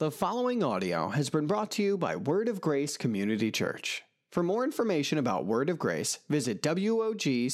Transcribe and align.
The 0.00 0.12
following 0.12 0.62
audio 0.62 1.08
has 1.08 1.28
been 1.28 1.48
brought 1.48 1.72
to 1.72 1.82
you 1.82 1.98
by 1.98 2.14
Word 2.14 2.46
of 2.48 2.60
Grace 2.60 2.96
Community 2.96 3.50
Church. 3.50 4.04
For 4.30 4.44
more 4.44 4.62
information 4.62 5.18
about 5.18 5.44
Word 5.44 5.68
of 5.68 5.76
Grace, 5.76 6.20
visit 6.28 6.62
WOGCC.com. 6.62 7.46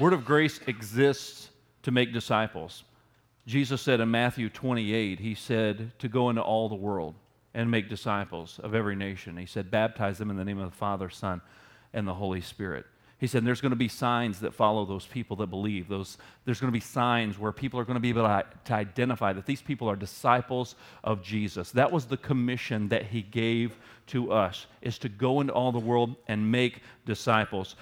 Word 0.00 0.12
of 0.14 0.24
grace 0.24 0.58
exists 0.66 1.50
to 1.84 1.92
make 1.92 2.12
disciples. 2.12 2.82
Jesus 3.46 3.80
said 3.80 4.00
in 4.00 4.10
Matthew 4.10 4.48
28, 4.48 5.20
He 5.20 5.36
said 5.36 5.92
to 6.00 6.08
go 6.08 6.28
into 6.28 6.42
all 6.42 6.68
the 6.68 6.74
world 6.74 7.14
and 7.54 7.70
make 7.70 7.88
disciples 7.88 8.58
of 8.64 8.74
every 8.74 8.96
nation. 8.96 9.36
He 9.36 9.46
said, 9.46 9.70
baptize 9.70 10.18
them 10.18 10.30
in 10.30 10.36
the 10.36 10.44
name 10.44 10.58
of 10.58 10.72
the 10.72 10.76
Father, 10.76 11.08
Son, 11.08 11.40
and 11.92 12.04
the 12.04 12.14
Holy 12.14 12.40
Spirit. 12.40 12.84
He 13.18 13.26
said, 13.26 13.44
there's 13.44 13.60
going 13.60 13.70
to 13.70 13.76
be 13.76 13.88
signs 13.88 14.38
that 14.40 14.54
follow 14.54 14.84
those 14.84 15.04
people 15.04 15.36
that 15.38 15.48
believe. 15.48 15.88
Those, 15.88 16.18
there's 16.44 16.60
going 16.60 16.72
to 16.72 16.76
be 16.76 16.80
signs 16.80 17.36
where 17.36 17.50
people 17.50 17.80
are 17.80 17.84
going 17.84 17.96
to 17.96 18.00
be 18.00 18.10
able 18.10 18.22
to, 18.22 18.72
identify 18.72 19.32
that 19.32 19.44
these 19.44 19.60
people 19.60 19.90
are 19.90 19.96
disciples 19.96 20.76
of 21.02 21.20
Jesus. 21.20 21.72
That 21.72 21.90
was 21.90 22.06
the 22.06 22.16
commission 22.16 22.88
that 22.88 23.06
he 23.06 23.22
gave 23.22 23.76
to 24.08 24.30
us, 24.30 24.66
is 24.82 24.98
to 24.98 25.08
go 25.08 25.40
into 25.40 25.52
all 25.52 25.72
the 25.72 25.80
world 25.80 26.14
and 26.28 26.50
make 26.50 26.82
disciples. 27.06 27.74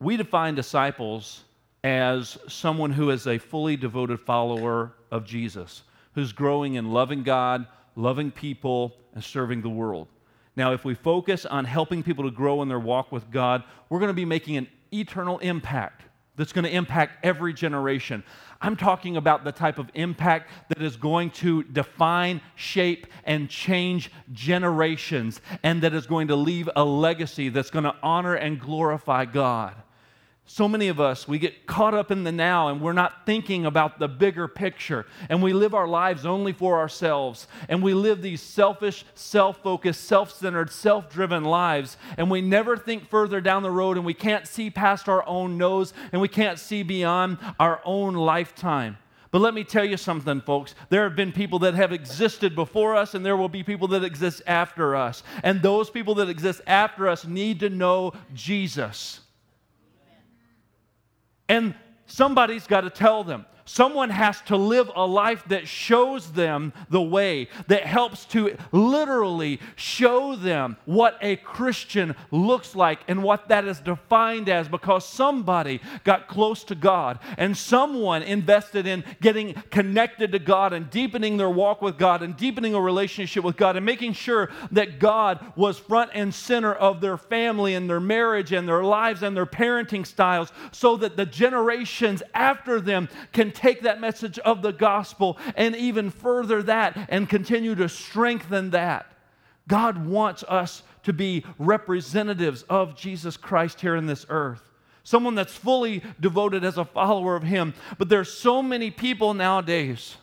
We 0.00 0.16
define 0.16 0.56
disciples 0.56 1.44
as 1.84 2.36
someone 2.48 2.90
who 2.90 3.10
is 3.10 3.28
a 3.28 3.38
fully 3.38 3.76
devoted 3.76 4.18
follower 4.18 4.94
of 5.12 5.24
Jesus, 5.24 5.82
who's 6.14 6.32
growing 6.32 6.74
in 6.74 6.90
loving 6.92 7.22
God, 7.22 7.66
loving 7.94 8.32
people, 8.32 8.96
and 9.14 9.22
serving 9.22 9.62
the 9.62 9.68
world. 9.68 10.08
Now, 10.54 10.72
if 10.72 10.84
we 10.84 10.94
focus 10.94 11.46
on 11.46 11.64
helping 11.64 12.02
people 12.02 12.24
to 12.24 12.30
grow 12.30 12.62
in 12.62 12.68
their 12.68 12.80
walk 12.80 13.10
with 13.10 13.30
God, 13.30 13.64
we're 13.88 14.00
going 14.00 14.08
to 14.08 14.14
be 14.14 14.24
making 14.24 14.56
an 14.56 14.68
eternal 14.92 15.38
impact 15.38 16.02
that's 16.36 16.52
going 16.52 16.64
to 16.64 16.74
impact 16.74 17.24
every 17.24 17.52
generation. 17.52 18.22
I'm 18.60 18.76
talking 18.76 19.16
about 19.16 19.44
the 19.44 19.52
type 19.52 19.78
of 19.78 19.90
impact 19.94 20.50
that 20.68 20.82
is 20.82 20.96
going 20.96 21.30
to 21.30 21.62
define, 21.64 22.40
shape, 22.54 23.06
and 23.24 23.48
change 23.50 24.10
generations, 24.32 25.40
and 25.62 25.82
that 25.82 25.94
is 25.94 26.06
going 26.06 26.28
to 26.28 26.36
leave 26.36 26.68
a 26.74 26.84
legacy 26.84 27.48
that's 27.48 27.70
going 27.70 27.84
to 27.84 27.94
honor 28.02 28.34
and 28.34 28.60
glorify 28.60 29.24
God. 29.24 29.74
So 30.44 30.68
many 30.68 30.88
of 30.88 31.00
us, 31.00 31.26
we 31.26 31.38
get 31.38 31.66
caught 31.66 31.94
up 31.94 32.10
in 32.10 32.24
the 32.24 32.32
now 32.32 32.68
and 32.68 32.80
we're 32.80 32.92
not 32.92 33.24
thinking 33.24 33.64
about 33.64 33.98
the 33.98 34.08
bigger 34.08 34.48
picture. 34.48 35.06
And 35.28 35.42
we 35.42 35.52
live 35.52 35.72
our 35.72 35.86
lives 35.86 36.26
only 36.26 36.52
for 36.52 36.78
ourselves. 36.78 37.46
And 37.68 37.82
we 37.82 37.94
live 37.94 38.20
these 38.20 38.42
selfish, 38.42 39.04
self 39.14 39.62
focused, 39.62 40.04
self 40.04 40.32
centered, 40.32 40.70
self 40.70 41.08
driven 41.08 41.44
lives. 41.44 41.96
And 42.18 42.30
we 42.30 42.42
never 42.42 42.76
think 42.76 43.08
further 43.08 43.40
down 43.40 43.62
the 43.62 43.70
road 43.70 43.96
and 43.96 44.04
we 44.04 44.14
can't 44.14 44.46
see 44.46 44.68
past 44.68 45.08
our 45.08 45.26
own 45.26 45.56
nose 45.56 45.94
and 46.10 46.20
we 46.20 46.28
can't 46.28 46.58
see 46.58 46.82
beyond 46.82 47.38
our 47.58 47.80
own 47.84 48.14
lifetime. 48.14 48.98
But 49.30 49.40
let 49.40 49.54
me 49.54 49.64
tell 49.64 49.84
you 49.86 49.96
something, 49.96 50.42
folks. 50.42 50.74
There 50.90 51.04
have 51.04 51.16
been 51.16 51.32
people 51.32 51.60
that 51.60 51.72
have 51.72 51.90
existed 51.90 52.54
before 52.54 52.94
us, 52.94 53.14
and 53.14 53.24
there 53.24 53.38
will 53.38 53.48
be 53.48 53.62
people 53.62 53.88
that 53.88 54.04
exist 54.04 54.42
after 54.46 54.94
us. 54.94 55.22
And 55.42 55.62
those 55.62 55.88
people 55.88 56.14
that 56.16 56.28
exist 56.28 56.60
after 56.66 57.08
us 57.08 57.24
need 57.24 57.60
to 57.60 57.70
know 57.70 58.12
Jesus. 58.34 59.20
And 61.48 61.74
somebody's 62.06 62.66
got 62.66 62.82
to 62.82 62.90
tell 62.90 63.24
them. 63.24 63.46
Someone 63.64 64.10
has 64.10 64.40
to 64.42 64.56
live 64.56 64.90
a 64.94 65.06
life 65.06 65.44
that 65.48 65.68
shows 65.68 66.32
them 66.32 66.72
the 66.90 67.00
way, 67.00 67.48
that 67.68 67.84
helps 67.86 68.24
to 68.26 68.56
literally 68.72 69.60
show 69.76 70.34
them 70.34 70.76
what 70.84 71.16
a 71.20 71.36
Christian 71.36 72.16
looks 72.30 72.74
like 72.74 73.00
and 73.06 73.22
what 73.22 73.48
that 73.48 73.64
is 73.64 73.78
defined 73.80 74.48
as 74.48 74.68
because 74.68 75.06
somebody 75.06 75.80
got 76.04 76.26
close 76.26 76.64
to 76.64 76.74
God 76.74 77.20
and 77.38 77.56
someone 77.56 78.22
invested 78.22 78.86
in 78.86 79.04
getting 79.20 79.54
connected 79.70 80.32
to 80.32 80.38
God 80.38 80.72
and 80.72 80.90
deepening 80.90 81.36
their 81.36 81.50
walk 81.50 81.82
with 81.82 81.98
God 81.98 82.22
and 82.22 82.36
deepening 82.36 82.74
a 82.74 82.80
relationship 82.80 83.44
with 83.44 83.56
God 83.56 83.76
and 83.76 83.86
making 83.86 84.14
sure 84.14 84.50
that 84.72 84.98
God 84.98 85.38
was 85.54 85.78
front 85.78 86.10
and 86.14 86.34
center 86.34 86.74
of 86.74 87.00
their 87.00 87.16
family 87.16 87.74
and 87.74 87.88
their 87.88 88.00
marriage 88.00 88.52
and 88.52 88.66
their 88.66 88.82
lives 88.82 89.22
and 89.22 89.36
their 89.36 89.46
parenting 89.46 90.06
styles 90.06 90.52
so 90.72 90.96
that 90.96 91.16
the 91.16 91.26
generations 91.26 92.22
after 92.34 92.80
them 92.80 93.08
can 93.32 93.52
take 93.62 93.82
that 93.82 94.00
message 94.00 94.38
of 94.40 94.60
the 94.60 94.72
gospel 94.72 95.38
and 95.56 95.76
even 95.76 96.10
further 96.10 96.62
that 96.64 97.06
and 97.08 97.28
continue 97.28 97.74
to 97.76 97.88
strengthen 97.88 98.70
that. 98.70 99.06
God 99.68 100.04
wants 100.06 100.42
us 100.48 100.82
to 101.04 101.12
be 101.12 101.44
representatives 101.58 102.64
of 102.64 102.96
Jesus 102.96 103.36
Christ 103.36 103.80
here 103.80 103.94
in 103.94 104.06
this 104.06 104.26
earth. 104.28 104.62
Someone 105.04 105.36
that's 105.36 105.54
fully 105.54 106.02
devoted 106.20 106.64
as 106.64 106.78
a 106.78 106.84
follower 106.84 107.36
of 107.36 107.42
Him. 107.44 107.74
But 107.98 108.08
there's 108.08 108.32
so 108.32 108.62
many 108.62 108.90
people 108.90 109.34
nowadays 109.34 110.16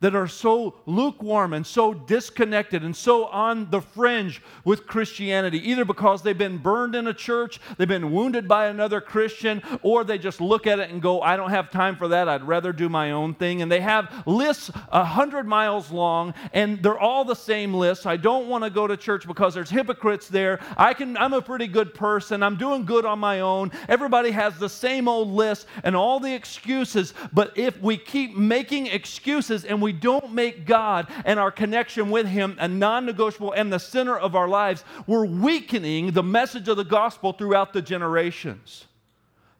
that 0.00 0.14
are 0.14 0.28
so 0.28 0.74
lukewarm 0.86 1.52
and 1.52 1.66
so 1.66 1.94
disconnected 1.94 2.82
and 2.82 2.94
so 2.94 3.26
on 3.26 3.70
the 3.70 3.80
fringe 3.80 4.42
with 4.64 4.86
Christianity, 4.86 5.58
either 5.70 5.84
because 5.84 6.22
they've 6.22 6.36
been 6.36 6.58
burned 6.58 6.94
in 6.94 7.06
a 7.06 7.14
church, 7.14 7.60
they've 7.76 7.88
been 7.88 8.12
wounded 8.12 8.46
by 8.46 8.66
another 8.66 9.00
Christian, 9.00 9.62
or 9.82 10.04
they 10.04 10.18
just 10.18 10.40
look 10.40 10.66
at 10.66 10.78
it 10.78 10.90
and 10.90 11.00
go, 11.00 11.22
I 11.22 11.36
don't 11.36 11.50
have 11.50 11.70
time 11.70 11.96
for 11.96 12.08
that. 12.08 12.28
I'd 12.28 12.46
rather 12.46 12.72
do 12.72 12.88
my 12.88 13.12
own 13.12 13.34
thing. 13.34 13.62
And 13.62 13.72
they 13.72 13.80
have 13.80 14.24
lists 14.26 14.70
a 14.90 15.04
hundred 15.04 15.46
miles 15.46 15.90
long, 15.90 16.34
and 16.52 16.82
they're 16.82 16.98
all 16.98 17.24
the 17.24 17.34
same 17.34 17.72
lists. 17.72 18.06
I 18.06 18.16
don't 18.16 18.48
want 18.48 18.64
to 18.64 18.70
go 18.70 18.86
to 18.86 18.96
church 18.96 19.26
because 19.26 19.54
there's 19.54 19.70
hypocrites 19.70 20.28
there. 20.28 20.60
I 20.76 20.94
can, 20.94 21.16
I'm 21.16 21.32
a 21.32 21.42
pretty 21.42 21.66
good 21.66 21.94
person. 21.94 22.42
I'm 22.42 22.56
doing 22.56 22.84
good 22.84 23.04
on 23.06 23.18
my 23.18 23.40
own. 23.40 23.72
Everybody 23.88 24.30
has 24.30 24.58
the 24.58 24.68
same 24.68 25.08
old 25.08 25.28
list 25.28 25.66
and 25.84 25.96
all 25.96 26.20
the 26.20 26.34
excuses. 26.34 27.14
But 27.32 27.56
if 27.56 27.80
we 27.80 27.96
keep 27.96 28.36
making 28.36 28.88
excuses 28.88 29.64
and 29.64 29.80
we 29.80 29.85
we 29.86 29.92
don't 29.92 30.32
make 30.32 30.66
God 30.66 31.06
and 31.24 31.38
our 31.38 31.52
connection 31.52 32.10
with 32.10 32.26
Him 32.26 32.56
a 32.58 32.66
non 32.66 33.06
negotiable 33.06 33.52
and 33.52 33.72
the 33.72 33.78
center 33.78 34.18
of 34.18 34.34
our 34.34 34.48
lives, 34.48 34.82
we're 35.06 35.24
weakening 35.24 36.10
the 36.10 36.24
message 36.24 36.66
of 36.66 36.76
the 36.76 36.82
gospel 36.82 37.32
throughout 37.32 37.72
the 37.72 37.80
generations. 37.80 38.86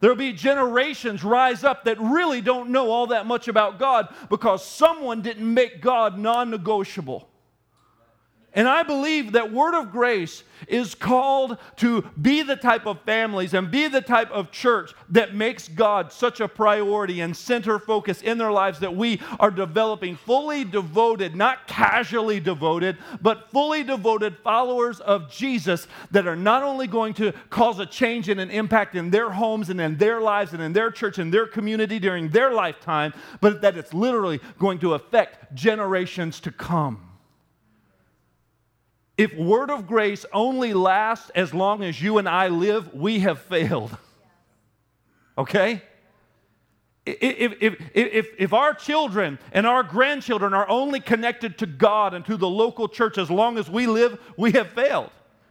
There'll 0.01 0.17
be 0.17 0.33
generations 0.33 1.23
rise 1.23 1.63
up 1.63 1.85
that 1.85 2.01
really 2.01 2.41
don't 2.41 2.71
know 2.71 2.91
all 2.91 3.07
that 3.07 3.25
much 3.27 3.47
about 3.47 3.79
God 3.79 4.13
because 4.29 4.67
someone 4.67 5.23
didn't 5.23 5.55
make 5.55 5.81
God 5.81 6.19
non 6.19 6.51
negotiable. 6.51 7.29
And 8.57 8.67
I 8.67 8.85
believe 8.85 9.33
that 9.33 9.53
Word 9.53 9.75
of 9.75 9.93
Grace 9.93 10.43
is 10.67 10.95
called 10.95 11.59
to 11.77 12.01
be 12.23 12.41
the 12.41 12.57
type 12.57 12.87
of 12.87 13.03
families 13.03 13.53
and 13.53 13.71
be 13.71 13.87
the 13.87 14.01
type 14.01 14.31
of 14.31 14.51
church 14.51 14.95
that 15.11 15.35
makes 15.35 15.69
God 15.69 16.11
such 16.11 16.41
a 16.41 16.49
priority 16.49 17.21
and 17.21 17.37
center 17.37 17.79
focus 17.79 18.23
in 18.23 18.39
their 18.39 18.51
lives 18.51 18.79
that 18.79 18.97
we 18.97 19.21
are 19.39 19.51
developing 19.51 20.17
fully 20.17 20.65
devoted, 20.65 21.37
not 21.37 21.69
casually 21.69 22.41
devoted, 22.41 22.97
but 23.21 23.51
fully 23.51 23.85
devoted 23.85 24.39
followers 24.39 25.01
of 25.01 25.31
Jesus 25.31 25.87
that 26.11 26.27
are 26.27 26.35
not 26.35 26.63
only 26.63 26.87
going 26.87 27.13
to 27.13 27.33
cause 27.51 27.79
a 27.79 27.85
change 27.85 28.31
and 28.31 28.41
an 28.41 28.51
impact 28.51 28.95
in 28.95 29.11
their 29.11 29.29
homes 29.29 29.69
and 29.69 29.83
in 29.83 29.99
their 29.99 30.23
lives 30.23 30.55
and 30.55 30.63
in 30.63 30.73
their 30.73 30.91
church 30.91 31.19
and 31.19 31.31
their 31.31 31.47
community 31.47 31.99
during 31.99 32.31
their 32.31 32.55
lifetime, 32.55 33.13
but 33.43 33.61
that 33.61 33.77
it's 33.77 33.93
literally 33.93 34.41
going 34.59 34.79
to 34.79 34.95
affect 34.95 35.55
generations 35.55 36.41
to 36.41 36.51
come. 36.51 37.16
If 39.17 39.35
word 39.35 39.71
of 39.71 39.87
grace 39.87 40.27
only 40.33 40.75
lasts 40.75 41.31
as 41.35 41.55
long 41.55 41.83
as 41.83 42.01
you 42.01 42.19
and 42.19 42.29
I 42.29 42.49
live, 42.49 42.93
we 42.95 43.21
have 43.21 43.41
failed. 43.41 43.97
Okay? 45.39 45.83
If, 47.05 47.53
if, 47.61 47.91
if, 47.95 48.27
if 48.39 48.53
our 48.55 48.73
children 48.75 49.39
and 49.53 49.67
our 49.67 49.83
grandchildren 49.83 50.55
are 50.55 50.67
only 50.67 50.99
connected 50.99 51.59
to 51.59 51.67
God 51.67 52.15
and 52.15 52.25
to 52.25 52.39
the 52.39 52.49
local 52.49 52.89
church 52.89 53.19
as 53.19 53.31
long 53.31 53.59
as 53.59 53.69
we 53.69 53.87
live, 53.87 54.19
we 54.37 54.53
have 54.53 54.71
failed. 54.71 55.11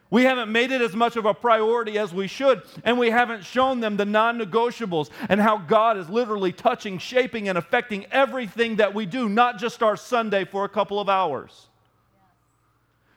We 0.09 0.23
haven't 0.23 0.51
made 0.51 0.71
it 0.71 0.81
as 0.81 0.95
much 0.95 1.15
of 1.15 1.25
a 1.25 1.33
priority 1.33 1.97
as 1.97 2.13
we 2.13 2.27
should, 2.27 2.63
and 2.83 2.99
we 2.99 3.09
haven't 3.09 3.45
shown 3.45 3.79
them 3.79 3.95
the 3.95 4.05
non 4.05 4.39
negotiables 4.39 5.09
and 5.29 5.39
how 5.39 5.57
God 5.57 5.97
is 5.97 6.09
literally 6.09 6.51
touching, 6.51 6.97
shaping, 6.97 7.47
and 7.47 7.57
affecting 7.57 8.05
everything 8.11 8.77
that 8.77 8.93
we 8.93 9.05
do, 9.05 9.29
not 9.29 9.57
just 9.57 9.81
our 9.81 9.95
Sunday 9.95 10.45
for 10.45 10.65
a 10.65 10.69
couple 10.69 10.99
of 10.99 11.09
hours. 11.09 11.67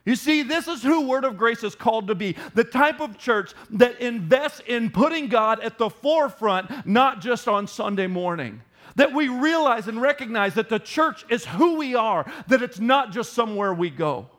You 0.08 0.16
see, 0.16 0.42
this 0.42 0.68
is 0.68 0.82
who 0.82 1.06
Word 1.06 1.26
of 1.26 1.36
Grace 1.36 1.62
is 1.62 1.74
called 1.74 2.06
to 2.06 2.14
be 2.14 2.34
the 2.54 2.64
type 2.64 2.98
of 3.02 3.18
church 3.18 3.52
that 3.72 4.00
invests 4.00 4.62
in 4.66 4.88
putting 4.88 5.28
God 5.28 5.60
at 5.60 5.76
the 5.76 5.90
forefront, 5.90 6.86
not 6.86 7.20
just 7.20 7.46
on 7.46 7.66
Sunday 7.66 8.06
morning. 8.06 8.62
That 8.96 9.12
we 9.12 9.28
realize 9.28 9.86
and 9.86 10.00
recognize 10.00 10.54
that 10.54 10.70
the 10.70 10.78
church 10.78 11.26
is 11.28 11.44
who 11.44 11.76
we 11.76 11.94
are, 11.94 12.24
that 12.46 12.62
it's 12.62 12.80
not 12.80 13.12
just 13.12 13.34
somewhere 13.34 13.74
we 13.74 13.90
go. 13.90 14.30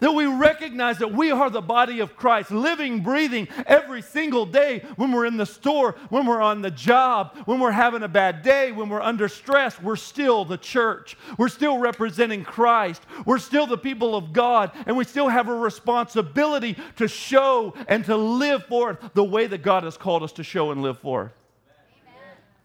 That 0.00 0.12
we 0.12 0.26
recognize 0.26 0.98
that 0.98 1.12
we 1.12 1.30
are 1.30 1.50
the 1.50 1.60
body 1.60 2.00
of 2.00 2.16
Christ, 2.16 2.50
living, 2.50 3.00
breathing 3.00 3.48
every 3.66 4.02
single 4.02 4.46
day 4.46 4.84
when 4.96 5.12
we're 5.12 5.26
in 5.26 5.36
the 5.36 5.46
store, 5.46 5.96
when 6.08 6.26
we're 6.26 6.40
on 6.40 6.62
the 6.62 6.70
job, 6.70 7.36
when 7.44 7.60
we're 7.60 7.70
having 7.70 8.02
a 8.02 8.08
bad 8.08 8.42
day, 8.42 8.72
when 8.72 8.88
we're 8.88 9.00
under 9.00 9.28
stress. 9.28 9.80
We're 9.80 9.96
still 9.96 10.44
the 10.44 10.58
church. 10.58 11.16
We're 11.38 11.48
still 11.48 11.78
representing 11.78 12.44
Christ. 12.44 13.02
We're 13.24 13.38
still 13.38 13.66
the 13.66 13.78
people 13.78 14.14
of 14.14 14.32
God, 14.32 14.72
and 14.86 14.96
we 14.96 15.04
still 15.04 15.28
have 15.28 15.48
a 15.48 15.54
responsibility 15.54 16.76
to 16.96 17.08
show 17.08 17.74
and 17.88 18.04
to 18.06 18.16
live 18.16 18.66
forth 18.66 18.98
the 19.14 19.24
way 19.24 19.46
that 19.46 19.62
God 19.62 19.84
has 19.84 19.96
called 19.96 20.22
us 20.22 20.32
to 20.32 20.42
show 20.42 20.70
and 20.70 20.82
live 20.82 20.98
forth. 20.98 21.32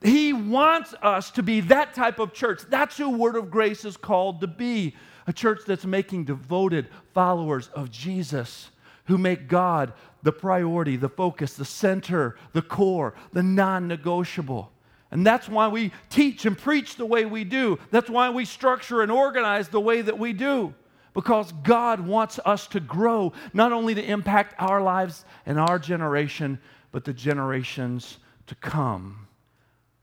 He 0.01 0.31
wants 0.31 0.93
us 1.01 1.29
to 1.31 1.43
be 1.43 1.59
that 1.61 1.93
type 1.93 2.19
of 2.19 2.33
church. 2.33 2.61
That's 2.69 2.97
who 2.97 3.09
Word 3.09 3.35
of 3.35 3.51
Grace 3.51 3.83
is 3.83 3.97
called 3.97 4.41
to 4.41 4.47
be 4.47 4.95
a 5.29 5.33
church 5.33 5.61
that's 5.67 5.85
making 5.85 6.25
devoted 6.25 6.87
followers 7.13 7.67
of 7.75 7.91
Jesus 7.91 8.71
who 9.05 9.15
make 9.15 9.47
God 9.47 9.93
the 10.23 10.31
priority, 10.31 10.95
the 10.95 11.07
focus, 11.07 11.53
the 11.53 11.63
center, 11.63 12.35
the 12.53 12.63
core, 12.63 13.13
the 13.31 13.43
non 13.43 13.87
negotiable. 13.87 14.71
And 15.11 15.25
that's 15.25 15.47
why 15.47 15.67
we 15.67 15.91
teach 16.09 16.47
and 16.47 16.57
preach 16.57 16.95
the 16.95 17.05
way 17.05 17.25
we 17.25 17.43
do. 17.43 17.77
That's 17.91 18.09
why 18.09 18.31
we 18.31 18.43
structure 18.43 19.03
and 19.03 19.11
organize 19.11 19.69
the 19.69 19.79
way 19.79 20.01
that 20.01 20.17
we 20.17 20.33
do. 20.33 20.73
Because 21.13 21.51
God 21.63 21.99
wants 21.99 22.39
us 22.43 22.65
to 22.67 22.79
grow, 22.79 23.31
not 23.53 23.71
only 23.71 23.93
to 23.93 24.03
impact 24.03 24.55
our 24.57 24.81
lives 24.81 25.25
and 25.45 25.59
our 25.59 25.77
generation, 25.77 26.59
but 26.91 27.05
the 27.05 27.13
generations 27.13 28.17
to 28.47 28.55
come. 28.55 29.27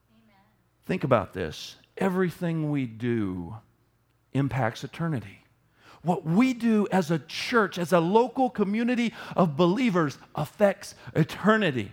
Amen. 0.09 0.41
Think 0.87 1.03
about 1.03 1.33
this 1.33 1.75
everything 1.99 2.71
we 2.71 2.87
do 2.87 3.57
impacts 4.37 4.85
eternity. 4.85 5.45
What 6.03 6.25
we 6.25 6.55
do 6.55 6.87
as 6.93 7.11
a 7.11 7.19
church, 7.19 7.79
as 7.79 7.93
a 7.93 8.01
local 8.01 8.49
community 8.49 9.13
of 9.35 9.57
believers, 9.57 10.19
affects 10.35 10.95
eternity. 11.15 11.91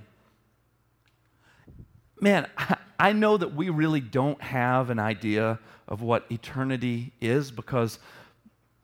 Man, 2.21 2.47
I 2.99 3.11
know 3.11 3.37
that 3.37 3.55
we 3.55 3.69
really 3.69 3.99
don't 3.99 4.41
have 4.41 4.89
an 4.89 4.99
idea 4.99 5.59
of 5.87 6.01
what 6.01 6.25
eternity 6.29 7.11
is 7.19 7.51
because 7.51 7.99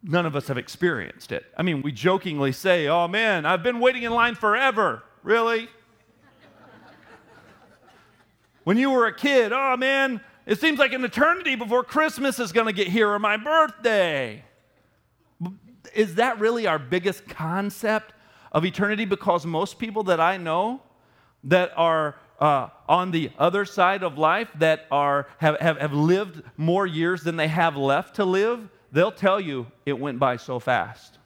none 0.04 0.26
of 0.26 0.36
us 0.36 0.48
have 0.48 0.58
experienced 0.58 1.32
it. 1.32 1.46
I 1.58 1.64
mean, 1.64 1.82
we 1.82 1.92
jokingly 1.92 2.52
say, 2.52 2.88
oh 2.88 3.08
man, 3.08 3.46
I've 3.46 3.64
been 3.64 3.80
waiting 3.80 4.04
in 4.04 4.12
line 4.12 4.36
forever. 4.36 5.04
Really? 5.24 5.70
when 8.64 8.78
you 8.78 8.90
were 8.90 9.06
a 9.06 9.16
kid, 9.16 9.52
oh 9.54 9.76
man, 9.78 10.22
it 10.50 10.60
seems 10.60 10.80
like 10.80 10.94
an 10.94 11.06
eternity 11.06 11.54
before 11.54 11.84
Christmas 11.84 12.40
is 12.40 12.52
going 12.52 12.66
to 12.66 12.74
get 12.74 12.88
here 12.88 13.08
or 13.08 13.20
my 13.20 13.38
birthday. 13.38 14.44
Is 15.94 16.16
that 16.16 16.40
really 16.40 16.66
our 16.66 16.80
biggest 16.80 17.28
concept 17.28 18.14
of 18.52 18.66
eternity? 18.66 19.06
Because 19.06 19.46
most 19.46 19.78
people 19.78 20.02
that 20.06 20.20
I 20.20 20.38
know 20.38 20.82
that 21.44 21.72
are 21.76 22.16
uh, 22.40 22.70
on 22.88 23.12
the 23.12 23.30
other 23.38 23.64
side 23.64 24.02
of 24.02 24.18
life, 24.18 24.48
that 24.58 24.88
are, 24.90 25.28
have, 25.38 25.60
have, 25.60 25.78
have 25.78 25.94
lived 25.94 26.42
more 26.58 26.88
years 26.88 27.22
than 27.22 27.36
they 27.36 27.48
have 27.48 27.78
left 27.78 28.16
to 28.16 28.26
live, 28.26 28.70
they'll 28.92 29.12
tell 29.12 29.40
you 29.40 29.68
it 29.86 30.00
went 30.00 30.18
by 30.18 30.36
so 30.36 30.58
fast. 30.58 31.20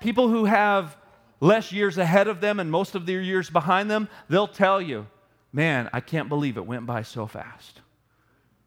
People 0.00 0.28
who 0.28 0.44
have 0.44 0.98
less 1.40 1.72
years 1.72 1.96
ahead 1.96 2.28
of 2.28 2.42
them 2.42 2.60
and 2.60 2.70
most 2.70 2.94
of 2.94 3.06
their 3.06 3.22
years 3.22 3.48
behind 3.48 3.90
them, 3.90 4.06
they'll 4.28 4.46
tell 4.46 4.82
you, 4.82 5.06
man, 5.52 5.88
I 5.92 6.00
can't 6.00 6.28
believe 6.28 6.56
it 6.56 6.66
went 6.66 6.86
by 6.86 7.02
so 7.02 7.26
fast. 7.26 7.80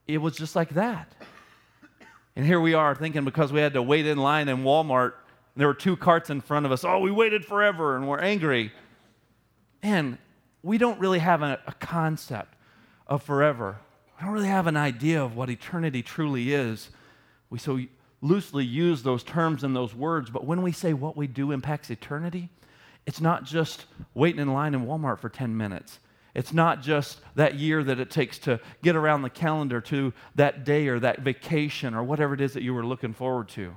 It 0.07 0.17
was 0.17 0.35
just 0.35 0.55
like 0.55 0.69
that. 0.71 1.11
And 2.35 2.45
here 2.45 2.59
we 2.59 2.73
are 2.73 2.95
thinking 2.95 3.25
because 3.25 3.51
we 3.51 3.59
had 3.59 3.73
to 3.73 3.81
wait 3.81 4.05
in 4.05 4.17
line 4.17 4.47
in 4.49 4.63
Walmart, 4.63 5.13
there 5.55 5.67
were 5.67 5.73
two 5.73 5.97
carts 5.97 6.29
in 6.29 6.41
front 6.41 6.65
of 6.65 6.71
us. 6.71 6.83
Oh, 6.83 6.99
we 6.99 7.11
waited 7.11 7.45
forever 7.45 7.95
and 7.95 8.07
we're 8.07 8.19
angry. 8.19 8.71
Man, 9.83 10.17
we 10.63 10.77
don't 10.77 10.99
really 10.99 11.19
have 11.19 11.41
a, 11.41 11.59
a 11.67 11.73
concept 11.73 12.55
of 13.07 13.21
forever. 13.23 13.77
We 14.17 14.25
don't 14.25 14.33
really 14.33 14.47
have 14.47 14.67
an 14.67 14.77
idea 14.77 15.23
of 15.23 15.35
what 15.35 15.49
eternity 15.49 16.01
truly 16.03 16.53
is. 16.53 16.89
We 17.49 17.59
so 17.59 17.81
loosely 18.21 18.63
use 18.63 19.03
those 19.03 19.23
terms 19.23 19.63
and 19.63 19.75
those 19.75 19.93
words, 19.93 20.29
but 20.29 20.45
when 20.45 20.61
we 20.61 20.71
say 20.71 20.93
what 20.93 21.17
we 21.17 21.27
do 21.27 21.51
impacts 21.51 21.89
eternity, 21.89 22.49
it's 23.05 23.19
not 23.19 23.43
just 23.43 23.85
waiting 24.13 24.39
in 24.39 24.53
line 24.53 24.73
in 24.73 24.85
Walmart 24.85 25.19
for 25.19 25.27
10 25.27 25.57
minutes. 25.57 25.99
It's 26.33 26.53
not 26.53 26.81
just 26.81 27.19
that 27.35 27.55
year 27.55 27.83
that 27.83 27.99
it 27.99 28.09
takes 28.09 28.37
to 28.39 28.59
get 28.81 28.95
around 28.95 29.21
the 29.21 29.29
calendar 29.29 29.81
to 29.81 30.13
that 30.35 30.63
day 30.63 30.87
or 30.87 30.99
that 30.99 31.19
vacation 31.19 31.93
or 31.93 32.03
whatever 32.03 32.33
it 32.33 32.41
is 32.41 32.53
that 32.53 32.63
you 32.63 32.73
were 32.73 32.85
looking 32.85 33.13
forward 33.13 33.49
to. 33.49 33.75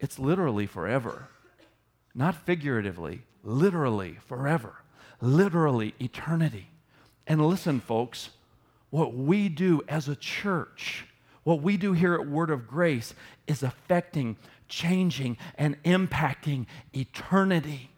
It's 0.00 0.18
literally 0.18 0.66
forever. 0.66 1.28
Not 2.14 2.34
figuratively, 2.34 3.22
literally 3.44 4.18
forever. 4.26 4.76
Literally 5.20 5.94
eternity. 6.00 6.70
And 7.26 7.46
listen, 7.46 7.80
folks, 7.80 8.30
what 8.88 9.14
we 9.14 9.48
do 9.48 9.82
as 9.88 10.08
a 10.08 10.16
church, 10.16 11.04
what 11.44 11.62
we 11.62 11.76
do 11.76 11.92
here 11.92 12.14
at 12.14 12.26
Word 12.26 12.50
of 12.50 12.66
Grace 12.66 13.14
is 13.46 13.62
affecting, 13.62 14.36
changing, 14.68 15.36
and 15.56 15.80
impacting 15.84 16.66
eternity 16.92 17.89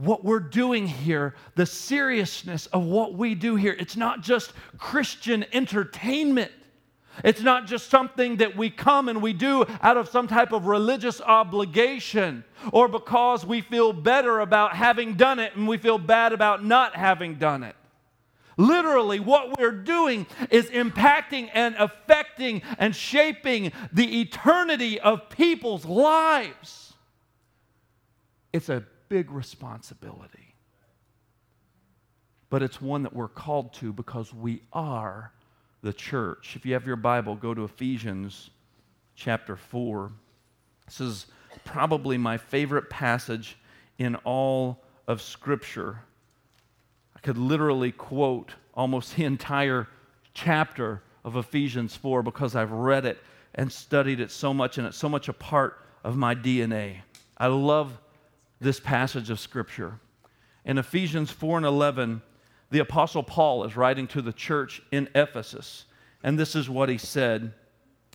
what 0.00 0.24
we're 0.24 0.40
doing 0.40 0.86
here, 0.86 1.34
the 1.54 1.66
seriousness 1.66 2.66
of 2.66 2.84
what 2.84 3.14
we 3.14 3.34
do 3.34 3.56
here. 3.56 3.76
It's 3.78 3.96
not 3.96 4.22
just 4.22 4.52
Christian 4.78 5.44
entertainment. 5.52 6.52
It's 7.22 7.42
not 7.42 7.66
just 7.66 7.90
something 7.90 8.36
that 8.36 8.56
we 8.56 8.70
come 8.70 9.08
and 9.08 9.20
we 9.20 9.32
do 9.32 9.66
out 9.82 9.96
of 9.96 10.08
some 10.08 10.26
type 10.26 10.52
of 10.52 10.66
religious 10.66 11.20
obligation 11.20 12.44
or 12.72 12.88
because 12.88 13.44
we 13.44 13.60
feel 13.60 13.92
better 13.92 14.40
about 14.40 14.74
having 14.74 15.14
done 15.14 15.38
it 15.38 15.54
and 15.56 15.68
we 15.68 15.76
feel 15.76 15.98
bad 15.98 16.32
about 16.32 16.64
not 16.64 16.96
having 16.96 17.34
done 17.34 17.62
it. 17.62 17.76
Literally, 18.56 19.20
what 19.20 19.58
we're 19.58 19.70
doing 19.70 20.26
is 20.50 20.66
impacting 20.66 21.50
and 21.54 21.74
affecting 21.76 22.62
and 22.78 22.94
shaping 22.94 23.72
the 23.92 24.20
eternity 24.20 25.00
of 25.00 25.30
people's 25.30 25.84
lives. 25.84 26.92
It's 28.52 28.68
a 28.68 28.84
big 29.10 29.30
responsibility. 29.30 30.54
But 32.48 32.62
it's 32.62 32.80
one 32.80 33.02
that 33.02 33.14
we're 33.14 33.28
called 33.28 33.74
to 33.74 33.92
because 33.92 34.32
we 34.32 34.62
are 34.72 35.32
the 35.82 35.92
church. 35.92 36.54
If 36.56 36.64
you 36.64 36.72
have 36.72 36.86
your 36.86 36.96
Bible, 36.96 37.34
go 37.34 37.52
to 37.52 37.64
Ephesians 37.64 38.50
chapter 39.14 39.56
4. 39.56 40.12
This 40.86 41.00
is 41.00 41.26
probably 41.64 42.16
my 42.16 42.38
favorite 42.38 42.88
passage 42.88 43.58
in 43.98 44.14
all 44.16 44.82
of 45.06 45.20
Scripture. 45.20 46.00
I 47.16 47.20
could 47.20 47.36
literally 47.36 47.92
quote 47.92 48.54
almost 48.74 49.16
the 49.16 49.24
entire 49.24 49.88
chapter 50.34 51.02
of 51.24 51.36
Ephesians 51.36 51.96
4 51.96 52.22
because 52.22 52.54
I've 52.54 52.70
read 52.70 53.04
it 53.04 53.18
and 53.56 53.70
studied 53.70 54.20
it 54.20 54.30
so 54.30 54.54
much, 54.54 54.78
and 54.78 54.86
it's 54.86 54.96
so 54.96 55.08
much 55.08 55.28
a 55.28 55.32
part 55.32 55.84
of 56.04 56.16
my 56.16 56.34
DNA. 56.34 56.98
I 57.36 57.48
love 57.48 57.98
this 58.60 58.78
passage 58.78 59.30
of 59.30 59.40
Scripture. 59.40 59.98
In 60.64 60.78
Ephesians 60.78 61.30
4 61.30 61.58
and 61.58 61.66
11, 61.66 62.22
the 62.70 62.80
Apostle 62.80 63.22
Paul 63.22 63.64
is 63.64 63.76
writing 63.76 64.06
to 64.08 64.22
the 64.22 64.32
church 64.32 64.82
in 64.92 65.08
Ephesus, 65.14 65.86
and 66.22 66.38
this 66.38 66.54
is 66.54 66.68
what 66.68 66.88
he 66.88 66.98
said. 66.98 67.52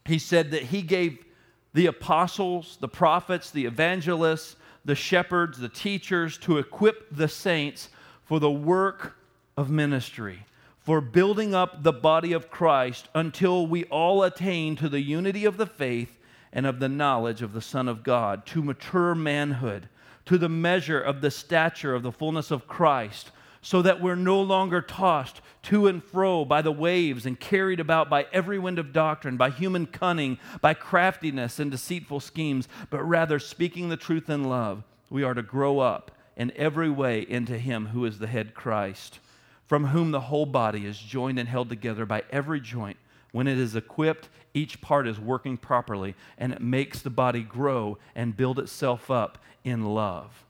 He 0.05 0.19
said 0.19 0.51
that 0.51 0.63
he 0.63 0.81
gave 0.81 1.25
the 1.73 1.87
apostles, 1.87 2.77
the 2.79 2.87
prophets, 2.87 3.51
the 3.51 3.65
evangelists, 3.65 4.55
the 4.85 4.95
shepherds, 4.95 5.57
the 5.57 5.67
teachers 5.67 6.37
to 6.37 6.57
equip 6.59 7.13
the 7.13 7.27
saints 7.27 7.89
for 8.23 8.39
the 8.39 8.51
work 8.51 9.17
of 9.57 9.69
ministry, 9.69 10.45
for 10.79 11.01
building 11.01 11.55
up 11.55 11.83
the 11.83 11.91
body 11.91 12.31
of 12.31 12.51
Christ 12.51 13.09
until 13.15 13.65
we 13.65 13.83
all 13.85 14.23
attain 14.23 14.75
to 14.77 14.87
the 14.87 15.01
unity 15.01 15.43
of 15.43 15.57
the 15.57 15.65
faith 15.65 16.19
and 16.53 16.65
of 16.65 16.79
the 16.79 16.87
knowledge 16.87 17.41
of 17.41 17.51
the 17.51 17.61
Son 17.61 17.89
of 17.89 18.03
God, 18.03 18.45
to 18.45 18.61
mature 18.61 19.15
manhood 19.15 19.89
to 20.25 20.37
the 20.37 20.49
measure 20.49 20.99
of 20.99 21.21
the 21.21 21.31
stature 21.31 21.93
of 21.93 22.03
the 22.03 22.11
fullness 22.11 22.51
of 22.51 22.67
Christ, 22.67 23.31
so 23.61 23.81
that 23.81 23.99
we're 23.99 24.15
no 24.15 24.41
longer 24.41 24.81
tossed 24.81 25.41
to 25.63 25.87
and 25.87 26.03
fro 26.03 26.45
by 26.45 26.61
the 26.61 26.71
waves 26.71 27.25
and 27.25 27.39
carried 27.39 27.79
about 27.79 28.09
by 28.09 28.27
every 28.31 28.59
wind 28.59 28.77
of 28.77 28.93
doctrine, 28.93 29.37
by 29.37 29.49
human 29.49 29.87
cunning, 29.87 30.37
by 30.61 30.73
craftiness 30.73 31.59
and 31.59 31.71
deceitful 31.71 32.19
schemes, 32.19 32.67
but 32.91 33.03
rather 33.03 33.39
speaking 33.39 33.89
the 33.89 33.97
truth 33.97 34.29
in 34.29 34.43
love, 34.43 34.83
we 35.09 35.23
are 35.23 35.33
to 35.33 35.41
grow 35.41 35.79
up 35.79 36.11
in 36.37 36.51
every 36.55 36.89
way 36.89 37.21
into 37.21 37.57
Him 37.57 37.87
who 37.87 38.05
is 38.05 38.19
the 38.19 38.27
head 38.27 38.53
Christ, 38.53 39.19
from 39.65 39.87
whom 39.87 40.11
the 40.11 40.21
whole 40.21 40.45
body 40.45 40.85
is 40.85 40.99
joined 40.99 41.39
and 41.39 41.49
held 41.49 41.69
together 41.69 42.05
by 42.05 42.23
every 42.29 42.59
joint. 42.59 42.97
When 43.35 43.47
it 43.47 43.57
is 43.57 43.75
equipped, 43.75 44.29
each 44.53 44.79
part 44.79 45.09
is 45.09 45.19
working 45.19 45.57
properly, 45.57 46.15
and 46.37 46.53
it 46.53 46.61
makes 46.61 47.01
the 47.01 47.09
body 47.09 47.41
grow 47.41 47.97
and 48.15 48.37
build 48.37 48.59
itself 48.59 49.11
up 49.11 49.39
in 49.65 49.83
love. 49.83 50.45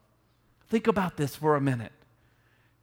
Think 0.67 0.85
about 0.85 1.17
this 1.17 1.35
for 1.35 1.55
a 1.55 1.59
minute. 1.59 1.93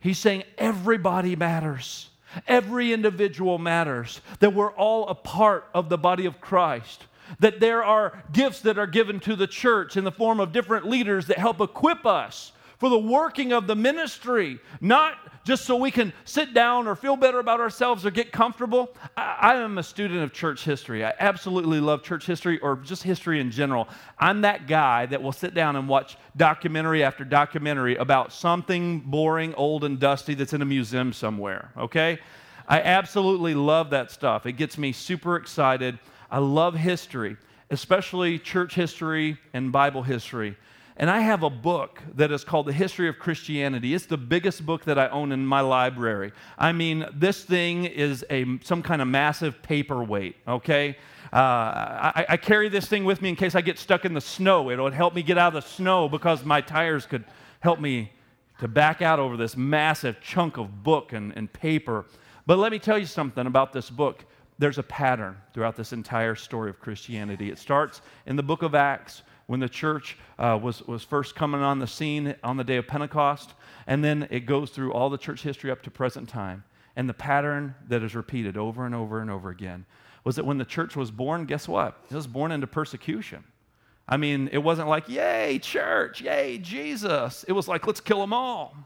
He's 0.00 0.18
saying 0.18 0.42
everybody 0.58 1.36
matters. 1.36 2.10
Every 2.48 2.92
individual 2.92 3.58
matters. 3.58 4.20
That 4.40 4.54
we're 4.54 4.72
all 4.72 5.06
a 5.06 5.14
part 5.14 5.68
of 5.72 5.88
the 5.88 5.98
body 5.98 6.26
of 6.26 6.40
Christ. 6.40 7.06
That 7.38 7.60
there 7.60 7.84
are 7.84 8.24
gifts 8.32 8.58
that 8.62 8.78
are 8.78 8.88
given 8.88 9.20
to 9.20 9.36
the 9.36 9.46
church 9.46 9.96
in 9.96 10.02
the 10.02 10.10
form 10.10 10.40
of 10.40 10.50
different 10.50 10.88
leaders 10.88 11.28
that 11.28 11.38
help 11.38 11.60
equip 11.60 12.04
us 12.04 12.50
for 12.82 12.88
the 12.88 12.98
working 12.98 13.52
of 13.52 13.68
the 13.68 13.76
ministry, 13.76 14.58
not 14.80 15.14
just 15.44 15.64
so 15.66 15.76
we 15.76 15.92
can 15.92 16.12
sit 16.24 16.52
down 16.52 16.88
or 16.88 16.96
feel 16.96 17.14
better 17.14 17.38
about 17.38 17.60
ourselves 17.60 18.04
or 18.04 18.10
get 18.10 18.32
comfortable. 18.32 18.92
I, 19.16 19.36
I, 19.40 19.54
am 19.54 19.78
a 19.78 19.84
student 19.84 20.24
of 20.24 20.32
church 20.32 20.64
history. 20.64 21.04
I 21.04 21.14
absolutely 21.20 21.78
love 21.78 22.02
church 22.02 22.26
history 22.26 22.58
or 22.58 22.74
just 22.74 23.04
history 23.04 23.38
in 23.38 23.52
general. 23.52 23.86
I'm 24.18 24.40
that 24.40 24.66
guy 24.66 25.06
that 25.06 25.22
will 25.22 25.30
sit 25.30 25.54
down 25.54 25.76
and 25.76 25.88
watch 25.88 26.16
documentary 26.36 27.04
after 27.04 27.24
documentary 27.24 27.94
about 27.94 28.32
something 28.32 28.98
boring, 28.98 29.54
old, 29.54 29.84
and 29.84 30.00
dusty 30.00 30.34
that's 30.34 30.52
in 30.52 30.60
a 30.60 30.64
museum 30.64 31.12
somewhere, 31.12 31.70
okay? 31.78 32.18
I 32.66 32.80
absolutely 32.80 33.54
love 33.54 33.90
that 33.90 34.10
stuff. 34.10 34.44
It 34.44 34.54
gets 34.54 34.76
me 34.76 34.90
super 34.90 35.36
excited. 35.36 36.00
I 36.32 36.38
love 36.38 36.74
history, 36.74 37.36
especially 37.70 38.40
church 38.40 38.74
history 38.74 39.38
and 39.52 39.70
Bible 39.70 40.02
history. 40.02 40.56
And 41.02 41.10
I 41.10 41.18
have 41.18 41.42
a 41.42 41.50
book 41.50 42.00
that 42.14 42.30
is 42.30 42.44
called 42.44 42.66
The 42.66 42.72
History 42.72 43.08
of 43.08 43.18
Christianity. 43.18 43.92
It's 43.92 44.06
the 44.06 44.16
biggest 44.16 44.64
book 44.64 44.84
that 44.84 45.00
I 45.00 45.08
own 45.08 45.32
in 45.32 45.44
my 45.44 45.60
library. 45.60 46.30
I 46.56 46.70
mean, 46.70 47.04
this 47.12 47.42
thing 47.42 47.86
is 47.86 48.24
a, 48.30 48.46
some 48.62 48.84
kind 48.84 49.02
of 49.02 49.08
massive 49.08 49.60
paperweight, 49.64 50.36
okay? 50.46 50.96
Uh, 51.32 51.36
I, 52.14 52.26
I, 52.28 52.36
carry 52.36 52.68
this 52.68 52.86
thing 52.86 53.04
with 53.04 53.20
me 53.20 53.30
in 53.30 53.34
case 53.34 53.56
I 53.56 53.62
get 53.62 53.80
stuck 53.80 54.04
in 54.04 54.14
the 54.14 54.20
snow. 54.20 54.70
It 54.70 54.78
would 54.78 54.94
help 54.94 55.12
me 55.12 55.24
get 55.24 55.38
out 55.38 55.56
of 55.56 55.64
the 55.64 55.68
snow 55.68 56.08
because 56.08 56.44
my 56.44 56.60
tires 56.60 57.04
could 57.04 57.24
help 57.58 57.80
me 57.80 58.12
to 58.60 58.68
back 58.68 59.02
out 59.02 59.18
over 59.18 59.36
this 59.36 59.56
massive 59.56 60.20
chunk 60.20 60.56
of 60.56 60.84
book 60.84 61.12
and, 61.14 61.36
and 61.36 61.52
paper. 61.52 62.06
But 62.46 62.58
let 62.58 62.70
me 62.70 62.78
tell 62.78 62.96
you 62.96 63.06
something 63.06 63.48
about 63.48 63.72
this 63.72 63.90
book. 63.90 64.24
There's 64.60 64.78
a 64.78 64.84
pattern 64.84 65.36
throughout 65.52 65.74
this 65.74 65.92
entire 65.92 66.36
story 66.36 66.70
of 66.70 66.78
Christianity. 66.78 67.50
It 67.50 67.58
starts 67.58 68.02
in 68.26 68.36
the 68.36 68.42
book 68.44 68.62
of 68.62 68.76
Acts 68.76 69.24
when 69.46 69.60
the 69.60 69.68
church 69.68 70.16
uh, 70.38 70.58
was, 70.60 70.82
was 70.82 71.04
first 71.04 71.34
coming 71.34 71.60
on 71.60 71.78
the 71.78 71.86
scene 71.86 72.34
on 72.42 72.56
the 72.56 72.64
day 72.64 72.76
of 72.76 72.86
Pentecost, 72.86 73.54
and 73.86 74.04
then 74.04 74.26
it 74.30 74.40
goes 74.40 74.70
through 74.70 74.92
all 74.92 75.10
the 75.10 75.18
church 75.18 75.42
history 75.42 75.70
up 75.70 75.82
to 75.82 75.90
present 75.90 76.28
time. 76.28 76.64
And 76.94 77.08
the 77.08 77.14
pattern 77.14 77.74
that 77.88 78.02
is 78.02 78.14
repeated 78.14 78.56
over 78.56 78.84
and 78.84 78.94
over 78.94 79.20
and 79.20 79.30
over 79.30 79.50
again 79.50 79.86
was 80.24 80.36
that 80.36 80.44
when 80.44 80.58
the 80.58 80.64
church 80.64 80.94
was 80.94 81.10
born, 81.10 81.46
guess 81.46 81.66
what? 81.66 81.98
It 82.10 82.14
was 82.14 82.26
born 82.26 82.52
into 82.52 82.66
persecution. 82.66 83.44
I 84.08 84.16
mean, 84.16 84.48
it 84.52 84.58
wasn't 84.58 84.88
like, 84.88 85.08
yay, 85.08 85.58
church, 85.58 86.20
yay, 86.20 86.58
Jesus. 86.58 87.44
It 87.48 87.52
was 87.52 87.68
like, 87.68 87.86
let's 87.86 88.00
kill 88.00 88.20
them 88.20 88.32
all. 88.32 88.76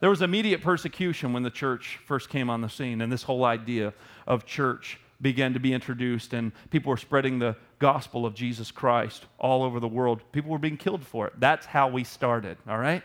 There 0.00 0.10
was 0.10 0.20
immediate 0.20 0.60
persecution 0.60 1.32
when 1.32 1.44
the 1.44 1.50
church 1.50 2.00
first 2.06 2.28
came 2.28 2.50
on 2.50 2.60
the 2.60 2.68
scene, 2.68 3.00
and 3.00 3.12
this 3.12 3.22
whole 3.22 3.44
idea 3.44 3.94
of 4.26 4.44
church 4.44 4.98
began 5.22 5.54
to 5.54 5.60
be 5.60 5.72
introduced, 5.72 6.34
and 6.34 6.52
people 6.70 6.90
were 6.90 6.96
spreading 6.96 7.38
the 7.38 7.56
gospel 7.78 8.26
of 8.26 8.34
Jesus 8.34 8.70
Christ 8.70 9.24
all 9.38 9.62
over 9.62 9.80
the 9.80 9.88
world. 9.88 10.22
People 10.32 10.50
were 10.50 10.58
being 10.58 10.76
killed 10.76 11.06
for 11.06 11.28
it. 11.28 11.34
That's 11.38 11.64
how 11.64 11.88
we 11.88 12.04
started, 12.04 12.58
all 12.68 12.78
right? 12.78 13.02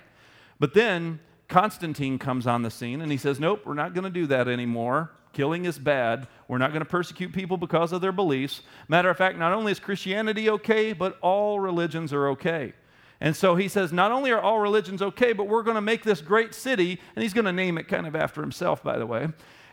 But 0.60 0.74
then 0.74 1.20
Constantine 1.48 2.20
comes 2.20 2.48
on 2.48 2.64
the 2.64 2.72
scene 2.72 3.02
and 3.02 3.12
he 3.12 3.18
says, 3.18 3.40
Nope, 3.40 3.62
we're 3.66 3.76
not 3.76 3.94
going 3.94 4.04
to 4.04 4.10
do 4.10 4.28
that 4.28 4.48
anymore. 4.48 5.12
Killing 5.34 5.66
is 5.66 5.78
bad. 5.78 6.28
We're 6.48 6.58
not 6.58 6.72
going 6.72 6.84
to 6.84 6.90
persecute 6.90 7.32
people 7.32 7.58
because 7.58 7.92
of 7.94 8.02
their 8.02 8.12
beliefs. 8.12 8.64
Matter 8.88 9.10
of 9.10 9.18
fact, 9.18 9.38
not 9.38 9.54
only 9.54 9.72
is 9.72 9.80
Christianity 9.80 10.50
okay, 10.50 10.94
but 10.94 11.18
all 11.22 11.60
religions 11.60 12.12
are 12.12 12.30
okay. 12.30 12.74
And 13.20 13.36
so 13.36 13.56
he 13.56 13.68
says, 13.68 13.92
not 13.94 14.12
only 14.12 14.32
are 14.32 14.42
all 14.42 14.60
religions 14.60 15.02
okay, 15.02 15.34
but 15.34 15.48
we're 15.48 15.64
going 15.64 15.76
to 15.76 15.82
make 15.82 16.04
this 16.04 16.22
great 16.22 16.54
city, 16.54 17.00
and 17.16 17.24
he's 17.24 17.34
going 17.34 17.46
to 17.46 17.54
name 17.54 17.78
it 17.78 17.88
kind 17.88 18.06
of 18.08 18.16
after 18.16 18.42
himself, 18.42 18.84
by 18.84 18.98
the 18.98 19.06
way. 19.06 19.28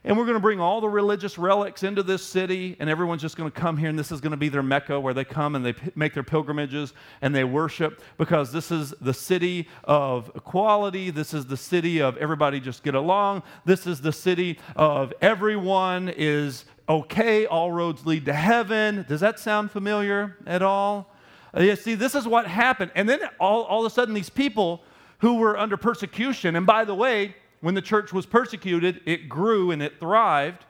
And 0.07 0.19
we're 0.19 0.27
going 0.27 0.37
to 0.37 0.41
bring 0.41 0.61
all 0.61 0.83
the 0.83 0.89
religious 0.89 1.39
relics 1.39 1.83
into 1.83 2.03
this 2.03 2.23
city, 2.23 2.77
and 2.79 2.91
everyone's 2.91 3.23
just 3.23 3.39
going 3.39 3.51
to 3.51 3.59
come 3.59 3.79
here, 3.79 3.89
and 3.89 3.99
this 3.99 4.13
is 4.13 4.21
going 4.21 4.33
to 4.33 4.37
be 4.37 4.51
their 4.51 4.63
Mecca 4.63 5.01
where 5.01 5.15
they 5.15 5.25
come 5.25 5.55
and 5.57 5.65
they 5.65 5.73
p- 5.73 5.91
make 5.95 6.13
their 6.13 6.23
pilgrimages 6.23 6.93
and 7.23 7.35
they 7.35 7.45
worship 7.45 8.03
because 8.19 8.53
this 8.53 8.71
is 8.71 8.93
the 9.01 9.15
city 9.15 9.67
of 9.85 10.31
equality. 10.35 11.09
This 11.09 11.33
is 11.33 11.47
the 11.47 11.57
city 11.57 12.03
of 12.03 12.19
everybody 12.19 12.61
just 12.61 12.83
get 12.83 12.95
along. 12.95 13.45
This 13.65 13.87
is 13.87 14.03
the 14.03 14.13
city 14.13 14.59
of 14.77 15.15
everyone 15.23 16.13
is 16.15 16.67
okay, 16.87 17.47
all 17.47 17.73
roads 17.73 18.05
lead 18.05 18.27
to 18.27 18.35
heaven. 18.35 19.07
Does 19.09 19.21
that 19.21 19.39
sound 19.39 19.71
familiar 19.71 20.37
at 20.47 20.61
all? 20.61 21.11
You 21.57 21.77
see, 21.77 21.95
this 21.95 22.15
is 22.15 22.29
what 22.29 22.47
happened. 22.47 22.91
And 22.95 23.09
then 23.09 23.21
all, 23.41 23.63
all 23.63 23.87
of 23.87 23.91
a 23.91 23.95
sudden, 23.95 24.13
these 24.13 24.29
people 24.29 24.83
who 25.21 25.37
were 25.37 25.57
under 25.57 25.79
persecution, 25.79 26.57
and 26.57 26.67
by 26.67 26.85
the 26.85 26.95
way, 26.95 27.37
when 27.65 27.75
the 27.75 27.81
church 27.81 28.13
was 28.13 28.27
persecuted, 28.27 29.01
it 29.07 29.27
grew 29.27 29.71
and 29.71 29.83
it 29.83 29.99
thrived. 29.99 30.67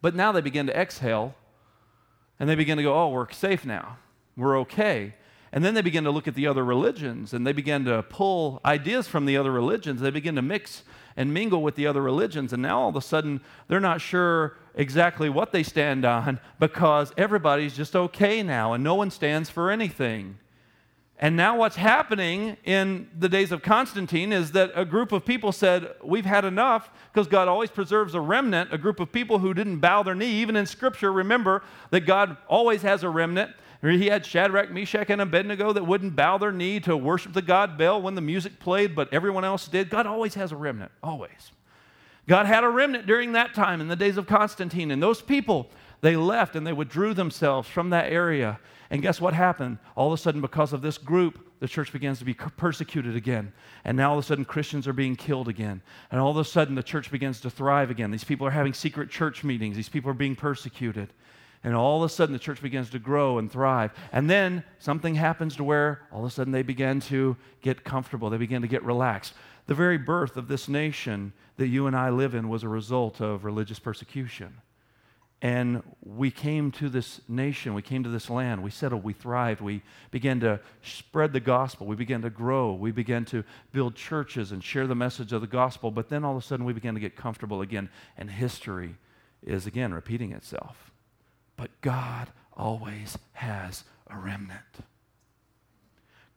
But 0.00 0.14
now 0.14 0.30
they 0.30 0.40
begin 0.40 0.68
to 0.68 0.80
exhale 0.80 1.34
and 2.38 2.48
they 2.48 2.54
begin 2.54 2.76
to 2.76 2.84
go, 2.84 2.94
oh, 2.94 3.08
we're 3.08 3.28
safe 3.32 3.66
now. 3.66 3.98
We're 4.36 4.56
okay. 4.60 5.14
And 5.50 5.64
then 5.64 5.74
they 5.74 5.82
begin 5.82 6.04
to 6.04 6.12
look 6.12 6.28
at 6.28 6.36
the 6.36 6.46
other 6.46 6.64
religions 6.64 7.34
and 7.34 7.44
they 7.44 7.52
begin 7.52 7.84
to 7.86 8.04
pull 8.04 8.60
ideas 8.64 9.08
from 9.08 9.26
the 9.26 9.36
other 9.36 9.50
religions. 9.50 10.00
They 10.00 10.10
begin 10.10 10.36
to 10.36 10.42
mix 10.42 10.84
and 11.16 11.34
mingle 11.34 11.64
with 11.64 11.74
the 11.74 11.88
other 11.88 12.00
religions. 12.00 12.52
And 12.52 12.62
now 12.62 12.82
all 12.82 12.90
of 12.90 12.96
a 12.96 13.00
sudden, 13.00 13.40
they're 13.66 13.80
not 13.80 14.00
sure 14.00 14.56
exactly 14.76 15.28
what 15.28 15.50
they 15.50 15.64
stand 15.64 16.04
on 16.04 16.38
because 16.60 17.12
everybody's 17.16 17.74
just 17.74 17.96
okay 17.96 18.40
now 18.40 18.72
and 18.72 18.84
no 18.84 18.94
one 18.94 19.10
stands 19.10 19.50
for 19.50 19.68
anything. 19.68 20.38
And 21.24 21.36
now, 21.38 21.56
what's 21.56 21.76
happening 21.76 22.58
in 22.64 23.08
the 23.18 23.30
days 23.30 23.50
of 23.50 23.62
Constantine 23.62 24.30
is 24.30 24.52
that 24.52 24.72
a 24.74 24.84
group 24.84 25.10
of 25.10 25.24
people 25.24 25.52
said, 25.52 25.88
We've 26.04 26.26
had 26.26 26.44
enough, 26.44 26.90
because 27.10 27.28
God 27.28 27.48
always 27.48 27.70
preserves 27.70 28.14
a 28.14 28.20
remnant, 28.20 28.74
a 28.74 28.76
group 28.76 29.00
of 29.00 29.10
people 29.10 29.38
who 29.38 29.54
didn't 29.54 29.78
bow 29.78 30.02
their 30.02 30.14
knee. 30.14 30.30
Even 30.32 30.54
in 30.54 30.66
Scripture, 30.66 31.10
remember 31.10 31.62
that 31.88 32.02
God 32.02 32.36
always 32.46 32.82
has 32.82 33.04
a 33.04 33.08
remnant. 33.08 33.52
He 33.80 34.08
had 34.08 34.26
Shadrach, 34.26 34.70
Meshach, 34.70 35.08
and 35.08 35.22
Abednego 35.22 35.72
that 35.72 35.86
wouldn't 35.86 36.14
bow 36.14 36.36
their 36.36 36.52
knee 36.52 36.78
to 36.80 36.94
worship 36.94 37.32
the 37.32 37.40
God 37.40 37.78
Baal 37.78 38.02
when 38.02 38.16
the 38.16 38.20
music 38.20 38.60
played, 38.60 38.94
but 38.94 39.10
everyone 39.10 39.46
else 39.46 39.66
did. 39.66 39.88
God 39.88 40.06
always 40.06 40.34
has 40.34 40.52
a 40.52 40.56
remnant, 40.56 40.92
always. 41.02 41.52
God 42.28 42.44
had 42.44 42.64
a 42.64 42.68
remnant 42.68 43.06
during 43.06 43.32
that 43.32 43.54
time 43.54 43.80
in 43.80 43.88
the 43.88 43.96
days 43.96 44.18
of 44.18 44.26
Constantine, 44.26 44.90
and 44.90 45.02
those 45.02 45.22
people, 45.22 45.70
they 46.02 46.16
left 46.16 46.54
and 46.54 46.66
they 46.66 46.74
withdrew 46.74 47.14
themselves 47.14 47.66
from 47.66 47.88
that 47.88 48.12
area 48.12 48.60
and 48.94 49.02
guess 49.02 49.20
what 49.20 49.34
happened? 49.34 49.78
All 49.96 50.12
of 50.12 50.16
a 50.16 50.22
sudden, 50.22 50.40
because 50.40 50.72
of 50.72 50.80
this 50.80 50.98
group, 50.98 51.44
the 51.58 51.66
church 51.66 51.92
begins 51.92 52.20
to 52.20 52.24
be 52.24 52.32
persecuted 52.32 53.16
again. 53.16 53.52
And 53.84 53.96
now 53.96 54.12
all 54.12 54.18
of 54.18 54.24
a 54.24 54.26
sudden, 54.28 54.44
Christians 54.44 54.86
are 54.86 54.92
being 54.92 55.16
killed 55.16 55.48
again. 55.48 55.82
And 56.12 56.20
all 56.20 56.30
of 56.30 56.36
a 56.36 56.44
sudden, 56.44 56.76
the 56.76 56.82
church 56.84 57.10
begins 57.10 57.40
to 57.40 57.50
thrive 57.50 57.90
again. 57.90 58.12
These 58.12 58.22
people 58.22 58.46
are 58.46 58.52
having 58.52 58.72
secret 58.72 59.10
church 59.10 59.42
meetings, 59.42 59.74
these 59.74 59.88
people 59.88 60.12
are 60.12 60.14
being 60.14 60.36
persecuted. 60.36 61.12
And 61.64 61.74
all 61.74 62.04
of 62.04 62.08
a 62.08 62.08
sudden, 62.08 62.34
the 62.34 62.38
church 62.38 62.62
begins 62.62 62.88
to 62.90 63.00
grow 63.00 63.38
and 63.38 63.50
thrive. 63.50 63.90
And 64.12 64.30
then 64.30 64.62
something 64.78 65.16
happens 65.16 65.56
to 65.56 65.64
where 65.64 66.02
all 66.12 66.20
of 66.20 66.30
a 66.30 66.30
sudden 66.30 66.52
they 66.52 66.62
begin 66.62 67.00
to 67.00 67.36
get 67.62 67.82
comfortable, 67.82 68.30
they 68.30 68.36
begin 68.36 68.62
to 68.62 68.68
get 68.68 68.84
relaxed. 68.84 69.34
The 69.66 69.74
very 69.74 69.98
birth 69.98 70.36
of 70.36 70.46
this 70.46 70.68
nation 70.68 71.32
that 71.56 71.66
you 71.66 71.88
and 71.88 71.96
I 71.96 72.10
live 72.10 72.36
in 72.36 72.48
was 72.48 72.62
a 72.62 72.68
result 72.68 73.20
of 73.20 73.44
religious 73.44 73.80
persecution. 73.80 74.60
And 75.44 75.82
we 76.02 76.30
came 76.30 76.70
to 76.70 76.88
this 76.88 77.20
nation, 77.28 77.74
we 77.74 77.82
came 77.82 78.02
to 78.02 78.08
this 78.08 78.30
land, 78.30 78.62
we 78.62 78.70
settled, 78.70 79.04
we 79.04 79.12
thrived, 79.12 79.60
we 79.60 79.82
began 80.10 80.40
to 80.40 80.58
spread 80.82 81.34
the 81.34 81.40
gospel, 81.40 81.86
we 81.86 81.96
began 81.96 82.22
to 82.22 82.30
grow, 82.30 82.72
we 82.72 82.92
began 82.92 83.26
to 83.26 83.44
build 83.70 83.94
churches 83.94 84.52
and 84.52 84.64
share 84.64 84.86
the 84.86 84.94
message 84.94 85.34
of 85.34 85.42
the 85.42 85.46
gospel. 85.46 85.90
But 85.90 86.08
then 86.08 86.24
all 86.24 86.34
of 86.34 86.42
a 86.42 86.46
sudden 86.46 86.64
we 86.64 86.72
began 86.72 86.94
to 86.94 87.00
get 87.00 87.14
comfortable 87.14 87.60
again, 87.60 87.90
and 88.16 88.30
history 88.30 88.96
is 89.42 89.66
again 89.66 89.92
repeating 89.92 90.32
itself. 90.32 90.90
But 91.58 91.78
God 91.82 92.30
always 92.56 93.18
has 93.34 93.84
a 94.06 94.16
remnant. 94.16 94.62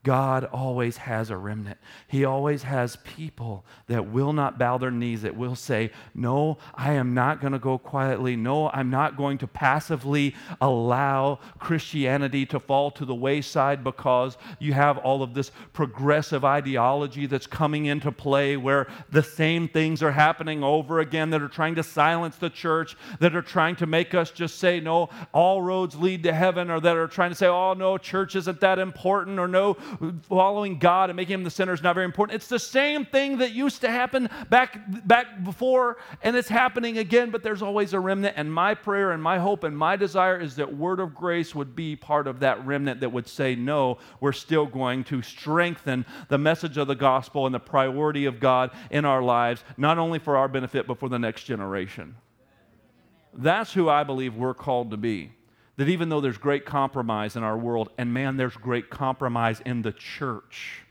God 0.08 0.44
always 0.44 0.96
has 0.96 1.28
a 1.28 1.36
remnant. 1.36 1.76
He 2.06 2.24
always 2.24 2.62
has 2.62 2.96
people 2.96 3.66
that 3.88 4.08
will 4.08 4.32
not 4.32 4.58
bow 4.58 4.78
their 4.78 4.90
knees, 4.90 5.20
that 5.20 5.36
will 5.36 5.54
say, 5.54 5.90
No, 6.14 6.56
I 6.74 6.94
am 6.94 7.12
not 7.12 7.42
going 7.42 7.52
to 7.52 7.58
go 7.58 7.76
quietly. 7.76 8.34
No, 8.34 8.70
I'm 8.70 8.88
not 8.88 9.18
going 9.18 9.36
to 9.36 9.46
passively 9.46 10.34
allow 10.62 11.40
Christianity 11.58 12.46
to 12.46 12.58
fall 12.58 12.90
to 12.92 13.04
the 13.04 13.14
wayside 13.14 13.84
because 13.84 14.38
you 14.58 14.72
have 14.72 14.96
all 14.96 15.22
of 15.22 15.34
this 15.34 15.50
progressive 15.74 16.42
ideology 16.42 17.26
that's 17.26 17.46
coming 17.46 17.84
into 17.84 18.10
play 18.10 18.56
where 18.56 18.86
the 19.10 19.22
same 19.22 19.68
things 19.68 20.02
are 20.02 20.12
happening 20.12 20.64
over 20.64 21.00
again 21.00 21.28
that 21.28 21.42
are 21.42 21.48
trying 21.48 21.74
to 21.74 21.82
silence 21.82 22.36
the 22.36 22.48
church, 22.48 22.96
that 23.20 23.36
are 23.36 23.42
trying 23.42 23.76
to 23.76 23.84
make 23.84 24.14
us 24.14 24.30
just 24.30 24.58
say, 24.58 24.80
No, 24.80 25.10
all 25.34 25.60
roads 25.60 25.96
lead 25.96 26.22
to 26.22 26.32
heaven, 26.32 26.70
or 26.70 26.80
that 26.80 26.96
are 26.96 27.08
trying 27.08 27.30
to 27.30 27.36
say, 27.36 27.46
Oh, 27.46 27.74
no, 27.74 27.98
church 27.98 28.36
isn't 28.36 28.60
that 28.60 28.78
important, 28.78 29.38
or 29.38 29.46
no, 29.46 29.76
following 30.22 30.78
God 30.78 31.10
and 31.10 31.16
making 31.16 31.34
him 31.34 31.44
the 31.44 31.50
center 31.50 31.72
is 31.72 31.82
not 31.82 31.94
very 31.94 32.04
important. 32.04 32.36
It's 32.36 32.48
the 32.48 32.58
same 32.58 33.04
thing 33.04 33.38
that 33.38 33.52
used 33.52 33.80
to 33.82 33.90
happen 33.90 34.28
back, 34.48 34.78
back 35.06 35.44
before, 35.44 35.98
and 36.22 36.36
it's 36.36 36.48
happening 36.48 36.98
again, 36.98 37.30
but 37.30 37.42
there's 37.42 37.62
always 37.62 37.92
a 37.92 38.00
remnant. 38.00 38.34
And 38.36 38.52
my 38.52 38.74
prayer 38.74 39.12
and 39.12 39.22
my 39.22 39.38
hope 39.38 39.64
and 39.64 39.76
my 39.76 39.96
desire 39.96 40.38
is 40.38 40.56
that 40.56 40.76
Word 40.76 41.00
of 41.00 41.14
Grace 41.14 41.54
would 41.54 41.74
be 41.74 41.96
part 41.96 42.26
of 42.26 42.40
that 42.40 42.64
remnant 42.66 43.00
that 43.00 43.10
would 43.10 43.28
say, 43.28 43.54
no, 43.54 43.98
we're 44.20 44.32
still 44.32 44.66
going 44.66 45.04
to 45.04 45.22
strengthen 45.22 46.04
the 46.28 46.38
message 46.38 46.76
of 46.76 46.86
the 46.86 46.94
gospel 46.94 47.46
and 47.46 47.54
the 47.54 47.60
priority 47.60 48.26
of 48.26 48.40
God 48.40 48.70
in 48.90 49.04
our 49.04 49.22
lives, 49.22 49.64
not 49.76 49.98
only 49.98 50.18
for 50.18 50.36
our 50.36 50.48
benefit, 50.48 50.86
but 50.86 50.98
for 50.98 51.08
the 51.08 51.18
next 51.18 51.44
generation. 51.44 52.16
That's 53.34 53.72
who 53.72 53.88
I 53.88 54.04
believe 54.04 54.34
we're 54.34 54.54
called 54.54 54.90
to 54.90 54.96
be 54.96 55.32
that 55.78 55.88
even 55.88 56.08
though 56.08 56.20
there's 56.20 56.38
great 56.38 56.66
compromise 56.66 57.36
in 57.36 57.44
our 57.44 57.56
world, 57.56 57.88
and 57.96 58.12
man, 58.12 58.36
there's 58.36 58.56
great 58.56 58.90
compromise 58.90 59.62
in 59.64 59.80
the 59.80 59.92
church, 59.92 60.82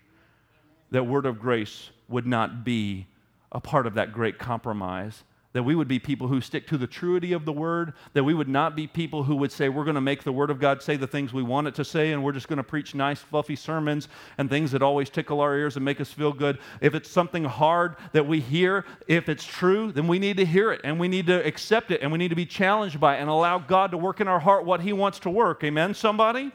that 0.91 1.05
Word 1.05 1.25
of 1.25 1.39
Grace 1.39 1.89
would 2.07 2.25
not 2.25 2.63
be 2.63 3.05
a 3.51 3.59
part 3.59 3.85
of 3.85 3.95
that 3.95 4.13
great 4.13 4.39
compromise 4.39 5.23
that 5.57 5.63
we 5.63 5.73
would 5.73 5.87
be 5.87 5.97
people 5.97 6.27
who 6.27 6.39
stick 6.39 6.67
to 6.67 6.77
the 6.77 6.87
truity 6.87 7.35
of 7.35 7.43
the 7.43 7.51
word, 7.51 7.93
that 8.13 8.23
we 8.23 8.35
would 8.35 8.47
not 8.47 8.75
be 8.75 8.85
people 8.85 9.23
who 9.23 9.35
would 9.35 9.51
say, 9.51 9.69
we're 9.69 9.85
going 9.85 9.95
to 9.95 10.01
make 10.01 10.23
the 10.23 10.31
word 10.31 10.51
of 10.51 10.59
God 10.59 10.83
say 10.83 10.97
the 10.97 11.07
things 11.07 11.33
we 11.33 11.41
want 11.41 11.67
it 11.67 11.73
to 11.73 11.83
say, 11.83 12.11
and 12.11 12.23
we're 12.23 12.31
just 12.31 12.47
going 12.47 12.57
to 12.57 12.63
preach 12.63 12.93
nice, 12.93 13.21
fluffy 13.21 13.55
sermons 13.55 14.07
and 14.37 14.51
things 14.51 14.71
that 14.71 14.83
always 14.83 15.09
tickle 15.09 15.41
our 15.41 15.55
ears 15.55 15.75
and 15.75 15.83
make 15.83 15.99
us 15.99 16.11
feel 16.11 16.31
good. 16.31 16.59
If 16.79 16.93
it's 16.93 17.09
something 17.09 17.43
hard 17.43 17.95
that 18.11 18.27
we 18.27 18.39
hear, 18.39 18.85
if 19.07 19.29
it's 19.29 19.43
true, 19.43 19.91
then 19.91 20.07
we 20.07 20.19
need 20.19 20.37
to 20.37 20.45
hear 20.45 20.71
it 20.71 20.81
and 20.83 20.99
we 20.99 21.07
need 21.07 21.25
to 21.25 21.43
accept 21.43 21.89
it 21.89 22.03
and 22.03 22.11
we 22.11 22.19
need 22.19 22.29
to 22.29 22.35
be 22.35 22.45
challenged 22.45 22.99
by 22.99 23.17
it 23.17 23.21
and 23.21 23.27
allow 23.27 23.57
God 23.57 23.89
to 23.89 23.97
work 23.97 24.21
in 24.21 24.27
our 24.27 24.39
heart 24.39 24.63
what 24.63 24.81
He 24.81 24.93
wants 24.93 25.17
to 25.21 25.31
work. 25.31 25.63
Amen, 25.63 25.95
somebody? 25.95 26.51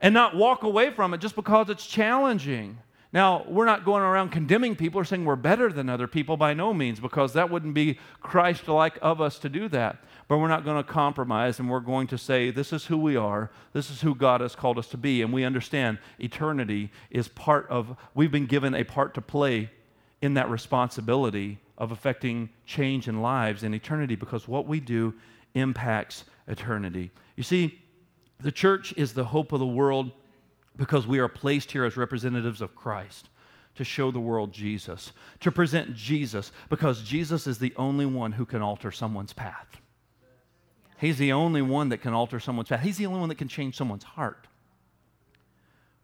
And 0.00 0.12
not 0.12 0.34
walk 0.34 0.64
away 0.64 0.90
from 0.90 1.14
it 1.14 1.18
just 1.20 1.36
because 1.36 1.70
it's 1.70 1.86
challenging. 1.86 2.78
Now, 3.12 3.44
we're 3.46 3.66
not 3.66 3.84
going 3.84 4.02
around 4.02 4.30
condemning 4.30 4.74
people 4.74 4.98
or 4.98 5.04
saying 5.04 5.26
we're 5.26 5.36
better 5.36 5.70
than 5.70 5.90
other 5.90 6.06
people 6.06 6.38
by 6.38 6.54
no 6.54 6.72
means, 6.72 6.98
because 6.98 7.34
that 7.34 7.50
wouldn't 7.50 7.74
be 7.74 7.98
Christ 8.20 8.68
like 8.68 8.98
of 9.02 9.20
us 9.20 9.38
to 9.40 9.50
do 9.50 9.68
that. 9.68 10.02
But 10.28 10.38
we're 10.38 10.48
not 10.48 10.64
going 10.64 10.82
to 10.82 10.90
compromise 10.90 11.58
and 11.58 11.68
we're 11.68 11.80
going 11.80 12.06
to 12.06 12.16
say, 12.16 12.50
this 12.50 12.72
is 12.72 12.86
who 12.86 12.96
we 12.96 13.16
are, 13.16 13.50
this 13.74 13.90
is 13.90 14.00
who 14.00 14.14
God 14.14 14.40
has 14.40 14.56
called 14.56 14.78
us 14.78 14.88
to 14.88 14.96
be. 14.96 15.20
And 15.20 15.30
we 15.30 15.44
understand 15.44 15.98
eternity 16.18 16.90
is 17.10 17.28
part 17.28 17.68
of, 17.68 17.96
we've 18.14 18.32
been 18.32 18.46
given 18.46 18.74
a 18.74 18.84
part 18.84 19.12
to 19.14 19.20
play 19.20 19.70
in 20.22 20.34
that 20.34 20.48
responsibility 20.48 21.58
of 21.76 21.92
affecting 21.92 22.48
change 22.64 23.08
in 23.08 23.20
lives 23.20 23.62
in 23.62 23.74
eternity 23.74 24.14
because 24.14 24.48
what 24.48 24.66
we 24.66 24.80
do 24.80 25.12
impacts 25.54 26.24
eternity. 26.48 27.10
You 27.36 27.42
see, 27.42 27.78
the 28.40 28.52
church 28.52 28.94
is 28.96 29.12
the 29.12 29.24
hope 29.24 29.52
of 29.52 29.58
the 29.58 29.66
world 29.66 30.12
because 30.76 31.06
we 31.06 31.18
are 31.18 31.28
placed 31.28 31.72
here 31.72 31.84
as 31.84 31.96
representatives 31.96 32.60
of 32.60 32.74
Christ 32.74 33.28
to 33.74 33.84
show 33.84 34.10
the 34.10 34.20
world 34.20 34.52
Jesus, 34.52 35.12
to 35.40 35.50
present 35.50 35.94
Jesus, 35.94 36.52
because 36.68 37.02
Jesus 37.02 37.46
is 37.46 37.58
the 37.58 37.72
only 37.76 38.06
one 38.06 38.32
who 38.32 38.44
can 38.44 38.62
alter 38.62 38.90
someone's 38.90 39.32
path. 39.32 39.80
He's 40.98 41.18
the 41.18 41.32
only 41.32 41.62
one 41.62 41.88
that 41.88 41.98
can 41.98 42.12
alter 42.12 42.38
someone's 42.38 42.68
path. 42.68 42.82
He's 42.82 42.98
the 42.98 43.06
only 43.06 43.20
one 43.20 43.28
that 43.30 43.38
can 43.38 43.48
change 43.48 43.76
someone's 43.76 44.04
heart. 44.04 44.46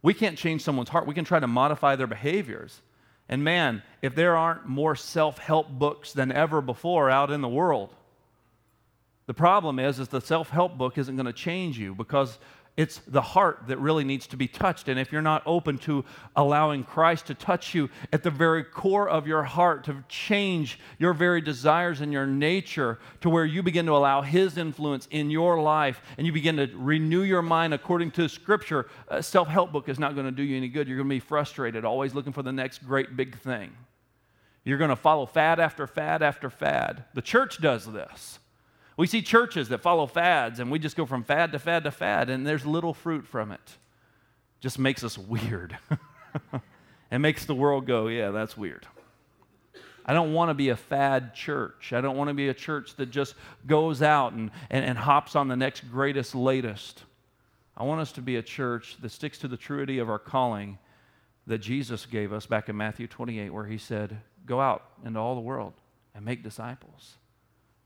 We 0.02 0.14
can't 0.14 0.38
change 0.38 0.62
someone's 0.62 0.88
heart. 0.88 1.06
We 1.06 1.14
can 1.14 1.24
try 1.24 1.40
to 1.40 1.46
modify 1.46 1.96
their 1.96 2.06
behaviors. 2.06 2.80
And 3.28 3.44
man, 3.44 3.82
if 4.00 4.14
there 4.14 4.36
aren't 4.36 4.66
more 4.66 4.96
self 4.96 5.38
help 5.38 5.68
books 5.68 6.12
than 6.12 6.32
ever 6.32 6.60
before 6.60 7.10
out 7.10 7.30
in 7.30 7.42
the 7.42 7.48
world, 7.48 7.94
the 9.26 9.34
problem 9.34 9.78
is, 9.78 10.00
is 10.00 10.08
the 10.08 10.20
self 10.20 10.48
help 10.48 10.78
book 10.78 10.96
isn't 10.96 11.14
going 11.14 11.26
to 11.26 11.32
change 11.32 11.78
you 11.78 11.94
because 11.94 12.38
it's 12.78 12.98
the 13.08 13.20
heart 13.20 13.64
that 13.66 13.76
really 13.78 14.04
needs 14.04 14.28
to 14.28 14.36
be 14.36 14.46
touched. 14.46 14.86
And 14.86 15.00
if 15.00 15.10
you're 15.10 15.20
not 15.20 15.42
open 15.46 15.78
to 15.78 16.04
allowing 16.36 16.84
Christ 16.84 17.26
to 17.26 17.34
touch 17.34 17.74
you 17.74 17.90
at 18.12 18.22
the 18.22 18.30
very 18.30 18.62
core 18.62 19.08
of 19.08 19.26
your 19.26 19.42
heart, 19.42 19.82
to 19.84 20.04
change 20.08 20.78
your 20.96 21.12
very 21.12 21.40
desires 21.40 22.00
and 22.00 22.12
your 22.12 22.24
nature 22.24 23.00
to 23.20 23.28
where 23.28 23.44
you 23.44 23.64
begin 23.64 23.84
to 23.86 23.96
allow 23.96 24.22
His 24.22 24.56
influence 24.56 25.08
in 25.10 25.28
your 25.28 25.60
life 25.60 26.00
and 26.16 26.24
you 26.24 26.32
begin 26.32 26.56
to 26.58 26.70
renew 26.76 27.22
your 27.22 27.42
mind 27.42 27.74
according 27.74 28.12
to 28.12 28.28
Scripture, 28.28 28.86
a 29.08 29.24
self 29.24 29.48
help 29.48 29.72
book 29.72 29.88
is 29.88 29.98
not 29.98 30.14
going 30.14 30.26
to 30.26 30.32
do 30.32 30.44
you 30.44 30.56
any 30.56 30.68
good. 30.68 30.86
You're 30.86 30.98
going 30.98 31.08
to 31.08 31.16
be 31.16 31.18
frustrated, 31.18 31.84
always 31.84 32.14
looking 32.14 32.32
for 32.32 32.44
the 32.44 32.52
next 32.52 32.86
great 32.86 33.16
big 33.16 33.36
thing. 33.40 33.72
You're 34.62 34.78
going 34.78 34.90
to 34.90 34.96
follow 34.96 35.26
fad 35.26 35.58
after 35.58 35.88
fad 35.88 36.22
after 36.22 36.48
fad. 36.48 37.06
The 37.14 37.22
church 37.22 37.60
does 37.60 37.86
this. 37.86 38.38
We 38.98 39.06
see 39.06 39.22
churches 39.22 39.68
that 39.68 39.80
follow 39.80 40.08
fads, 40.08 40.58
and 40.58 40.72
we 40.72 40.80
just 40.80 40.96
go 40.96 41.06
from 41.06 41.22
fad 41.22 41.52
to 41.52 41.60
fad 41.60 41.84
to 41.84 41.92
fad, 41.92 42.28
and 42.28 42.44
there's 42.44 42.66
little 42.66 42.92
fruit 42.92 43.28
from 43.28 43.52
it. 43.52 43.76
Just 44.60 44.76
makes 44.76 45.04
us 45.04 45.16
weird. 45.16 45.78
and 47.10 47.22
makes 47.22 47.44
the 47.44 47.54
world 47.54 47.86
go, 47.86 48.08
yeah, 48.08 48.32
that's 48.32 48.56
weird. 48.56 48.88
I 50.04 50.14
don't 50.14 50.32
want 50.32 50.50
to 50.50 50.54
be 50.54 50.70
a 50.70 50.76
fad 50.76 51.32
church. 51.32 51.92
I 51.92 52.00
don't 52.00 52.16
want 52.16 52.26
to 52.26 52.34
be 52.34 52.48
a 52.48 52.54
church 52.54 52.96
that 52.96 53.10
just 53.12 53.36
goes 53.68 54.02
out 54.02 54.32
and, 54.32 54.50
and, 54.68 54.84
and 54.84 54.98
hops 54.98 55.36
on 55.36 55.46
the 55.46 55.56
next 55.56 55.88
greatest, 55.92 56.34
latest. 56.34 57.04
I 57.76 57.84
want 57.84 58.00
us 58.00 58.10
to 58.12 58.20
be 58.20 58.34
a 58.34 58.42
church 58.42 58.96
that 59.00 59.12
sticks 59.12 59.38
to 59.38 59.48
the 59.48 59.56
truity 59.56 60.02
of 60.02 60.10
our 60.10 60.18
calling 60.18 60.76
that 61.46 61.58
Jesus 61.58 62.04
gave 62.04 62.32
us 62.32 62.46
back 62.46 62.68
in 62.68 62.76
Matthew 62.76 63.06
28, 63.06 63.50
where 63.50 63.66
he 63.66 63.78
said, 63.78 64.18
Go 64.44 64.60
out 64.60 64.82
into 65.04 65.20
all 65.20 65.36
the 65.36 65.40
world 65.40 65.74
and 66.16 66.24
make 66.24 66.42
disciples. 66.42 67.17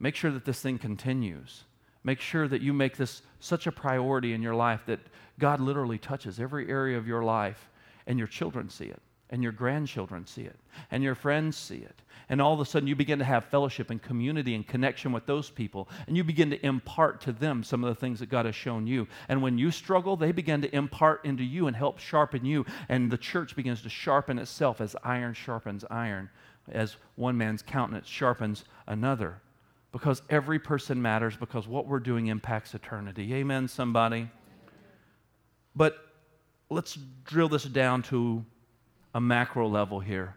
Make 0.03 0.17
sure 0.17 0.31
that 0.31 0.43
this 0.43 0.59
thing 0.59 0.79
continues. 0.79 1.63
Make 2.03 2.19
sure 2.19 2.49
that 2.49 2.61
you 2.61 2.73
make 2.73 2.97
this 2.97 3.21
such 3.39 3.67
a 3.67 3.71
priority 3.71 4.33
in 4.33 4.41
your 4.41 4.53
life 4.53 4.81
that 4.87 4.99
God 5.39 5.61
literally 5.61 5.97
touches 5.97 6.41
every 6.41 6.69
area 6.69 6.97
of 6.97 7.07
your 7.07 7.23
life 7.23 7.69
and 8.05 8.19
your 8.19 8.27
children 8.27 8.67
see 8.67 8.87
it 8.87 9.01
and 9.29 9.41
your 9.41 9.53
grandchildren 9.53 10.27
see 10.27 10.41
it 10.41 10.59
and 10.91 11.03
your 11.03 11.15
friends 11.15 11.55
see 11.55 11.77
it. 11.77 12.01
And 12.27 12.41
all 12.41 12.53
of 12.53 12.59
a 12.59 12.65
sudden, 12.65 12.89
you 12.89 12.97
begin 12.97 13.17
to 13.19 13.23
have 13.23 13.45
fellowship 13.45 13.91
and 13.91 14.01
community 14.01 14.55
and 14.55 14.67
connection 14.67 15.13
with 15.13 15.25
those 15.25 15.49
people. 15.49 15.87
And 16.05 16.17
you 16.17 16.25
begin 16.25 16.49
to 16.49 16.65
impart 16.65 17.21
to 17.21 17.31
them 17.31 17.63
some 17.63 17.81
of 17.81 17.87
the 17.87 17.99
things 18.01 18.19
that 18.19 18.29
God 18.29 18.45
has 18.45 18.55
shown 18.55 18.85
you. 18.85 19.07
And 19.29 19.41
when 19.41 19.57
you 19.57 19.71
struggle, 19.71 20.17
they 20.17 20.33
begin 20.33 20.61
to 20.63 20.75
impart 20.75 21.23
into 21.23 21.45
you 21.45 21.67
and 21.67 21.77
help 21.77 21.99
sharpen 21.99 22.43
you. 22.43 22.65
And 22.89 23.09
the 23.09 23.17
church 23.17 23.55
begins 23.55 23.81
to 23.83 23.89
sharpen 23.89 24.37
itself 24.37 24.81
as 24.81 24.97
iron 25.01 25.33
sharpens 25.33 25.85
iron, 25.89 26.29
as 26.69 26.97
one 27.15 27.37
man's 27.37 27.61
countenance 27.61 28.09
sharpens 28.09 28.65
another 28.85 29.39
because 29.93 30.23
every 30.29 30.59
person 30.59 31.01
matters 31.01 31.37
because 31.37 31.67
what 31.67 31.87
we're 31.87 31.99
doing 31.99 32.27
impacts 32.27 32.73
eternity. 32.73 33.33
Amen, 33.35 33.67
somebody? 33.67 34.27
But 35.75 35.95
let's 36.69 36.97
drill 37.23 37.47
this 37.47 37.63
down 37.63 38.01
to 38.03 38.43
a 39.13 39.21
macro 39.21 39.69
level 39.69 39.99
here. 39.99 40.35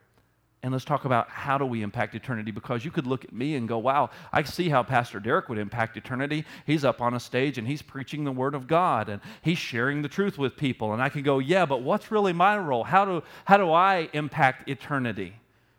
And 0.62 0.73
let's 0.73 0.85
talk 0.85 1.05
about 1.05 1.31
how 1.31 1.59
do 1.59 1.64
we 1.64 1.83
impact 1.83 2.14
eternity 2.14 2.51
because 2.51 2.85
you 2.85 2.90
could 2.90 3.07
look 3.07 3.25
at 3.25 3.33
me 3.33 3.55
and 3.55 3.69
go, 3.69 3.79
wow, 3.79 4.11
I 4.33 4.42
see 4.42 4.69
how 4.69 4.83
Pastor 4.83 5.21
Derek 5.21 5.49
would 5.49 5.59
impact 5.59 5.97
eternity. 5.97 6.45
He's 6.66 6.85
up 6.85 7.01
on 7.01 7.14
a 7.14 7.21
stage 7.21 7.57
and 7.57 7.66
he's 7.66 7.83
preaching 7.83 8.25
the 8.25 8.33
Word 8.33 8.55
of 8.55 8.66
God 8.66 9.09
and 9.09 9.23
he's 9.42 9.59
sharing 9.59 10.03
the 10.03 10.09
truth 10.09 10.38
with 10.38 10.57
people. 10.57 10.92
And 10.92 11.01
I 11.01 11.09
can 11.09 11.23
go, 11.23 11.38
yeah, 11.38 11.64
but 11.64 11.83
what's 11.83 12.11
really 12.11 12.33
my 12.33 12.59
role? 12.59 12.85
How 12.85 13.05
do, 13.05 13.23
how 13.45 13.57
do 13.57 13.73
I 13.73 14.11
impact 14.12 14.69
eternity? 14.69 15.35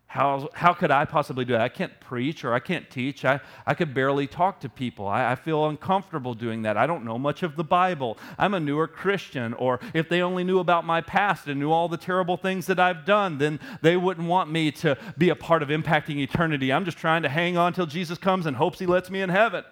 How, 0.07 0.47
how 0.53 0.73
could 0.73 0.89
I 0.89 1.03
possibly 1.03 1.43
do 1.43 1.51
that? 1.53 1.61
I 1.61 1.67
can't 1.69 1.99
preach 1.99 2.45
or 2.45 2.53
I 2.53 2.59
can't 2.59 2.89
teach. 2.89 3.25
I, 3.25 3.41
I 3.65 3.73
could 3.73 3.93
barely 3.93 4.25
talk 4.25 4.61
to 4.61 4.69
people. 4.69 5.05
I, 5.05 5.33
I 5.33 5.35
feel 5.35 5.67
uncomfortable 5.67 6.33
doing 6.33 6.61
that. 6.61 6.77
I 6.77 6.87
don't 6.87 7.03
know 7.03 7.19
much 7.19 7.43
of 7.43 7.57
the 7.57 7.63
Bible. 7.65 8.17
I'm 8.37 8.53
a 8.53 8.59
newer 8.59 8.87
Christian. 8.87 9.53
Or 9.53 9.81
if 9.93 10.07
they 10.07 10.21
only 10.21 10.45
knew 10.45 10.59
about 10.59 10.85
my 10.85 11.01
past 11.01 11.47
and 11.47 11.59
knew 11.59 11.71
all 11.71 11.89
the 11.89 11.97
terrible 11.97 12.37
things 12.37 12.67
that 12.67 12.79
I've 12.79 13.03
done, 13.03 13.37
then 13.37 13.59
they 13.81 13.97
wouldn't 13.97 14.27
want 14.27 14.49
me 14.49 14.71
to 14.71 14.97
be 15.17 15.29
a 15.29 15.35
part 15.35 15.61
of 15.61 15.67
impacting 15.67 16.17
eternity. 16.17 16.71
I'm 16.71 16.85
just 16.85 16.97
trying 16.97 17.23
to 17.23 17.29
hang 17.29 17.57
on 17.57 17.73
till 17.73 17.85
Jesus 17.85 18.17
comes 18.17 18.45
and 18.45 18.55
hopes 18.55 18.79
he 18.79 18.85
lets 18.85 19.09
me 19.09 19.21
in 19.21 19.29
heaven. 19.29 19.65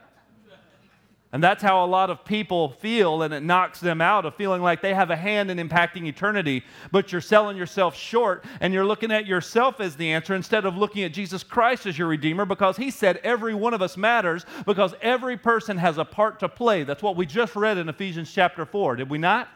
And 1.36 1.44
that's 1.44 1.62
how 1.62 1.84
a 1.84 1.86
lot 1.86 2.10
of 2.10 2.24
people 2.24 2.70
feel, 2.70 3.24
and 3.24 3.34
it 3.34 3.44
knocks 3.44 3.82
them 3.82 4.00
out 4.00 4.26
of 4.26 4.36
feeling 4.36 4.62
like 4.62 4.82
they 4.82 4.94
have 4.94 5.10
a 5.10 5.18
hand 5.18 5.52
in 5.52 5.58
impacting 5.58 6.08
eternity. 6.08 6.64
But 6.94 7.12
you're 7.12 7.20
selling 7.20 7.58
yourself 7.58 7.94
short, 7.94 8.46
and 8.62 8.74
you're 8.74 8.86
looking 8.86 9.12
at 9.12 9.26
yourself 9.26 9.82
as 9.82 9.98
the 9.98 10.14
answer 10.14 10.34
instead 10.34 10.64
of 10.64 10.78
looking 10.78 11.04
at 11.04 11.12
Jesus 11.12 11.44
Christ 11.44 11.88
as 11.88 11.98
your 11.98 12.08
Redeemer 12.08 12.46
because 12.46 12.78
He 12.78 12.90
said 12.90 13.18
every 13.18 13.54
one 13.54 13.74
of 13.74 13.82
us 13.82 13.98
matters 13.98 14.46
because 14.66 14.94
every 15.02 15.36
person 15.36 15.78
has 15.78 15.98
a 15.98 16.06
part 16.06 16.40
to 16.40 16.48
play. 16.48 16.86
That's 16.86 17.04
what 17.04 17.18
we 17.18 17.26
just 17.26 17.58
read 17.58 17.78
in 17.78 17.90
Ephesians 17.90 18.32
chapter 18.32 18.66
4, 18.66 18.96
did 18.96 19.10
we 19.10 19.18
not? 19.18 19.50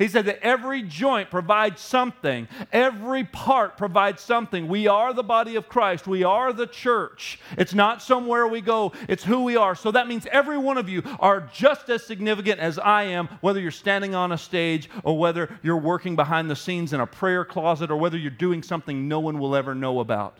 He 0.00 0.08
said 0.08 0.24
that 0.24 0.42
every 0.42 0.80
joint 0.80 1.30
provides 1.30 1.82
something, 1.82 2.48
every 2.72 3.22
part 3.22 3.76
provides 3.76 4.22
something. 4.22 4.66
We 4.66 4.88
are 4.88 5.12
the 5.12 5.22
body 5.22 5.56
of 5.56 5.68
Christ, 5.68 6.06
we 6.06 6.24
are 6.24 6.54
the 6.54 6.66
church. 6.66 7.38
It's 7.58 7.74
not 7.74 8.00
somewhere 8.00 8.48
we 8.48 8.62
go, 8.62 8.94
it's 9.10 9.22
who 9.22 9.44
we 9.44 9.56
are. 9.56 9.74
So 9.74 9.90
that 9.90 10.08
means 10.08 10.26
every 10.32 10.56
one 10.56 10.78
of 10.78 10.88
you 10.88 11.02
are 11.18 11.42
just 11.52 11.90
as 11.90 12.02
significant 12.02 12.60
as 12.60 12.78
I 12.78 13.02
am, 13.02 13.28
whether 13.42 13.60
you're 13.60 13.70
standing 13.70 14.14
on 14.14 14.32
a 14.32 14.38
stage 14.38 14.88
or 15.04 15.18
whether 15.18 15.54
you're 15.62 15.76
working 15.76 16.16
behind 16.16 16.48
the 16.48 16.56
scenes 16.56 16.94
in 16.94 17.00
a 17.00 17.06
prayer 17.06 17.44
closet 17.44 17.90
or 17.90 17.96
whether 17.96 18.16
you're 18.16 18.30
doing 18.30 18.62
something 18.62 19.06
no 19.06 19.20
one 19.20 19.38
will 19.38 19.54
ever 19.54 19.74
know 19.74 20.00
about. 20.00 20.38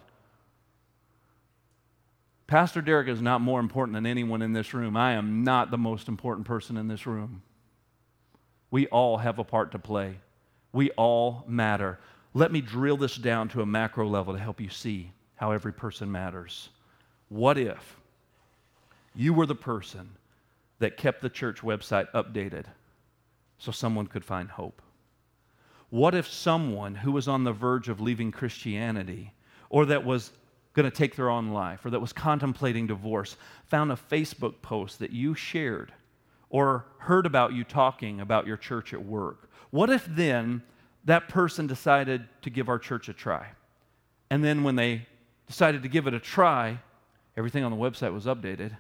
Pastor 2.47 2.81
Derek 2.81 3.09
is 3.09 3.21
not 3.21 3.43
more 3.43 3.61
important 3.61 3.95
than 3.95 4.07
anyone 4.07 4.41
in 4.41 4.55
this 4.55 4.73
room. 4.73 4.97
I 4.97 5.13
am 5.13 5.45
not 5.45 5.71
the 5.71 5.77
most 5.77 6.09
important 6.09 6.47
person 6.47 6.79
in 6.79 6.89
this 6.89 7.07
room. 7.07 7.43
We 8.71 8.87
all 8.89 9.19
have 9.19 9.39
a 9.39 9.45
part 9.45 9.73
to 9.73 9.79
play. 9.79 10.17
We 10.73 10.91
all 10.93 11.45
matter. 11.47 11.99
Let 12.35 12.53
me 12.53 12.61
drill 12.61 12.97
this 12.97 13.17
down 13.17 13.49
to 13.51 13.63
a 13.63 13.67
macro 13.67 14.09
level 14.09 14.35
to 14.35 14.39
help 14.39 14.61
you 14.61 14.69
see 14.69 15.13
how 15.37 15.51
every 15.51 15.73
person 15.73 16.11
matters. 16.11 16.69
What 17.29 17.59
if 17.59 17.97
you 19.15 19.35
were 19.35 19.47
the 19.47 19.55
person 19.55 20.11
that 20.79 20.97
kept 20.97 21.21
the 21.21 21.29
church 21.29 21.61
website 21.61 22.11
updated 22.13 22.67
so 23.59 23.73
someone 23.73 24.07
could 24.07 24.25
find 24.25 24.49
hope? 24.49 24.81
What 25.91 26.15
if 26.15 26.29
someone 26.29 26.95
who 26.95 27.11
was 27.11 27.27
on 27.27 27.43
the 27.43 27.53
verge 27.53 27.89
of 27.89 28.01
leaving 28.01 28.31
Christianity 28.31 29.33
or 29.71 29.87
that 29.87 30.05
was 30.05 30.31
going 30.73 30.89
to 30.89 30.97
take 30.97 31.17
their 31.17 31.31
own 31.31 31.49
life 31.49 31.85
or 31.85 31.91
that 31.91 32.01
was 32.01 32.13
contemplating 32.13 32.87
divorce 32.87 33.37
found 33.67 33.91
a 33.91 33.97
Facebook 33.97 34.63
post 34.63 35.01
that 35.01 35.11
you 35.11 35.35
shared 35.35 35.93
or 36.51 36.85
heard 36.99 37.25
about 37.25 37.55
you 37.55 37.65
talking 37.65 38.21
about 38.21 38.47
your 38.47 38.57
church 38.59 38.93
at 38.93 39.05
work? 39.05 39.51
What 39.71 39.89
if 39.89 40.05
then 40.05 40.63
that 41.05 41.29
person 41.29 41.67
decided 41.67 42.29
to 42.43 42.51
give 42.51 42.69
our 42.69 42.79
church 42.79 43.09
a 43.09 43.13
try. 43.13 43.47
And 44.29 44.45
then 44.45 44.63
when 44.63 44.77
they 44.77 45.07
decided 45.47 45.83
to 45.83 45.89
give 45.89 46.07
it 46.07 46.15
a 46.15 46.21
try, 46.21 46.79
everything 47.37 47.65
on 47.65 47.71
the 47.71 47.77
website 47.77 48.13
was 48.13 48.27
updated. 48.27 48.77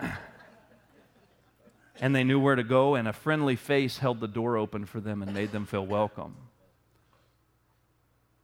and 2.00 2.14
they 2.14 2.24
knew 2.24 2.40
where 2.40 2.56
to 2.56 2.64
go, 2.64 2.94
and 2.94 3.06
a 3.06 3.12
friendly 3.12 3.56
face 3.56 3.98
held 3.98 4.20
the 4.20 4.28
door 4.28 4.56
open 4.56 4.86
for 4.86 5.00
them 5.00 5.22
and 5.22 5.32
made 5.34 5.52
them 5.52 5.66
feel 5.66 5.86
welcome. 5.86 6.34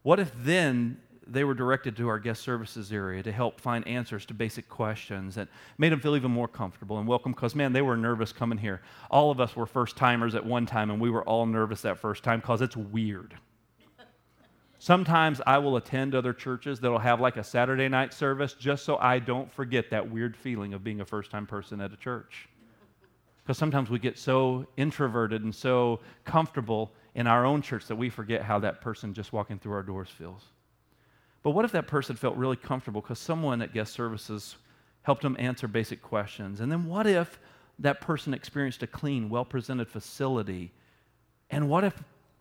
What 0.02 0.20
if 0.20 0.32
then 0.36 1.00
they 1.26 1.44
were 1.44 1.54
directed 1.54 1.96
to 1.96 2.08
our 2.08 2.18
guest 2.18 2.42
services 2.42 2.92
area 2.92 3.22
to 3.22 3.32
help 3.32 3.60
find 3.60 3.86
answers 3.86 4.26
to 4.26 4.34
basic 4.34 4.68
questions 4.68 5.34
that 5.34 5.48
made 5.78 5.92
them 5.92 6.00
feel 6.00 6.16
even 6.16 6.30
more 6.30 6.48
comfortable 6.48 6.98
and 6.98 7.06
welcome? 7.06 7.32
Because, 7.32 7.54
man, 7.54 7.72
they 7.72 7.82
were 7.82 7.96
nervous 7.96 8.32
coming 8.32 8.58
here. 8.58 8.82
All 9.10 9.30
of 9.30 9.40
us 9.40 9.54
were 9.54 9.66
first 9.66 9.96
timers 9.96 10.34
at 10.34 10.44
one 10.44 10.66
time, 10.66 10.90
and 10.90 11.00
we 11.00 11.10
were 11.10 11.24
all 11.24 11.46
nervous 11.46 11.82
that 11.82 11.98
first 11.98 12.22
time 12.22 12.40
because 12.40 12.60
it's 12.60 12.76
weird. 12.76 13.34
Sometimes 14.78 15.40
I 15.46 15.58
will 15.58 15.76
attend 15.76 16.12
other 16.12 16.32
churches 16.32 16.80
that'll 16.80 16.98
have 16.98 17.20
like 17.20 17.36
a 17.36 17.44
Saturday 17.44 17.88
night 17.88 18.12
service 18.12 18.54
just 18.54 18.84
so 18.84 18.96
I 18.96 19.20
don't 19.20 19.48
forget 19.52 19.90
that 19.90 20.10
weird 20.10 20.36
feeling 20.36 20.74
of 20.74 20.82
being 20.82 21.00
a 21.00 21.04
first 21.04 21.30
time 21.30 21.46
person 21.46 21.80
at 21.80 21.92
a 21.92 21.96
church. 21.96 22.48
Because 23.44 23.58
sometimes 23.58 23.90
we 23.90 24.00
get 24.00 24.18
so 24.18 24.66
introverted 24.76 25.44
and 25.44 25.54
so 25.54 26.00
comfortable 26.24 26.92
in 27.14 27.28
our 27.28 27.44
own 27.44 27.62
church 27.62 27.86
that 27.86 27.94
we 27.94 28.10
forget 28.10 28.42
how 28.42 28.58
that 28.58 28.80
person 28.80 29.14
just 29.14 29.32
walking 29.32 29.58
through 29.58 29.72
our 29.72 29.82
doors 29.84 30.08
feels. 30.08 30.46
But 31.42 31.50
what 31.50 31.64
if 31.64 31.72
that 31.72 31.86
person 31.86 32.16
felt 32.16 32.36
really 32.36 32.56
comfortable 32.56 33.00
because 33.00 33.18
someone 33.18 33.62
at 33.62 33.72
guest 33.72 33.92
services 33.92 34.56
helped 35.02 35.22
them 35.22 35.36
answer 35.38 35.66
basic 35.66 36.02
questions? 36.02 36.60
And 36.60 36.70
then 36.70 36.86
what 36.86 37.06
if 37.06 37.38
that 37.78 38.00
person 38.00 38.32
experienced 38.32 38.82
a 38.82 38.86
clean, 38.86 39.28
well 39.28 39.44
presented 39.44 39.88
facility? 39.88 40.72
And 41.50 41.68
what 41.68 41.84
if 41.84 41.94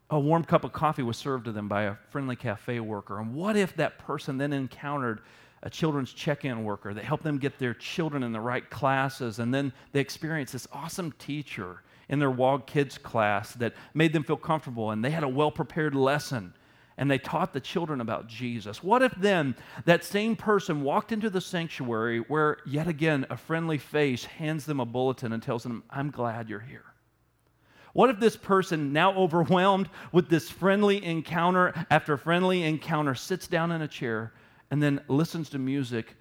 a 0.10 0.20
warm 0.20 0.44
cup 0.44 0.64
of 0.64 0.74
coffee 0.74 1.04
was 1.04 1.18
served 1.18 1.46
to 1.46 1.52
them 1.52 1.68
by 1.68 1.84
a 1.84 1.96
friendly 2.10 2.36
cafe 2.36 2.80
worker? 2.80 3.20
And 3.20 3.34
what 3.34 3.58
if 3.58 3.76
that 3.78 3.98
person 3.98 4.38
then 4.38 4.54
encountered 4.54 5.22
a 5.64 5.70
children's 5.70 6.14
check 6.14 6.44
in 6.46 6.64
worker 6.64 6.94
that 6.94 7.04
helped 7.04 7.24
them 7.24 7.38
get 7.38 7.60
their 7.60 7.74
children 7.74 8.24
in 8.24 8.32
the 8.32 8.40
right 8.40 8.70
classes. 8.70 9.40
And 9.40 9.54
then 9.54 9.72
they 9.92 10.00
experienced 10.00 10.54
this 10.54 10.68
awesome 10.72 11.12
teacher 11.14 11.84
in 12.10 12.20
their 12.20 12.32
WOG 12.32 12.68
Kids 12.68 12.98
class 12.98 13.54
that 13.54 13.74
made 13.94 14.12
them 14.12 14.24
feel 14.24 14.38
comfortable. 14.38 14.92
And 14.92 15.06
they 15.06 15.12
had 15.12 15.24
a 15.24 15.28
well 15.28 15.52
prepared 15.52 15.96
lesson 15.96 16.54
and 17.02 17.10
they 17.10 17.18
taught 17.18 17.52
the 17.52 17.60
children 17.60 18.00
about 18.00 18.28
Jesus. 18.28 18.84
What 18.84 19.02
if 19.02 19.12
then 19.18 19.56
that 19.86 20.04
same 20.04 20.36
person 20.36 20.84
walked 20.84 21.12
into 21.12 21.32
the 21.32 21.42
sanctuary 21.42 22.20
where, 22.20 22.58
yet 22.64 22.88
again, 22.88 23.26
a 23.32 23.38
friendly 23.38 23.80
face 23.80 24.24
hands 24.24 24.68
them 24.68 24.80
a 24.80 24.86
bulletin 24.86 25.34
and 25.34 25.42
tells 25.42 25.64
them, 25.64 25.84
I'm 25.90 26.12
glad 26.12 26.48
you're 26.48 26.60
here? 26.60 26.86
What 27.94 28.12
if 28.12 28.20
this 28.20 28.38
person, 28.38 28.94
now 28.94 29.16
overwhelmed 29.16 29.90
with 30.12 30.30
this 30.30 30.52
friendly 30.52 31.04
encounter 31.04 31.74
after 31.90 32.18
friendly 32.18 32.62
encounter, 32.62 33.16
sits 33.16 33.48
down 33.48 33.72
in 33.72 33.82
a 33.82 33.88
chair 33.88 34.32
and 34.70 34.82
then 34.82 35.02
listens 35.08 35.50
to 35.50 35.58
music 35.58 36.16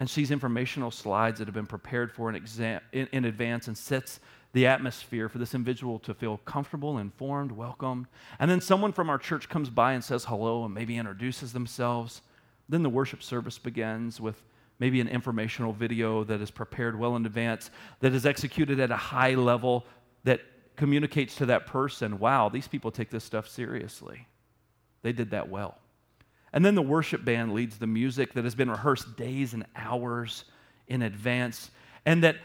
and 0.00 0.10
sees 0.10 0.32
informational 0.32 0.90
slides 0.90 1.38
that 1.38 1.46
have 1.46 1.54
been 1.54 1.66
prepared 1.66 2.10
for 2.10 2.28
in, 2.28 2.34
exam- 2.34 2.80
in, 2.90 3.06
in 3.12 3.26
advance 3.26 3.68
and 3.68 3.78
sets 3.78 4.18
the 4.52 4.66
atmosphere 4.66 5.28
for 5.28 5.38
this 5.38 5.54
individual 5.54 5.98
to 6.00 6.14
feel 6.14 6.38
comfortable, 6.38 6.98
informed, 6.98 7.52
welcomed. 7.52 8.06
And 8.38 8.50
then 8.50 8.60
someone 8.60 8.92
from 8.92 9.10
our 9.10 9.18
church 9.18 9.48
comes 9.48 9.70
by 9.70 9.92
and 9.92 10.02
says 10.02 10.24
hello 10.24 10.64
and 10.64 10.72
maybe 10.72 10.96
introduces 10.96 11.52
themselves. 11.52 12.22
Then 12.68 12.82
the 12.82 12.90
worship 12.90 13.22
service 13.22 13.58
begins 13.58 14.20
with 14.20 14.42
maybe 14.78 15.00
an 15.00 15.08
informational 15.08 15.72
video 15.72 16.24
that 16.24 16.40
is 16.40 16.50
prepared 16.50 16.98
well 16.98 17.16
in 17.16 17.26
advance, 17.26 17.70
that 18.00 18.12
is 18.12 18.26
executed 18.26 18.80
at 18.80 18.90
a 18.90 18.96
high 18.96 19.34
level, 19.34 19.86
that 20.24 20.40
communicates 20.76 21.36
to 21.36 21.46
that 21.46 21.66
person 21.66 22.18
wow, 22.18 22.48
these 22.48 22.68
people 22.68 22.90
take 22.90 23.10
this 23.10 23.24
stuff 23.24 23.48
seriously. 23.48 24.26
They 25.02 25.12
did 25.12 25.30
that 25.30 25.48
well. 25.48 25.78
And 26.52 26.64
then 26.64 26.74
the 26.74 26.82
worship 26.82 27.24
band 27.24 27.52
leads 27.52 27.78
the 27.78 27.86
music 27.86 28.32
that 28.34 28.44
has 28.44 28.54
been 28.54 28.70
rehearsed 28.70 29.16
days 29.16 29.54
and 29.54 29.66
hours 29.74 30.44
in 30.88 31.02
advance. 31.02 31.70
And 32.04 32.22
that 32.24 32.36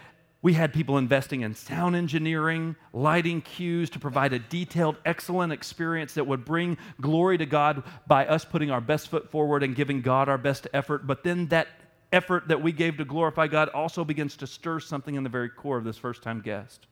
we 0.42 0.54
had 0.54 0.74
people 0.74 0.98
investing 0.98 1.42
in 1.42 1.54
sound 1.54 1.96
engineering, 1.96 2.76
lighting 2.94 3.42
cues 3.42 3.92
to 3.92 4.00
provide 4.00 4.34
a 4.34 4.40
detailed, 4.40 4.98
excellent 5.06 5.54
experience 5.54 6.16
that 6.16 6.26
would 6.26 6.46
bring 6.46 6.78
glory 7.00 7.38
to 7.38 7.46
God 7.46 7.84
by 8.08 8.26
us 8.26 8.44
putting 8.44 8.72
our 8.72 8.82
best 8.82 9.10
foot 9.10 9.30
forward 9.30 9.62
and 9.62 9.76
giving 9.76 10.02
God 10.02 10.30
our 10.30 10.40
best 10.40 10.68
effort. 10.74 11.06
But 11.06 11.24
then 11.24 11.48
that 11.48 11.68
effort 12.12 12.48
that 12.48 12.62
we 12.62 12.72
gave 12.72 12.98
to 12.98 13.06
glorify 13.06 13.48
God 13.48 13.70
also 13.70 14.04
begins 14.04 14.36
to 14.38 14.48
stir 14.48 14.80
something 14.80 15.14
in 15.14 15.24
the 15.24 15.30
very 15.30 15.50
core 15.50 15.78
of 15.78 15.84
this 15.84 15.98
first 15.98 16.24
time 16.24 16.42
guest. 16.42 16.88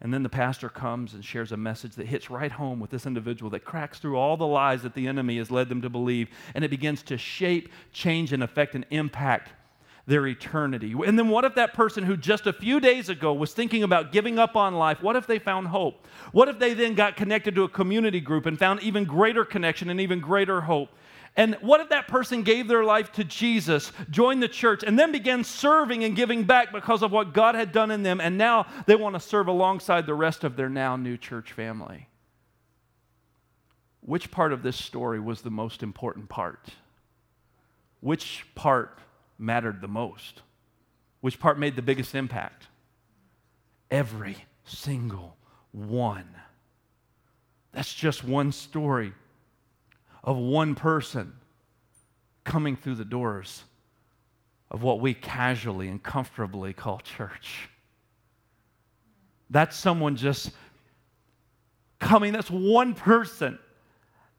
And 0.00 0.14
then 0.14 0.22
the 0.22 0.28
pastor 0.28 0.68
comes 0.68 1.14
and 1.14 1.24
shares 1.24 1.50
a 1.50 1.56
message 1.56 1.96
that 1.96 2.06
hits 2.06 2.30
right 2.30 2.52
home 2.52 2.78
with 2.78 2.90
this 2.90 3.06
individual 3.06 3.50
that 3.50 3.64
cracks 3.64 3.98
through 3.98 4.16
all 4.16 4.36
the 4.36 4.46
lies 4.46 4.82
that 4.82 4.94
the 4.94 5.08
enemy 5.08 5.38
has 5.38 5.50
led 5.50 5.68
them 5.68 5.82
to 5.82 5.90
believe. 5.90 6.28
And 6.54 6.64
it 6.64 6.70
begins 6.70 7.02
to 7.04 7.18
shape, 7.18 7.68
change, 7.92 8.32
and 8.32 8.42
affect 8.42 8.76
and 8.76 8.86
impact 8.90 9.52
their 10.08 10.26
eternity. 10.26 10.94
And 11.06 11.18
then 11.18 11.28
what 11.28 11.44
if 11.44 11.54
that 11.56 11.74
person 11.74 12.02
who 12.02 12.16
just 12.16 12.46
a 12.46 12.52
few 12.52 12.80
days 12.80 13.10
ago 13.10 13.34
was 13.34 13.52
thinking 13.52 13.82
about 13.82 14.10
giving 14.10 14.38
up 14.38 14.56
on 14.56 14.74
life, 14.74 15.02
what 15.02 15.16
if 15.16 15.26
they 15.26 15.38
found 15.38 15.68
hope? 15.68 16.06
What 16.32 16.48
if 16.48 16.58
they 16.58 16.72
then 16.72 16.94
got 16.94 17.14
connected 17.14 17.54
to 17.56 17.64
a 17.64 17.68
community 17.68 18.18
group 18.18 18.46
and 18.46 18.58
found 18.58 18.82
even 18.82 19.04
greater 19.04 19.44
connection 19.44 19.90
and 19.90 20.00
even 20.00 20.20
greater 20.20 20.62
hope? 20.62 20.88
And 21.36 21.56
what 21.60 21.80
if 21.80 21.90
that 21.90 22.08
person 22.08 22.42
gave 22.42 22.68
their 22.68 22.84
life 22.84 23.12
to 23.12 23.22
Jesus, 23.22 23.92
joined 24.08 24.42
the 24.42 24.48
church, 24.48 24.82
and 24.82 24.98
then 24.98 25.12
began 25.12 25.44
serving 25.44 26.02
and 26.02 26.16
giving 26.16 26.44
back 26.44 26.72
because 26.72 27.02
of 27.02 27.12
what 27.12 27.34
God 27.34 27.54
had 27.54 27.70
done 27.70 27.90
in 27.90 28.02
them, 28.02 28.18
and 28.18 28.38
now 28.38 28.66
they 28.86 28.96
want 28.96 29.14
to 29.14 29.20
serve 29.20 29.46
alongside 29.46 30.06
the 30.06 30.14
rest 30.14 30.42
of 30.42 30.56
their 30.56 30.70
now 30.70 30.96
new 30.96 31.18
church 31.18 31.52
family? 31.52 32.08
Which 34.00 34.30
part 34.30 34.54
of 34.54 34.62
this 34.62 34.76
story 34.76 35.20
was 35.20 35.42
the 35.42 35.50
most 35.50 35.82
important 35.82 36.30
part? 36.30 36.70
Which 38.00 38.46
part 38.54 38.98
mattered 39.38 39.80
the 39.80 39.88
most? 39.88 40.42
Which 41.20 41.38
part 41.38 41.58
made 41.58 41.76
the 41.76 41.82
biggest 41.82 42.14
impact? 42.14 42.66
Every 43.90 44.36
single 44.64 45.36
one. 45.72 46.28
That's 47.72 47.92
just 47.94 48.24
one 48.24 48.52
story 48.52 49.12
of 50.24 50.36
one 50.36 50.74
person 50.74 51.32
coming 52.44 52.76
through 52.76 52.96
the 52.96 53.04
doors 53.04 53.62
of 54.70 54.82
what 54.82 55.00
we 55.00 55.14
casually 55.14 55.88
and 55.88 56.02
comfortably 56.02 56.72
call 56.72 56.98
church. 56.98 57.68
That's 59.50 59.76
someone 59.76 60.16
just 60.16 60.50
coming, 61.98 62.32
that's 62.32 62.50
one 62.50 62.94
person 62.94 63.58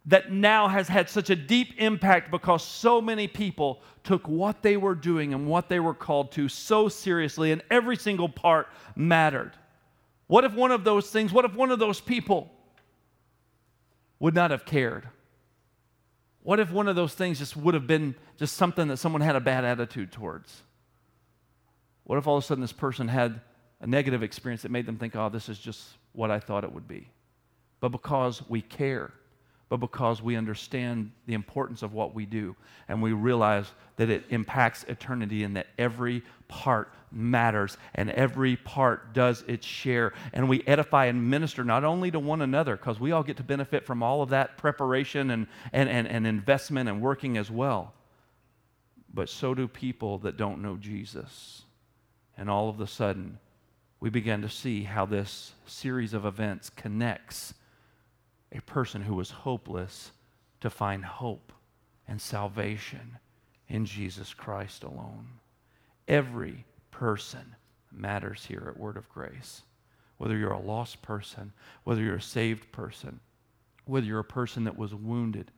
that 0.10 0.32
now 0.32 0.68
has 0.68 0.88
had 0.88 1.08
such 1.08 1.30
a 1.30 1.36
deep 1.36 1.76
impact 1.78 2.32
because 2.32 2.64
so 2.64 3.00
many 3.00 3.28
people 3.28 3.80
took 4.04 4.28
what 4.28 4.64
they 4.64 4.76
were 4.76 4.96
doing 4.96 5.36
and 5.36 5.48
what 5.48 5.70
they 5.70 5.80
were 5.80 5.94
called 5.94 6.32
to 6.32 6.50
so 6.50 6.90
seriously, 6.90 7.52
and 7.52 7.62
every 7.70 7.96
single 7.96 8.28
part 8.28 8.68
mattered. 8.96 9.52
What 10.26 10.46
if 10.46 10.54
one 10.54 10.72
of 10.72 10.84
those 10.84 11.12
things, 11.12 11.32
what 11.32 11.46
if 11.46 11.54
one 11.54 11.70
of 11.70 11.78
those 11.78 12.02
people 12.02 12.52
would 14.20 14.34
not 14.34 14.50
have 14.50 14.66
cared? 14.66 15.08
What 16.42 16.60
if 16.60 16.72
one 16.72 16.88
of 16.88 16.96
those 16.96 17.14
things 17.14 17.38
just 17.38 17.56
would 17.56 17.76
have 17.76 17.86
been 17.86 18.16
just 18.38 18.58
something 18.58 18.88
that 18.88 18.98
someone 18.98 19.22
had 19.22 19.36
a 19.36 19.40
bad 19.40 19.64
attitude 19.64 20.12
towards? 20.12 20.64
What 22.06 22.18
if 22.18 22.26
all 22.26 22.38
of 22.38 22.44
a 22.44 22.48
sudden 22.48 22.62
this 22.62 22.74
person 22.74 23.08
had 23.08 23.42
a 23.80 23.86
negative 23.86 24.24
experience 24.24 24.64
that 24.64 24.72
made 24.72 24.88
them 24.88 24.98
think, 24.98 25.16
oh, 25.16 25.30
this 25.30 25.50
is 25.50 25.60
just 25.60 25.84
what 26.14 26.32
I 26.32 26.40
thought 26.40 26.64
it 26.64 26.74
would 26.74 26.88
be? 26.88 27.10
But 27.80 27.90
because 27.90 28.42
we 28.50 28.64
care, 28.64 29.14
but 29.70 29.78
because 29.78 30.22
we 30.22 30.36
understand 30.36 31.12
the 31.28 31.36
importance 31.36 31.84
of 31.84 31.94
what 31.94 32.16
we 32.16 32.26
do 32.26 32.56
and 32.88 33.02
we 33.02 33.14
realize 33.14 33.72
that 33.98 34.10
it 34.10 34.26
impacts 34.30 34.84
eternity 34.86 35.44
and 35.44 35.56
that 35.56 35.68
every 35.78 36.24
part 36.48 36.92
matters 37.12 37.78
and 37.94 38.10
every 38.10 38.56
part 38.56 39.14
does 39.14 39.44
its 39.48 39.68
share. 39.68 40.14
And 40.34 40.50
we 40.50 40.64
edify 40.66 41.06
and 41.06 41.30
minister 41.30 41.64
not 41.64 41.84
only 41.84 42.10
to 42.10 42.20
one 42.20 42.42
another, 42.42 42.76
because 42.76 43.00
we 43.00 43.12
all 43.12 43.22
get 43.22 43.38
to 43.38 43.44
benefit 43.44 43.86
from 43.86 44.02
all 44.02 44.24
of 44.24 44.30
that 44.30 44.58
preparation 44.58 45.30
and, 45.30 45.46
and, 45.72 45.88
and, 45.88 46.08
and 46.08 46.26
investment 46.26 46.90
and 46.90 47.00
working 47.00 47.38
as 47.38 47.52
well, 47.52 47.94
but 49.14 49.30
so 49.30 49.54
do 49.54 49.68
people 49.68 50.18
that 50.20 50.36
don't 50.36 50.62
know 50.62 50.78
Jesus. 50.78 51.64
And 52.38 52.50
all 52.50 52.70
of 52.70 52.80
a 52.80 52.88
sudden, 52.88 53.38
we 54.00 54.10
begin 54.10 54.42
to 54.42 54.50
see 54.50 54.84
how 54.84 55.06
this 55.06 55.54
series 55.66 56.14
of 56.14 56.26
events 56.26 56.70
connects 56.70 57.54
a 58.52 58.62
person 58.62 59.02
who 59.02 59.16
was 59.16 59.30
hopeless 59.30 60.12
to 60.62 60.70
find 60.70 61.04
hope 61.06 61.54
and 62.08 62.20
salvation 62.20 63.18
in 63.68 63.86
Jesus 63.86 64.34
Christ 64.34 64.84
alone. 64.84 65.28
Every 66.08 66.66
person 66.92 67.56
matters 67.92 68.46
here 68.46 68.66
at 68.68 68.80
Word 68.80 68.98
of 68.98 69.08
Grace. 69.10 69.62
Whether 70.18 70.38
you're 70.38 70.52
a 70.52 70.60
lost 70.60 71.02
person, 71.02 71.54
whether 71.84 72.02
you're 72.02 72.16
a 72.16 72.22
saved 72.22 72.72
person, 72.72 73.20
whether 73.86 74.06
you're 74.06 74.20
a 74.20 74.24
person 74.24 74.66
that 74.66 74.78
was 74.78 74.94
wounded 74.94 75.52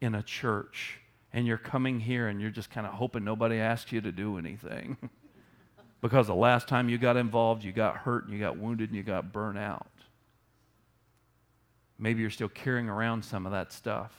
in 0.00 0.14
a 0.14 0.22
church 0.22 0.98
and 1.32 1.46
you're 1.46 1.56
coming 1.56 2.00
here 2.00 2.28
and 2.28 2.40
you're 2.40 2.50
just 2.50 2.70
kind 2.70 2.86
of 2.86 2.92
hoping 2.92 3.24
nobody 3.24 3.56
asks 3.56 3.92
you 3.92 4.00
to 4.00 4.12
do 4.12 4.36
anything. 4.36 4.96
because 6.02 6.26
the 6.26 6.34
last 6.34 6.68
time 6.68 6.88
you 6.88 6.98
got 6.98 7.16
involved, 7.16 7.64
you 7.64 7.72
got 7.72 7.96
hurt 7.96 8.24
and 8.24 8.32
you 8.32 8.40
got 8.40 8.58
wounded 8.58 8.90
and 8.90 8.96
you 8.96 9.02
got 9.02 9.32
burnt 9.32 9.56
out 9.56 9.86
maybe 12.02 12.20
you're 12.20 12.30
still 12.30 12.48
carrying 12.48 12.88
around 12.88 13.24
some 13.24 13.46
of 13.46 13.52
that 13.52 13.72
stuff. 13.72 14.12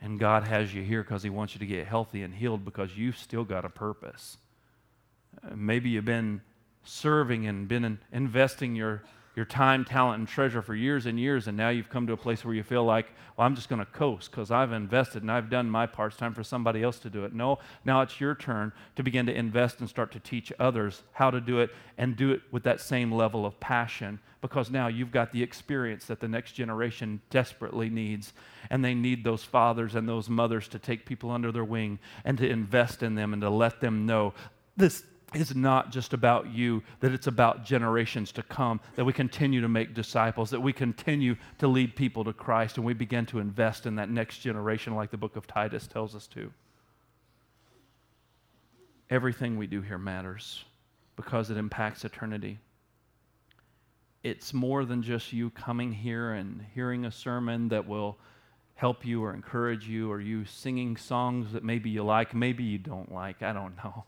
And 0.00 0.20
God 0.20 0.44
has 0.44 0.72
you 0.72 0.82
here 0.82 1.02
because 1.02 1.24
He 1.24 1.30
wants 1.30 1.54
you 1.54 1.58
to 1.58 1.66
get 1.66 1.86
healthy 1.86 2.22
and 2.22 2.32
healed 2.32 2.64
because 2.64 2.96
you've 2.96 3.18
still 3.18 3.44
got 3.44 3.64
a 3.64 3.68
purpose. 3.68 4.38
Uh, 5.44 5.56
maybe 5.56 5.90
you've 5.90 6.04
been 6.04 6.42
serving 6.84 7.46
and 7.46 7.66
been 7.66 7.98
investing 8.12 8.76
your 8.76 9.02
your 9.36 9.44
time, 9.44 9.84
talent, 9.84 10.18
and 10.18 10.28
treasure 10.28 10.60
for 10.60 10.74
years 10.74 11.06
and 11.06 11.18
years, 11.18 11.46
and 11.46 11.56
now 11.56 11.68
you've 11.68 11.88
come 11.88 12.06
to 12.06 12.12
a 12.12 12.16
place 12.16 12.44
where 12.44 12.54
you 12.54 12.62
feel 12.62 12.84
like, 12.84 13.06
well, 13.36 13.46
I'm 13.46 13.54
just 13.54 13.68
going 13.68 13.78
to 13.78 13.86
coast 13.86 14.30
because 14.30 14.50
I've 14.50 14.72
invested 14.72 15.22
and 15.22 15.30
I've 15.30 15.48
done 15.48 15.70
my 15.70 15.86
part. 15.86 16.12
It's 16.12 16.18
time 16.18 16.34
for 16.34 16.42
somebody 16.42 16.82
else 16.82 16.98
to 17.00 17.10
do 17.10 17.24
it. 17.24 17.32
No, 17.32 17.58
now 17.84 18.02
it's 18.02 18.20
your 18.20 18.34
turn 18.34 18.72
to 18.96 19.02
begin 19.02 19.26
to 19.26 19.34
invest 19.34 19.80
and 19.80 19.88
start 19.88 20.10
to 20.12 20.20
teach 20.20 20.52
others 20.58 21.02
how 21.12 21.30
to 21.30 21.40
do 21.40 21.60
it 21.60 21.70
and 21.96 22.16
do 22.16 22.32
it 22.32 22.42
with 22.50 22.64
that 22.64 22.80
same 22.80 23.12
level 23.12 23.46
of 23.46 23.58
passion 23.60 24.18
because 24.40 24.70
now 24.70 24.88
you've 24.88 25.12
got 25.12 25.32
the 25.32 25.42
experience 25.42 26.06
that 26.06 26.20
the 26.20 26.28
next 26.28 26.52
generation 26.52 27.20
desperately 27.30 27.90
needs. 27.90 28.32
And 28.68 28.84
they 28.84 28.94
need 28.94 29.22
those 29.22 29.44
fathers 29.44 29.94
and 29.94 30.08
those 30.08 30.28
mothers 30.28 30.66
to 30.68 30.78
take 30.78 31.06
people 31.06 31.30
under 31.30 31.52
their 31.52 31.64
wing 31.64 31.98
and 32.24 32.38
to 32.38 32.48
invest 32.48 33.02
in 33.02 33.14
them 33.14 33.32
and 33.32 33.42
to 33.42 33.50
let 33.50 33.80
them 33.80 34.06
know 34.06 34.34
this 34.76 35.04
is 35.34 35.54
not 35.54 35.92
just 35.92 36.12
about 36.12 36.52
you, 36.52 36.82
that 37.00 37.12
it's 37.12 37.26
about 37.26 37.64
generations 37.64 38.32
to 38.32 38.42
come, 38.42 38.80
that 38.96 39.04
we 39.04 39.12
continue 39.12 39.60
to 39.60 39.68
make 39.68 39.94
disciples, 39.94 40.50
that 40.50 40.60
we 40.60 40.72
continue 40.72 41.36
to 41.58 41.68
lead 41.68 41.94
people 41.94 42.24
to 42.24 42.32
Christ, 42.32 42.76
and 42.76 42.86
we 42.86 42.94
begin 42.94 43.26
to 43.26 43.38
invest 43.38 43.86
in 43.86 43.96
that 43.96 44.10
next 44.10 44.38
generation 44.38 44.94
like 44.94 45.10
the 45.10 45.16
book 45.16 45.36
of 45.36 45.46
Titus 45.46 45.86
tells 45.86 46.14
us 46.14 46.26
to. 46.28 46.52
Everything 49.08 49.56
we 49.56 49.66
do 49.66 49.82
here 49.82 49.98
matters 49.98 50.64
because 51.16 51.50
it 51.50 51.56
impacts 51.56 52.04
eternity. 52.04 52.58
It's 54.22 54.52
more 54.52 54.84
than 54.84 55.02
just 55.02 55.32
you 55.32 55.50
coming 55.50 55.92
here 55.92 56.32
and 56.32 56.64
hearing 56.74 57.04
a 57.04 57.10
sermon 57.10 57.68
that 57.68 57.86
will 57.86 58.18
help 58.74 59.04
you 59.04 59.22
or 59.22 59.34
encourage 59.34 59.86
you, 59.86 60.10
or 60.10 60.20
you 60.20 60.44
singing 60.46 60.96
songs 60.96 61.52
that 61.52 61.62
maybe 61.62 61.90
you 61.90 62.02
like, 62.02 62.34
maybe 62.34 62.64
you 62.64 62.78
don't 62.78 63.12
like. 63.12 63.42
I 63.42 63.52
don't 63.52 63.76
know. 63.76 64.04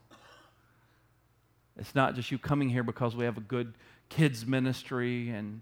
It's 1.77 1.95
not 1.95 2.15
just 2.15 2.31
you 2.31 2.37
coming 2.37 2.69
here 2.69 2.83
because 2.83 3.15
we 3.15 3.25
have 3.25 3.37
a 3.37 3.41
good 3.41 3.73
kids 4.09 4.45
ministry 4.45 5.29
and 5.29 5.61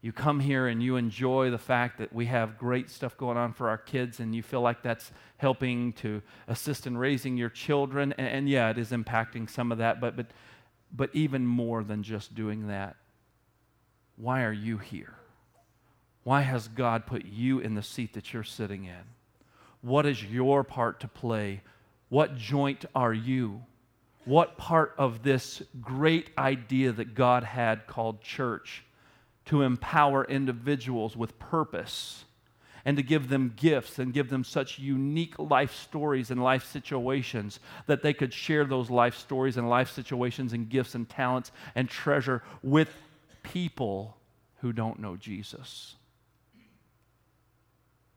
you 0.00 0.12
come 0.12 0.40
here 0.40 0.66
and 0.66 0.82
you 0.82 0.96
enjoy 0.96 1.50
the 1.50 1.58
fact 1.58 1.98
that 1.98 2.12
we 2.12 2.26
have 2.26 2.58
great 2.58 2.90
stuff 2.90 3.16
going 3.16 3.36
on 3.36 3.52
for 3.52 3.68
our 3.68 3.78
kids 3.78 4.18
and 4.18 4.34
you 4.34 4.42
feel 4.42 4.60
like 4.60 4.82
that's 4.82 5.12
helping 5.36 5.92
to 5.92 6.20
assist 6.48 6.88
in 6.88 6.98
raising 6.98 7.36
your 7.36 7.48
children. 7.48 8.12
And, 8.18 8.26
and, 8.26 8.48
yeah 8.48 8.70
it 8.70 8.78
is 8.78 8.90
impacting 8.90 9.48
some 9.48 9.70
of 9.70 9.78
that 9.78 10.00
but 10.00 10.16
but 10.16 10.26
but 10.94 11.10
even 11.14 11.46
more 11.46 11.84
than 11.84 12.02
just 12.02 12.34
doing 12.34 12.66
that 12.66 12.96
why 14.16 14.42
are 14.42 14.52
you 14.52 14.78
here? 14.78 15.14
Why 16.24 16.42
has 16.42 16.68
god 16.68 17.06
put 17.06 17.24
you 17.24 17.60
in 17.60 17.74
the 17.74 17.82
seat 17.82 18.12
that 18.14 18.32
you're 18.32 18.44
sitting 18.44 18.84
in? 18.84 19.04
What 19.80 20.06
is 20.06 20.24
your 20.24 20.62
part 20.62 21.00
to 21.00 21.08
play? 21.08 21.62
What 22.08 22.36
joint 22.36 22.84
are 22.94 23.14
you 23.14 23.62
what 24.24 24.56
part 24.56 24.94
of 24.98 25.22
this 25.22 25.62
great 25.80 26.30
idea 26.38 26.92
that 26.92 27.14
God 27.14 27.44
had 27.44 27.86
called 27.86 28.22
church 28.22 28.84
to 29.46 29.62
empower 29.62 30.24
individuals 30.24 31.16
with 31.16 31.38
purpose 31.38 32.24
and 32.84 32.96
to 32.96 33.02
give 33.02 33.28
them 33.28 33.52
gifts 33.56 33.98
and 33.98 34.12
give 34.12 34.28
them 34.28 34.44
such 34.44 34.78
unique 34.78 35.38
life 35.38 35.74
stories 35.74 36.30
and 36.30 36.42
life 36.42 36.64
situations 36.64 37.60
that 37.86 38.02
they 38.02 38.12
could 38.12 38.32
share 38.32 38.64
those 38.64 38.90
life 38.90 39.16
stories 39.16 39.56
and 39.56 39.68
life 39.68 39.90
situations 39.90 40.52
and 40.52 40.68
gifts 40.68 40.94
and 40.94 41.08
talents 41.08 41.52
and 41.74 41.88
treasure 41.88 42.42
with 42.62 42.88
people 43.42 44.16
who 44.60 44.72
don't 44.72 45.00
know 45.00 45.16
Jesus. 45.16 45.96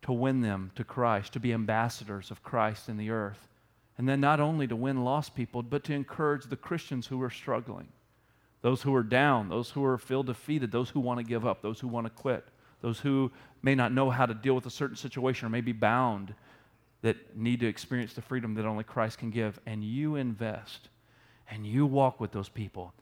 To 0.04 0.14
win 0.14 0.42
them 0.42 0.72
to 0.76 0.84
Christ, 0.84 1.34
to 1.34 1.40
be 1.40 1.54
ambassadors 1.54 2.30
of 2.30 2.44
Christ 2.44 2.90
in 2.90 2.98
the 2.98 3.10
earth. 3.10 3.48
And 3.98 4.10
then 4.10 4.20
not 4.20 4.40
only 4.40 4.68
to 4.68 4.76
win 4.76 5.04
lost 5.04 5.36
people, 5.36 5.64
but 5.64 5.84
to 5.86 5.94
encourage 5.94 6.46
the 6.46 6.58
Christians 6.58 7.08
who 7.08 7.22
are 7.22 7.30
struggling, 7.30 7.88
those 8.62 8.82
who 8.82 8.94
are 8.94 9.04
down, 9.04 9.48
those 9.50 9.70
who 9.70 9.84
are 9.86 9.98
feel 9.98 10.24
defeated, 10.24 10.72
those 10.72 10.90
who 10.90 11.00
want 11.00 11.20
to 11.20 11.24
give 11.24 11.46
up, 11.46 11.62
those 11.62 11.80
who 11.80 11.88
want 11.88 12.06
to 12.06 12.10
quit, 12.10 12.46
those 12.82 13.00
who 13.00 13.32
may 13.62 13.74
not 13.74 13.94
know 13.94 14.10
how 14.10 14.26
to 14.26 14.34
deal 14.34 14.54
with 14.54 14.66
a 14.66 14.72
certain 14.72 14.98
situation 14.98 15.46
or 15.46 15.50
may 15.50 15.62
be 15.62 15.72
bound 15.72 16.34
that 17.02 17.38
need 17.38 17.60
to 17.60 17.68
experience 17.68 18.14
the 18.14 18.22
freedom 18.22 18.56
that 18.56 18.66
only 18.66 18.84
Christ 18.84 19.20
can 19.20 19.30
give. 19.30 19.60
And 19.66 19.84
you 19.84 20.16
invest 20.16 20.90
and 21.50 21.66
you 21.66 21.86
walk 21.86 22.20
with 22.20 22.32
those 22.32 22.50
people. 22.50 22.94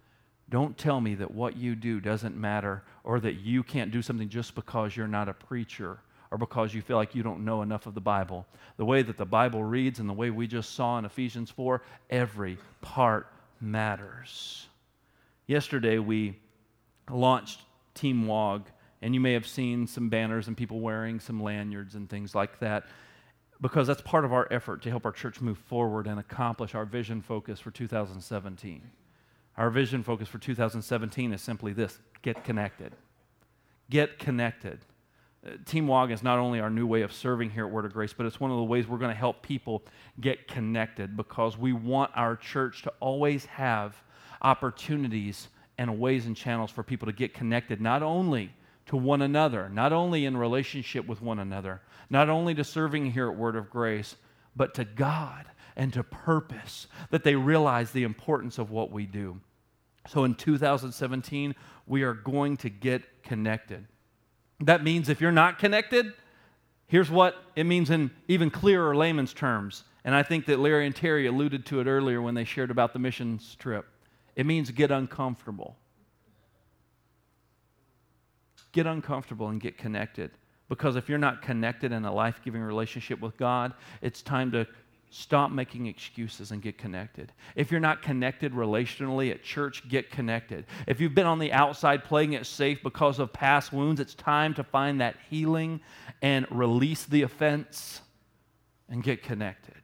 Don't 0.49 0.77
tell 0.77 1.01
me 1.01 1.15
that 1.15 1.31
what 1.31 1.55
you 1.55 1.75
do 1.75 1.99
doesn't 1.99 2.35
matter 2.35 2.83
or 3.03 3.19
that 3.21 3.35
you 3.35 3.63
can't 3.63 3.91
do 3.91 4.01
something 4.01 4.29
just 4.29 4.53
because 4.53 4.95
you're 4.95 5.07
not 5.07 5.29
a 5.29 5.33
preacher 5.33 5.99
or 6.33 6.37
because 6.37 6.73
you 6.73 6.81
feel 6.81 6.97
like 6.97 7.13
you 7.13 7.21
don't 7.21 7.45
know 7.45 7.61
enough 7.61 7.85
of 7.85 7.93
the 7.93 8.01
Bible. 8.01 8.47
The 8.77 8.85
way 8.85 9.03
that 9.03 9.17
the 9.17 9.25
Bible 9.25 9.63
reads 9.63 9.99
and 9.99 10.09
the 10.09 10.13
way 10.13 10.31
we 10.31 10.47
just 10.47 10.73
saw 10.73 10.97
in 10.97 11.05
Ephesians 11.05 11.51
4, 11.51 11.79
every 12.09 12.57
part 12.81 13.27
matters. 13.61 14.65
Yesterday 15.45 15.99
we 15.99 16.39
launched 17.07 17.61
Team 17.93 18.25
WOG, 18.25 18.67
and 19.03 19.13
you 19.13 19.19
may 19.19 19.33
have 19.33 19.45
seen 19.45 19.85
some 19.85 20.09
banners 20.09 20.47
and 20.47 20.57
people 20.57 20.79
wearing 20.79 21.19
some 21.19 21.39
lanyards 21.39 21.93
and 21.93 22.09
things 22.09 22.33
like 22.33 22.59
that 22.61 22.87
because 23.61 23.85
that's 23.85 24.01
part 24.01 24.25
of 24.25 24.33
our 24.33 24.47
effort 24.49 24.81
to 24.81 24.89
help 24.89 25.05
our 25.05 25.11
church 25.11 25.39
move 25.39 25.59
forward 25.59 26.07
and 26.07 26.19
accomplish 26.19 26.73
our 26.73 26.83
vision 26.83 27.21
focus 27.21 27.59
for 27.59 27.69
2017. 27.69 28.81
Our 29.55 29.69
vision 29.69 30.01
focus 30.01 30.27
for 30.27 30.39
2017 30.39 31.31
is 31.31 31.43
simply 31.43 31.73
this 31.73 31.99
get 32.23 32.43
connected. 32.43 32.93
Get 33.91 34.17
connected. 34.17 34.79
Team 35.65 35.87
WOG 35.87 36.11
is 36.11 36.23
not 36.23 36.39
only 36.39 36.61
our 36.61 36.69
new 36.69 36.87
way 36.87 37.01
of 37.01 37.11
serving 37.11 37.49
here 37.49 37.65
at 37.65 37.71
Word 37.71 37.85
of 37.85 37.93
Grace, 37.93 38.13
but 38.13 38.25
it's 38.25 38.39
one 38.39 38.51
of 38.51 38.57
the 38.57 38.63
ways 38.63 38.87
we're 38.87 38.97
going 38.97 39.11
to 39.11 39.17
help 39.17 39.41
people 39.41 39.83
get 40.21 40.47
connected 40.47 41.17
because 41.17 41.57
we 41.57 41.73
want 41.73 42.11
our 42.15 42.35
church 42.35 42.81
to 42.83 42.93
always 43.01 43.45
have 43.45 44.01
opportunities 44.41 45.49
and 45.77 45.99
ways 45.99 46.27
and 46.27 46.37
channels 46.37 46.71
for 46.71 46.81
people 46.81 47.07
to 47.07 47.11
get 47.11 47.33
connected, 47.33 47.81
not 47.81 48.01
only 48.01 48.53
to 48.85 48.95
one 48.95 49.21
another, 49.21 49.69
not 49.69 49.91
only 49.91 50.25
in 50.25 50.37
relationship 50.37 51.05
with 51.07 51.21
one 51.21 51.39
another, 51.39 51.81
not 52.09 52.29
only 52.29 52.53
to 52.55 52.63
serving 52.63 53.11
here 53.11 53.29
at 53.29 53.35
Word 53.35 53.55
of 53.55 53.69
Grace, 53.69 54.15
but 54.55 54.73
to 54.75 54.85
God 54.85 55.45
and 55.75 55.91
to 55.93 56.03
purpose, 56.03 56.87
that 57.09 57.23
they 57.23 57.35
realize 57.35 57.91
the 57.91 58.03
importance 58.03 58.59
of 58.59 58.71
what 58.71 58.91
we 58.91 59.05
do. 59.05 59.39
So 60.07 60.23
in 60.23 60.35
2017, 60.35 61.55
we 61.87 62.03
are 62.03 62.13
going 62.13 62.57
to 62.57 62.69
get 62.69 63.23
connected. 63.23 63.87
That 64.59 64.83
means 64.83 65.09
if 65.09 65.21
you're 65.21 65.31
not 65.31 65.59
connected, 65.59 66.13
here's 66.87 67.09
what 67.09 67.35
it 67.55 67.65
means 67.65 67.89
in 67.89 68.11
even 68.27 68.49
clearer 68.49 68.95
layman's 68.95 69.33
terms. 69.33 69.83
And 70.05 70.13
I 70.13 70.23
think 70.23 70.45
that 70.47 70.59
Larry 70.59 70.85
and 70.85 70.95
Terry 70.95 71.27
alluded 71.27 71.65
to 71.67 71.79
it 71.79 71.87
earlier 71.87 72.21
when 72.21 72.35
they 72.35 72.43
shared 72.43 72.71
about 72.71 72.93
the 72.93 72.99
missions 72.99 73.55
trip. 73.55 73.85
It 74.35 74.45
means 74.45 74.69
get 74.71 74.91
uncomfortable. 74.91 75.77
Get 78.71 78.85
uncomfortable 78.85 79.47
and 79.49 79.61
get 79.61 79.77
connected. 79.77 80.31
Because 80.67 80.95
if 80.95 81.07
you're 81.07 81.17
not 81.17 81.41
connected 81.41 81.91
in 81.91 82.05
a 82.05 82.13
life 82.13 82.41
giving 82.43 82.61
relationship 82.61 83.19
with 83.21 83.37
God, 83.37 83.73
it's 84.01 84.21
time 84.21 84.51
to 84.51 84.65
Stop 85.15 85.51
making 85.51 85.85
excuses 85.85 86.49
and 86.49 86.59
get 86.59 86.79
connected. 86.79 87.31
If 87.55 87.69
you're 87.69 87.79
not 87.79 88.01
connected 88.01 88.51
relationally 88.51 89.29
at 89.29 89.43
church, 89.43 89.87
get 89.87 90.09
connected. 90.09 90.65
If 90.87 90.99
you've 90.99 91.13
been 91.13 91.27
on 91.27 91.37
the 91.37 91.53
outside 91.53 92.03
playing 92.03 92.33
it 92.33 92.47
safe 92.47 92.81
because 92.81 93.19
of 93.19 93.31
past 93.31 93.71
wounds, 93.71 94.01
it's 94.01 94.15
time 94.15 94.55
to 94.55 94.63
find 94.63 95.01
that 95.01 95.15
healing 95.29 95.81
and 96.23 96.47
release 96.49 97.05
the 97.05 97.21
offense 97.21 98.01
and 98.89 99.03
get 99.03 99.21
connected. 99.21 99.83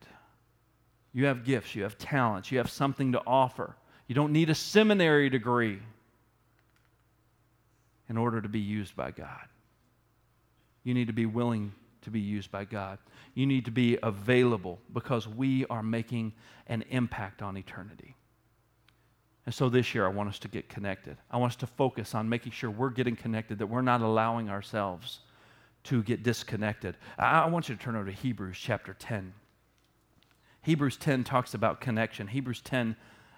You 1.13 1.25
have 1.25 1.45
gifts, 1.45 1.75
you 1.75 1.83
have 1.83 1.99
talents, 1.99 2.51
you 2.51 2.57
have 2.57 2.71
something 2.71 3.11
to 3.11 3.21
offer. 3.27 3.75
You 4.07 4.15
don't 4.15 4.33
need 4.33 4.49
a 4.49 4.55
seminary 4.55 5.29
degree 5.29 5.77
in 8.09 8.17
order 8.17 8.41
to 8.41 8.49
be 8.49 8.61
used 8.61 8.95
by 8.95 9.11
God. 9.11 9.45
You 10.83 10.95
need 10.95 11.05
to 11.05 11.13
be 11.13 11.27
willing 11.27 11.71
to 12.01 12.11
be 12.11 12.19
used 12.19 12.51
by 12.51 12.65
God. 12.65 12.99
You 13.33 13.45
need 13.45 13.65
to 13.65 13.71
be 13.71 13.97
available 14.01 14.79
because 14.93 15.27
we 15.27 15.65
are 15.67 15.83
making 15.83 16.33
an 16.67 16.83
impact 16.89 17.41
on 17.41 17.57
eternity. 17.57 18.15
And 19.45 19.55
so 19.55 19.69
this 19.69 19.95
year, 19.95 20.05
I 20.05 20.09
want 20.09 20.29
us 20.29 20.39
to 20.39 20.47
get 20.47 20.69
connected. 20.69 21.17
I 21.31 21.37
want 21.37 21.53
us 21.53 21.55
to 21.57 21.67
focus 21.67 22.13
on 22.13 22.29
making 22.29 22.51
sure 22.51 22.69
we're 22.69 22.89
getting 22.89 23.15
connected, 23.15 23.59
that 23.59 23.67
we're 23.67 23.81
not 23.81 24.01
allowing 24.01 24.49
ourselves 24.49 25.21
to 25.85 26.03
get 26.03 26.23
disconnected. 26.23 26.97
I, 27.17 27.47
want 27.47 27.69
you 27.69 27.75
to 27.75 27.81
turn 27.81 27.95
over 27.95 28.05
to 28.05 28.11
Hebrews 28.11 28.57
chapter 28.59 28.93
10. 28.93 29.33
Hebrews 30.61 30.97
10 30.97 31.23
talks 31.23 31.53
about 31.53 31.81
connection. 31.81 32.27
Hebrews 32.27 32.61
10 32.61 32.95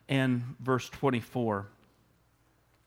and 0.10 0.44
verse 0.60 0.90
24 0.90 1.68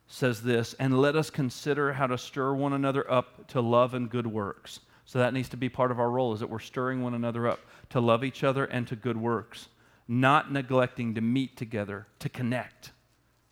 says 0.06 0.42
this 0.42 0.74
And 0.74 1.00
let 1.00 1.16
us 1.16 1.30
consider 1.30 1.92
how 1.92 2.06
to 2.06 2.18
stir 2.18 2.52
one 2.54 2.72
another 2.72 3.10
up 3.10 3.46
to 3.48 3.60
love 3.60 3.94
and 3.94 4.10
good 4.10 4.26
works 4.26 4.80
so 5.04 5.18
that 5.18 5.34
needs 5.34 5.48
to 5.50 5.56
be 5.56 5.68
part 5.68 5.90
of 5.90 6.00
our 6.00 6.10
role 6.10 6.32
is 6.32 6.40
that 6.40 6.50
we're 6.50 6.58
stirring 6.58 7.02
one 7.02 7.14
another 7.14 7.46
up 7.46 7.60
to 7.90 8.00
love 8.00 8.24
each 8.24 8.42
other 8.42 8.64
and 8.64 8.86
to 8.88 8.96
good 8.96 9.16
works, 9.16 9.68
not 10.08 10.50
neglecting 10.50 11.14
to 11.14 11.20
meet 11.20 11.56
together, 11.56 12.06
to 12.18 12.28
connect, 12.28 12.92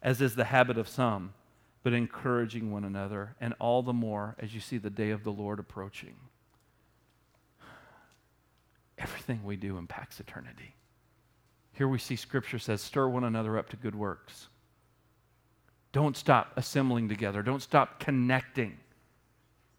as 0.03 0.21
is 0.21 0.35
the 0.35 0.45
habit 0.45 0.79
of 0.79 0.89
some, 0.89 1.35
but 1.83 1.93
encouraging 1.93 2.73
one 2.73 2.85
another, 2.85 3.35
and 3.41 3.55
all 3.59 3.83
the 3.83 3.93
more 3.93 4.37
as 4.39 4.55
you 4.55 4.61
see 4.61 4.79
the 4.79 4.91
day 4.91 5.11
of 5.11 5.25
the 5.25 5.33
Lord 5.33 5.59
approaching. 5.59 6.15
Everything 8.99 9.41
we 9.45 9.57
do 9.57 9.79
impacts 9.79 10.21
eternity. 10.21 10.75
Here 11.73 11.89
we 11.89 11.99
see 11.99 12.17
Scripture 12.17 12.59
says, 12.59 12.81
stir 12.81 13.09
one 13.09 13.25
another 13.25 13.59
up 13.59 13.69
to 13.71 13.77
good 13.77 13.95
works. 13.95 14.49
Don't 15.91 16.17
stop 16.17 16.53
assembling 16.57 17.09
together. 17.09 17.43
Don't 17.43 17.63
stop 17.63 18.01
connecting 18.01 18.79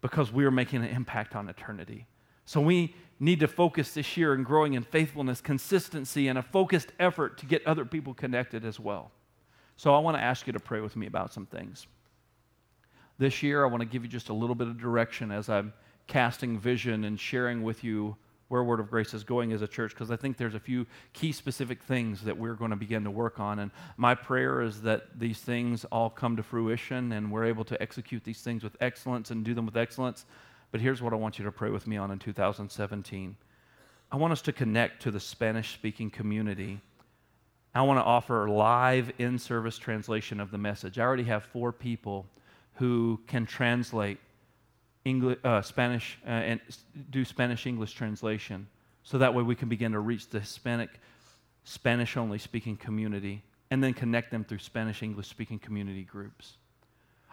because 0.04 0.30
we 0.30 0.44
are 0.44 0.50
making 0.50 0.84
an 0.84 0.90
impact 0.90 1.34
on 1.34 1.48
eternity. 1.48 2.06
So 2.44 2.60
we 2.60 2.94
need 3.18 3.40
to 3.40 3.48
focus 3.48 3.94
this 3.94 4.18
year 4.18 4.34
in 4.34 4.42
growing 4.42 4.74
in 4.74 4.82
faithfulness, 4.82 5.40
consistency, 5.40 6.28
and 6.28 6.38
a 6.38 6.42
focused 6.42 6.92
effort 7.00 7.38
to 7.38 7.46
get 7.46 7.66
other 7.66 7.86
people 7.86 8.12
connected 8.12 8.66
as 8.66 8.78
well. 8.78 9.12
So 9.78 9.94
I 9.94 10.00
want 10.00 10.18
to 10.18 10.22
ask 10.22 10.46
you 10.46 10.52
to 10.52 10.60
pray 10.60 10.82
with 10.82 10.94
me 10.94 11.06
about 11.06 11.32
some 11.32 11.46
things. 11.46 11.86
This 13.16 13.42
year, 13.42 13.64
I 13.64 13.66
want 13.66 13.80
to 13.80 13.86
give 13.86 14.02
you 14.02 14.10
just 14.10 14.28
a 14.28 14.34
little 14.34 14.54
bit 14.54 14.68
of 14.68 14.78
direction 14.78 15.32
as 15.32 15.48
I'm 15.48 15.72
casting 16.06 16.58
vision 16.58 17.04
and 17.04 17.18
sharing 17.18 17.62
with 17.62 17.82
you 17.82 18.14
where 18.48 18.62
Word 18.62 18.80
of 18.80 18.90
Grace 18.90 19.14
is 19.14 19.24
going 19.24 19.52
as 19.52 19.62
a 19.62 19.68
church 19.68 19.92
because 19.92 20.10
I 20.10 20.16
think 20.16 20.36
there's 20.36 20.54
a 20.54 20.60
few 20.60 20.86
key 21.12 21.32
specific 21.32 21.82
things 21.82 22.22
that 22.22 22.36
we're 22.36 22.54
going 22.54 22.70
to 22.70 22.76
begin 22.76 23.04
to 23.04 23.10
work 23.10 23.40
on. 23.40 23.58
And 23.58 23.70
my 23.96 24.14
prayer 24.14 24.60
is 24.60 24.82
that 24.82 25.18
these 25.18 25.38
things 25.38 25.84
all 25.86 26.10
come 26.10 26.36
to 26.36 26.42
fruition 26.42 27.12
and 27.12 27.32
we're 27.32 27.44
able 27.44 27.64
to 27.64 27.80
execute 27.80 28.24
these 28.24 28.42
things 28.42 28.62
with 28.62 28.76
excellence 28.80 29.30
and 29.30 29.44
do 29.44 29.54
them 29.54 29.66
with 29.66 29.76
excellence. 29.76 30.26
But 30.70 30.80
here's 30.80 31.00
what 31.00 31.12
I 31.12 31.16
want 31.16 31.38
you 31.38 31.44
to 31.44 31.52
pray 31.52 31.70
with 31.70 31.86
me 31.86 31.96
on 31.96 32.10
in 32.10 32.18
2017. 32.18 33.36
I 34.12 34.16
want 34.16 34.32
us 34.32 34.42
to 34.42 34.52
connect 34.52 35.02
to 35.02 35.10
the 35.10 35.20
Spanish 35.20 35.72
speaking 35.74 36.10
community. 36.10 36.80
I 37.74 37.82
want 37.82 37.98
to 37.98 38.04
offer 38.04 38.48
live 38.48 39.10
in 39.18 39.38
service 39.38 39.78
translation 39.78 40.38
of 40.38 40.50
the 40.50 40.58
message. 40.58 40.98
I 40.98 41.02
already 41.02 41.24
have 41.24 41.44
four 41.44 41.72
people 41.72 42.26
who 42.74 43.20
can 43.26 43.46
translate 43.46 44.18
English, 45.04 45.38
uh, 45.44 45.62
Spanish 45.62 46.18
uh, 46.26 46.30
and 46.30 46.60
do 47.10 47.24
Spanish 47.24 47.66
English 47.66 47.92
translation. 47.92 48.66
So 49.02 49.18
that 49.18 49.34
way 49.34 49.42
we 49.42 49.54
can 49.54 49.68
begin 49.68 49.92
to 49.92 50.00
reach 50.00 50.28
the 50.28 50.40
Hispanic, 50.40 50.90
Spanish 51.64 52.16
only 52.16 52.38
speaking 52.38 52.76
community 52.76 53.42
and 53.70 53.82
then 53.82 53.92
connect 53.92 54.30
them 54.30 54.44
through 54.44 54.58
Spanish 54.58 55.02
English 55.02 55.28
speaking 55.28 55.58
community 55.58 56.04
groups. 56.04 56.56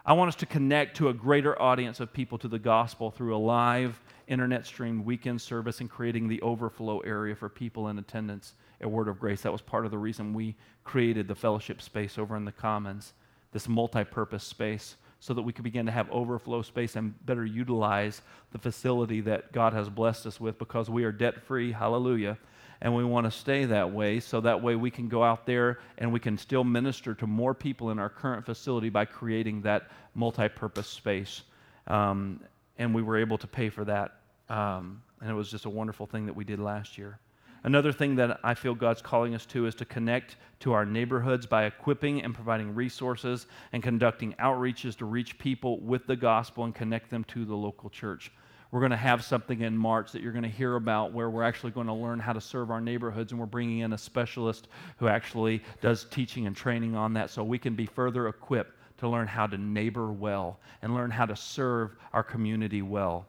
I 0.03 0.13
want 0.13 0.29
us 0.29 0.35
to 0.37 0.47
connect 0.47 0.97
to 0.97 1.09
a 1.09 1.13
greater 1.13 1.59
audience 1.61 1.99
of 1.99 2.11
people 2.11 2.37
to 2.39 2.47
the 2.47 2.57
gospel 2.57 3.11
through 3.11 3.35
a 3.35 3.37
live 3.37 4.01
internet 4.27 4.65
stream 4.65 5.05
weekend 5.05 5.39
service 5.39 5.79
and 5.79 5.89
creating 5.89 6.27
the 6.27 6.41
overflow 6.41 6.99
area 6.99 7.35
for 7.35 7.49
people 7.49 7.89
in 7.89 7.99
attendance 7.99 8.53
at 8.81 8.89
Word 8.89 9.07
of 9.07 9.19
Grace. 9.19 9.41
That 9.41 9.51
was 9.51 9.61
part 9.61 9.85
of 9.85 9.91
the 9.91 9.97
reason 9.97 10.33
we 10.33 10.55
created 10.83 11.27
the 11.27 11.35
fellowship 11.35 11.81
space 11.81 12.17
over 12.17 12.35
in 12.35 12.45
the 12.45 12.51
Commons, 12.51 13.13
this 13.51 13.69
multi 13.69 14.03
purpose 14.03 14.43
space 14.43 14.95
so 15.21 15.35
that 15.35 15.43
we 15.43 15.53
can 15.53 15.63
begin 15.63 15.85
to 15.85 15.91
have 15.91 16.09
overflow 16.09 16.63
space 16.63 16.95
and 16.95 17.13
better 17.27 17.45
utilize 17.45 18.23
the 18.51 18.57
facility 18.57 19.21
that 19.21 19.51
God 19.53 19.71
has 19.71 19.87
blessed 19.87 20.25
us 20.25 20.41
with 20.41 20.57
because 20.57 20.89
we 20.89 21.03
are 21.03 21.11
debt 21.11 21.43
free. 21.43 21.71
Hallelujah. 21.71 22.39
And 22.81 22.95
we 22.95 23.05
want 23.05 23.25
to 23.25 23.31
stay 23.31 23.65
that 23.65 23.91
way 23.91 24.19
so 24.19 24.41
that 24.41 24.63
way 24.63 24.75
we 24.75 24.89
can 24.89 25.07
go 25.07 25.23
out 25.23 25.45
there 25.45 25.77
and 25.99 26.11
we 26.11 26.19
can 26.19 26.39
still 26.39 26.63
minister 26.63 27.13
to 27.13 27.27
more 27.27 27.53
people 27.53 27.91
in 27.91 27.99
our 27.99 28.09
current 28.09 28.43
facility 28.43 28.89
by 28.89 29.05
creating 29.05 29.61
that 29.61 29.91
multi 30.15 30.49
purpose 30.49 30.87
space. 30.87 31.43
Um, 31.85 32.41
and 32.79 32.95
we 32.95 33.03
were 33.03 33.19
able 33.19 33.37
to 33.37 33.47
pay 33.47 33.69
for 33.69 33.85
that. 33.85 34.17
Um, 34.49 35.03
and 35.21 35.29
it 35.29 35.35
was 35.35 35.51
just 35.51 35.65
a 35.65 35.69
wonderful 35.69 36.07
thing 36.07 36.25
that 36.25 36.35
we 36.35 36.43
did 36.43 36.59
last 36.59 36.97
year. 36.97 37.19
Another 37.63 37.91
thing 37.91 38.15
that 38.15 38.39
I 38.43 38.55
feel 38.55 38.73
God's 38.73 39.03
calling 39.03 39.35
us 39.35 39.45
to 39.47 39.67
is 39.67 39.75
to 39.75 39.85
connect 39.85 40.37
to 40.61 40.73
our 40.73 40.83
neighborhoods 40.83 41.45
by 41.45 41.65
equipping 41.65 42.23
and 42.23 42.33
providing 42.33 42.73
resources 42.73 43.45
and 43.71 43.83
conducting 43.83 44.33
outreaches 44.33 44.95
to 44.97 45.05
reach 45.05 45.37
people 45.37 45.79
with 45.79 46.07
the 46.07 46.15
gospel 46.15 46.63
and 46.63 46.73
connect 46.73 47.11
them 47.11 47.23
to 47.25 47.45
the 47.45 47.55
local 47.55 47.91
church. 47.91 48.31
We're 48.71 48.79
going 48.79 48.91
to 48.91 48.97
have 48.97 49.23
something 49.23 49.61
in 49.61 49.77
March 49.77 50.11
that 50.11 50.23
you're 50.23 50.31
going 50.31 50.43
to 50.43 50.49
hear 50.49 50.75
about 50.75 51.13
where 51.13 51.29
we're 51.29 51.43
actually 51.43 51.71
going 51.71 51.87
to 51.87 51.93
learn 51.93 52.19
how 52.19 52.33
to 52.33 52.41
serve 52.41 52.71
our 52.71 52.81
neighborhoods, 52.81 53.31
and 53.31 53.39
we're 53.39 53.45
bringing 53.45 53.79
in 53.79 53.93
a 53.93 53.97
specialist 53.97 54.69
who 54.97 55.07
actually 55.07 55.61
does 55.81 56.05
teaching 56.05 56.47
and 56.47 56.55
training 56.55 56.95
on 56.95 57.13
that 57.13 57.29
so 57.29 57.43
we 57.43 57.59
can 57.59 57.75
be 57.75 57.85
further 57.85 58.27
equipped 58.27 58.75
to 58.97 59.09
learn 59.09 59.27
how 59.27 59.45
to 59.45 59.57
neighbor 59.57 60.11
well 60.11 60.59
and 60.81 60.95
learn 60.95 61.11
how 61.11 61.25
to 61.25 61.35
serve 61.35 61.95
our 62.13 62.23
community 62.23 62.81
well. 62.81 63.27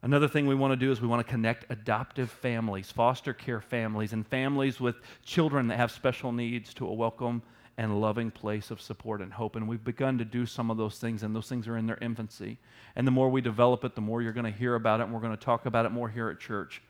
Another 0.00 0.28
thing 0.28 0.46
we 0.46 0.54
want 0.54 0.72
to 0.72 0.76
do 0.76 0.92
is 0.92 1.00
we 1.00 1.08
want 1.08 1.26
to 1.26 1.30
connect 1.30 1.70
adoptive 1.70 2.30
families, 2.30 2.92
foster 2.92 3.32
care 3.32 3.60
families, 3.60 4.12
and 4.12 4.24
families 4.26 4.78
with 4.78 4.96
children 5.24 5.66
that 5.68 5.76
have 5.76 5.90
special 5.90 6.30
needs 6.30 6.72
to 6.74 6.86
a 6.86 6.92
welcome 6.92 7.42
and 7.76 8.00
loving 8.00 8.30
place 8.30 8.70
of 8.70 8.80
support 8.80 9.20
and 9.20 9.32
hope. 9.32 9.56
And 9.56 9.66
we've 9.68 9.82
begun 9.82 10.18
to 10.18 10.24
do 10.24 10.46
some 10.46 10.70
of 10.70 10.76
those 10.76 10.98
things, 10.98 11.24
and 11.24 11.34
those 11.34 11.48
things 11.48 11.66
are 11.66 11.76
in 11.76 11.86
their 11.86 11.98
infancy. 12.00 12.58
And 12.94 13.06
the 13.06 13.10
more 13.10 13.28
we 13.28 13.40
develop 13.40 13.84
it, 13.84 13.96
the 13.96 14.00
more 14.00 14.22
you're 14.22 14.32
going 14.32 14.52
to 14.52 14.56
hear 14.56 14.76
about 14.76 15.00
it, 15.00 15.04
and 15.04 15.12
we're 15.12 15.20
going 15.20 15.36
to 15.36 15.44
talk 15.44 15.66
about 15.66 15.84
it 15.84 15.90
more 15.90 16.08
here 16.08 16.28
at 16.28 16.38
church. 16.38 16.80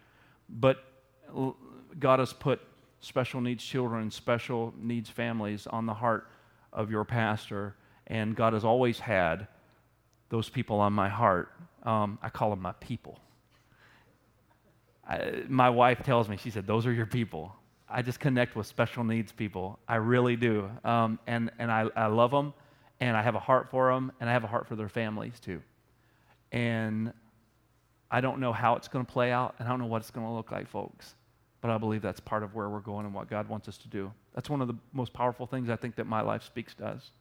But 0.49 0.85
God 1.99 2.19
has 2.19 2.35
put 2.35 2.61
special 3.01 3.41
needs 3.41 3.65
children, 3.65 4.11
special 4.11 4.75
needs 4.79 5.09
families 5.09 5.67
on 5.67 5.87
the 5.87 5.95
heart 5.95 6.27
of 6.75 6.91
your 6.91 7.05
pastor, 7.05 7.75
and 8.07 8.37
God 8.37 8.53
has 8.53 8.65
always 8.65 8.99
had 8.99 9.47
those 10.29 10.49
people 10.51 10.79
on 10.81 10.93
my 10.93 11.09
heart. 11.09 11.53
Um, 11.89 12.19
I 12.21 12.29
call 12.29 12.51
them 12.51 12.61
my 12.61 12.73
people. 12.73 13.19
I, 15.09 15.45
my 15.49 15.71
wife 15.71 16.03
tells 16.03 16.29
me, 16.29 16.37
she 16.37 16.51
said, 16.51 16.67
Those 16.67 16.87
are 16.87 16.93
your 16.93 17.07
people. 17.07 17.57
I 17.89 18.03
just 18.03 18.21
connect 18.21 18.55
with 18.55 18.67
special 18.67 19.05
needs 19.05 19.33
people. 19.33 19.79
I 19.89 19.97
really 19.97 20.37
do. 20.37 20.69
Um, 20.85 21.19
and 21.27 21.51
and 21.59 21.73
I, 21.73 21.87
I 21.97 22.07
love 22.09 22.31
them, 22.31 22.53
and 23.01 23.17
I 23.17 23.23
have 23.23 23.35
a 23.35 23.41
heart 23.41 23.71
for 23.71 23.91
them, 23.91 24.13
and 24.21 24.29
I 24.29 24.35
have 24.35 24.45
a 24.45 24.47
heart 24.47 24.69
for 24.69 24.77
their 24.77 24.91
families 24.91 25.41
too. 25.41 25.63
And 26.53 27.15
I 28.11 28.21
don't 28.21 28.39
know 28.39 28.53
how 28.53 28.77
it's 28.77 28.89
going 28.89 29.07
to 29.07 29.11
play 29.11 29.33
out, 29.33 29.55
and 29.59 29.67
I 29.67 29.71
don't 29.71 29.81
know 29.81 29.87
what 29.87 30.03
it's 30.03 30.11
going 30.11 30.27
to 30.27 30.33
look 30.33 30.53
like, 30.53 30.69
folks. 30.69 31.15
But 31.63 31.71
I 31.71 31.79
believe 31.79 32.03
that's 32.03 32.21
part 32.21 32.43
of 32.43 32.55
where 32.55 32.69
we're 32.69 32.81
going 32.81 33.07
and 33.07 33.15
what 33.15 33.31
God 33.31 33.49
wants 33.49 33.67
us 33.67 33.79
to 33.79 33.89
do. 33.89 34.13
That's 34.35 34.51
one 34.51 34.61
of 34.61 34.69
the 34.69 34.77
most 34.93 35.15
powerful 35.15 35.47
things 35.47 35.71
I 35.71 35.77
think 35.77 35.97
that 35.97 36.07
my 36.07 36.21
life 36.21 36.43
speaks 36.43 36.75
to 36.75 36.87
us 36.87 37.13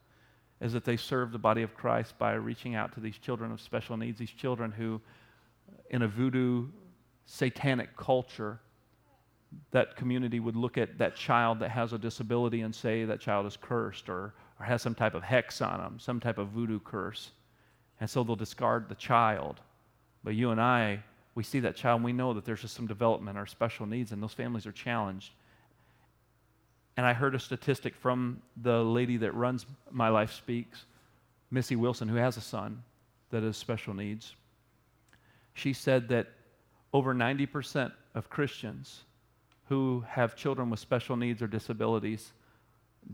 is 0.61 0.73
that 0.73 0.85
they 0.85 0.97
serve 0.97 1.31
the 1.31 1.37
body 1.37 1.61
of 1.61 1.75
Christ 1.75 2.17
by 2.17 2.33
reaching 2.33 2.75
out 2.75 2.93
to 2.93 2.99
these 2.99 3.17
children 3.17 3.51
of 3.51 3.61
special 3.61 3.95
needs, 3.95 4.17
these 4.17 4.31
children 4.31 4.71
who, 4.71 4.99
in 5.91 6.01
a 6.01 6.07
voodoo 6.07 6.67
satanic 7.25 7.95
culture, 7.95 8.59
that 9.71 9.95
community 9.95 10.39
would 10.39 10.55
look 10.55 10.77
at 10.77 10.97
that 10.97 11.15
child 11.15 11.59
that 11.59 11.69
has 11.69 11.93
a 11.93 11.97
disability 11.97 12.61
and 12.61 12.73
say 12.73 13.05
that 13.05 13.19
child 13.19 13.45
is 13.45 13.57
cursed 13.57 14.09
or, 14.09 14.33
or 14.59 14.65
has 14.65 14.81
some 14.81 14.95
type 14.95 15.13
of 15.13 15.23
hex 15.23 15.61
on 15.61 15.79
them, 15.79 15.99
some 15.99 16.19
type 16.19 16.37
of 16.37 16.49
voodoo 16.49 16.79
curse. 16.79 17.31
And 17.99 18.09
so 18.09 18.23
they'll 18.23 18.35
discard 18.35 18.89
the 18.89 18.95
child. 18.95 19.61
But 20.23 20.35
you 20.35 20.51
and 20.51 20.59
I, 20.59 21.03
we 21.35 21.43
see 21.43 21.59
that 21.61 21.75
child 21.75 21.97
and 21.97 22.05
we 22.05 22.13
know 22.13 22.33
that 22.33 22.45
there's 22.45 22.61
just 22.61 22.75
some 22.75 22.87
development 22.87 23.37
or 23.37 23.45
special 23.45 23.85
needs, 23.85 24.11
and 24.11 24.21
those 24.21 24.33
families 24.33 24.65
are 24.65 24.71
challenged. 24.71 25.33
And 26.97 27.05
I 27.05 27.13
heard 27.13 27.36
a 27.36 27.39
statistic 27.39 27.95
from 27.95 28.41
the 28.62 28.83
lady 28.83 29.17
that 29.17 29.33
runs 29.36 29.67
My 29.91 30.10
Life 30.10 30.33
Speaks, 30.33 30.86
Missy 31.51 31.75
Wilson, 31.75 32.07
who 32.07 32.15
has 32.15 32.38
a 32.38 32.41
son 32.41 32.83
that 33.29 33.43
has 33.43 33.55
special 33.55 33.93
needs. 33.93 34.36
She 35.53 35.73
said 35.73 36.10
that 36.10 36.27
over 36.91 37.13
90% 37.13 37.91
of 38.15 38.29
Christians 38.29 39.03
who 39.69 40.03
have 40.07 40.36
children 40.36 40.69
with 40.69 40.79
special 40.79 41.15
needs 41.15 41.41
or 41.41 41.47
disabilities 41.47 42.33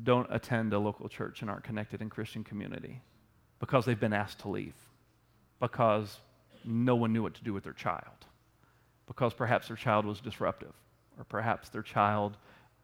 don't 0.03 0.27
attend 0.31 0.73
a 0.73 0.79
local 0.79 1.09
church 1.09 1.41
and 1.41 1.49
aren't 1.49 1.63
connected 1.63 2.01
in 2.01 2.09
Christian 2.09 2.43
community 2.43 3.01
because 3.59 3.85
they've 3.85 3.99
been 3.99 4.13
asked 4.13 4.39
to 4.39 4.49
leave, 4.49 4.75
because 5.59 6.19
no 6.63 6.95
one 6.95 7.11
knew 7.11 7.21
what 7.21 7.33
to 7.33 7.43
do 7.43 7.53
with 7.53 7.63
their 7.63 7.73
child, 7.73 8.25
because 9.07 9.33
perhaps 9.33 9.67
their 9.67 9.77
child 9.77 10.05
was 10.05 10.21
disruptive, 10.21 10.73
or 11.17 11.23
perhaps 11.25 11.69
their 11.69 11.81
child 11.81 12.37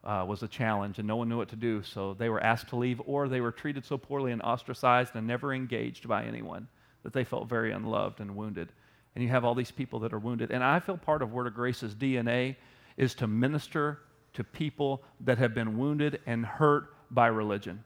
uh, 0.03 0.25
was 0.27 0.43
a 0.43 0.47
challenge 0.47 0.97
and 0.97 1.07
no 1.07 1.15
one 1.15 1.29
knew 1.29 1.38
what 1.38 1.49
to 1.49 1.55
do. 1.55 1.83
So 1.83 2.13
they 2.13 2.29
were 2.29 2.41
asked 2.41 2.69
to 2.69 2.75
leave, 2.75 3.01
or 3.05 3.27
they 3.27 3.41
were 3.41 3.51
treated 3.51 3.85
so 3.85 3.97
poorly 3.97 4.31
and 4.31 4.41
ostracized 4.41 5.15
and 5.15 5.27
never 5.27 5.53
engaged 5.53 6.07
by 6.07 6.23
anyone 6.23 6.67
that 7.03 7.13
they 7.13 7.23
felt 7.23 7.49
very 7.49 7.71
unloved 7.71 8.19
and 8.19 8.35
wounded. 8.35 8.71
And 9.15 9.23
you 9.23 9.29
have 9.29 9.43
all 9.43 9.55
these 9.55 9.71
people 9.71 9.99
that 9.99 10.13
are 10.13 10.19
wounded. 10.19 10.51
And 10.51 10.63
I 10.63 10.79
feel 10.79 10.97
part 10.97 11.21
of 11.21 11.33
Word 11.33 11.47
of 11.47 11.53
Grace's 11.53 11.95
DNA 11.95 12.55
is 12.97 13.15
to 13.15 13.27
minister 13.27 13.99
to 14.33 14.43
people 14.43 15.03
that 15.21 15.38
have 15.38 15.53
been 15.53 15.77
wounded 15.77 16.19
and 16.25 16.45
hurt 16.45 16.93
by 17.09 17.27
religion. 17.27 17.83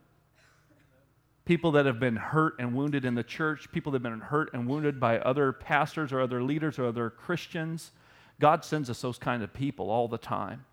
People 1.45 1.71
that 1.73 1.85
have 1.85 1.99
been 1.99 2.15
hurt 2.15 2.55
and 2.59 2.73
wounded 2.73 3.05
in 3.05 3.15
the 3.15 3.23
church, 3.23 3.71
people 3.71 3.91
that 3.91 3.97
have 3.97 4.11
been 4.11 4.19
hurt 4.19 4.53
and 4.53 4.67
wounded 4.67 4.99
by 4.99 5.19
other 5.19 5.51
pastors 5.51 6.13
or 6.13 6.21
other 6.21 6.41
leaders 6.41 6.79
or 6.79 6.85
other 6.85 7.09
Christians. 7.09 7.91
God 8.39 8.63
sends 8.63 8.89
us 8.89 9.01
those 9.01 9.17
kind 9.17 9.43
of 9.43 9.53
people 9.53 9.89
all 9.89 10.07
the 10.07 10.17
time. 10.17 10.65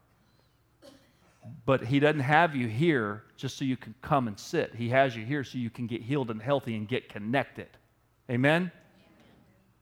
But 1.67 1.83
He 1.83 2.01
doesn't 2.01 2.21
have 2.21 2.55
you 2.55 2.69
here 2.69 3.25
just 3.37 3.57
so 3.57 3.65
you 3.65 3.77
can 3.77 3.95
come 4.03 4.29
and 4.29 4.39
sit. 4.39 4.75
He 4.75 4.89
has 4.91 5.17
you 5.17 5.25
here 5.25 5.45
so 5.45 5.59
you 5.59 5.71
can 5.71 5.87
get 5.87 6.03
healed 6.03 6.31
and 6.31 6.41
healthy 6.41 6.77
and 6.77 6.87
get 6.87 7.09
connected. 7.09 7.69
Amen? 8.31 8.71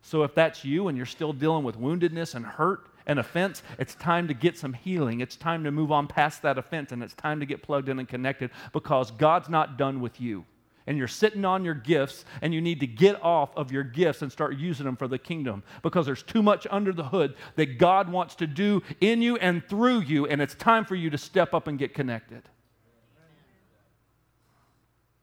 So 0.02 0.22
if 0.22 0.34
that's 0.34 0.64
you 0.64 0.88
and 0.88 0.96
you're 0.96 1.06
still 1.06 1.32
dealing 1.32 1.64
with 1.64 1.78
woundedness 1.78 2.34
and 2.34 2.46
hurt 2.46 2.88
and 3.06 3.18
offense, 3.18 3.62
it's 3.78 3.94
time 3.94 4.28
to 4.28 4.34
get 4.34 4.56
some 4.56 4.72
healing. 4.72 5.20
It's 5.20 5.36
time 5.36 5.64
to 5.64 5.70
move 5.70 5.92
on 5.92 6.06
past 6.06 6.42
that 6.42 6.56
offense 6.56 6.92
and 6.92 7.02
it's 7.02 7.14
time 7.14 7.40
to 7.40 7.46
get 7.46 7.62
plugged 7.62 7.88
in 7.88 7.98
and 7.98 8.08
connected 8.08 8.50
because 8.72 9.10
God's 9.10 9.48
not 9.48 9.76
done 9.76 10.00
with 10.00 10.20
you. 10.20 10.44
And 10.89 10.97
you're 10.97 11.07
sitting 11.07 11.45
on 11.45 11.66
your 11.66 11.74
gifts 11.74 12.24
and 12.41 12.55
you 12.55 12.62
need 12.62 12.80
to 12.80 12.86
get 12.86 13.22
off 13.22 13.55
of 13.59 13.70
your 13.70 13.84
gifts 13.84 14.22
and 14.22 14.32
start 14.32 14.57
using 14.57 14.86
them 14.86 14.97
for 14.97 15.07
the 15.07 15.18
kingdom 15.18 15.62
because 15.82 16.07
there's 16.07 16.22
too 16.22 16.43
much 16.43 16.66
under 16.70 16.95
the 16.95 17.05
hood 17.05 17.34
that 17.57 17.76
God 17.76 18.11
wants 18.11 18.34
to 18.36 18.47
do 18.47 18.82
in 19.03 19.20
you 19.20 19.36
and 19.36 19.62
through 19.68 20.01
you, 20.01 20.26
and 20.26 20.41
it's 20.41 20.55
time 20.55 20.86
for 20.86 20.95
you 20.95 21.11
to 21.11 21.18
step 21.18 21.53
up 21.53 21.66
and 21.66 21.78
get 21.78 21.93
connected. 21.93 22.43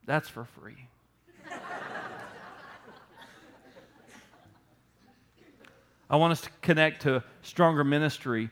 That's 0.05 0.29
for 0.29 0.45
free. 0.45 0.87
I 6.11 6.17
want 6.17 6.31
us 6.31 6.41
to 6.41 6.49
connect 6.61 7.01
to 7.01 7.23
stronger 7.41 7.83
ministry 7.83 8.51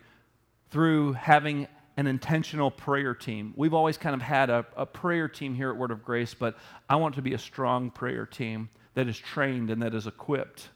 through 0.72 1.14
having 1.14 1.68
an 1.98 2.08
intentional 2.08 2.72
prayer 2.72 3.14
team. 3.14 3.54
We've 3.56 3.74
always 3.74 3.98
kind 3.98 4.16
of 4.16 4.22
had 4.22 4.50
a, 4.50 4.66
a, 4.76 4.86
prayer 4.86 5.28
team 5.28 5.54
here 5.54 5.70
at 5.70 5.78
Word 5.78 5.92
of 5.92 6.04
Grace, 6.04 6.34
but 6.34 6.58
I 6.90 6.96
want 6.96 7.16
to 7.16 7.22
be 7.22 7.34
a 7.34 7.38
strong 7.38 7.92
prayer 7.92 8.26
team 8.26 8.70
that 8.96 9.08
is 9.08 9.18
trained 9.18 9.70
and 9.70 9.82
that 9.84 9.94
is 9.94 10.08
equipped, 10.08 10.70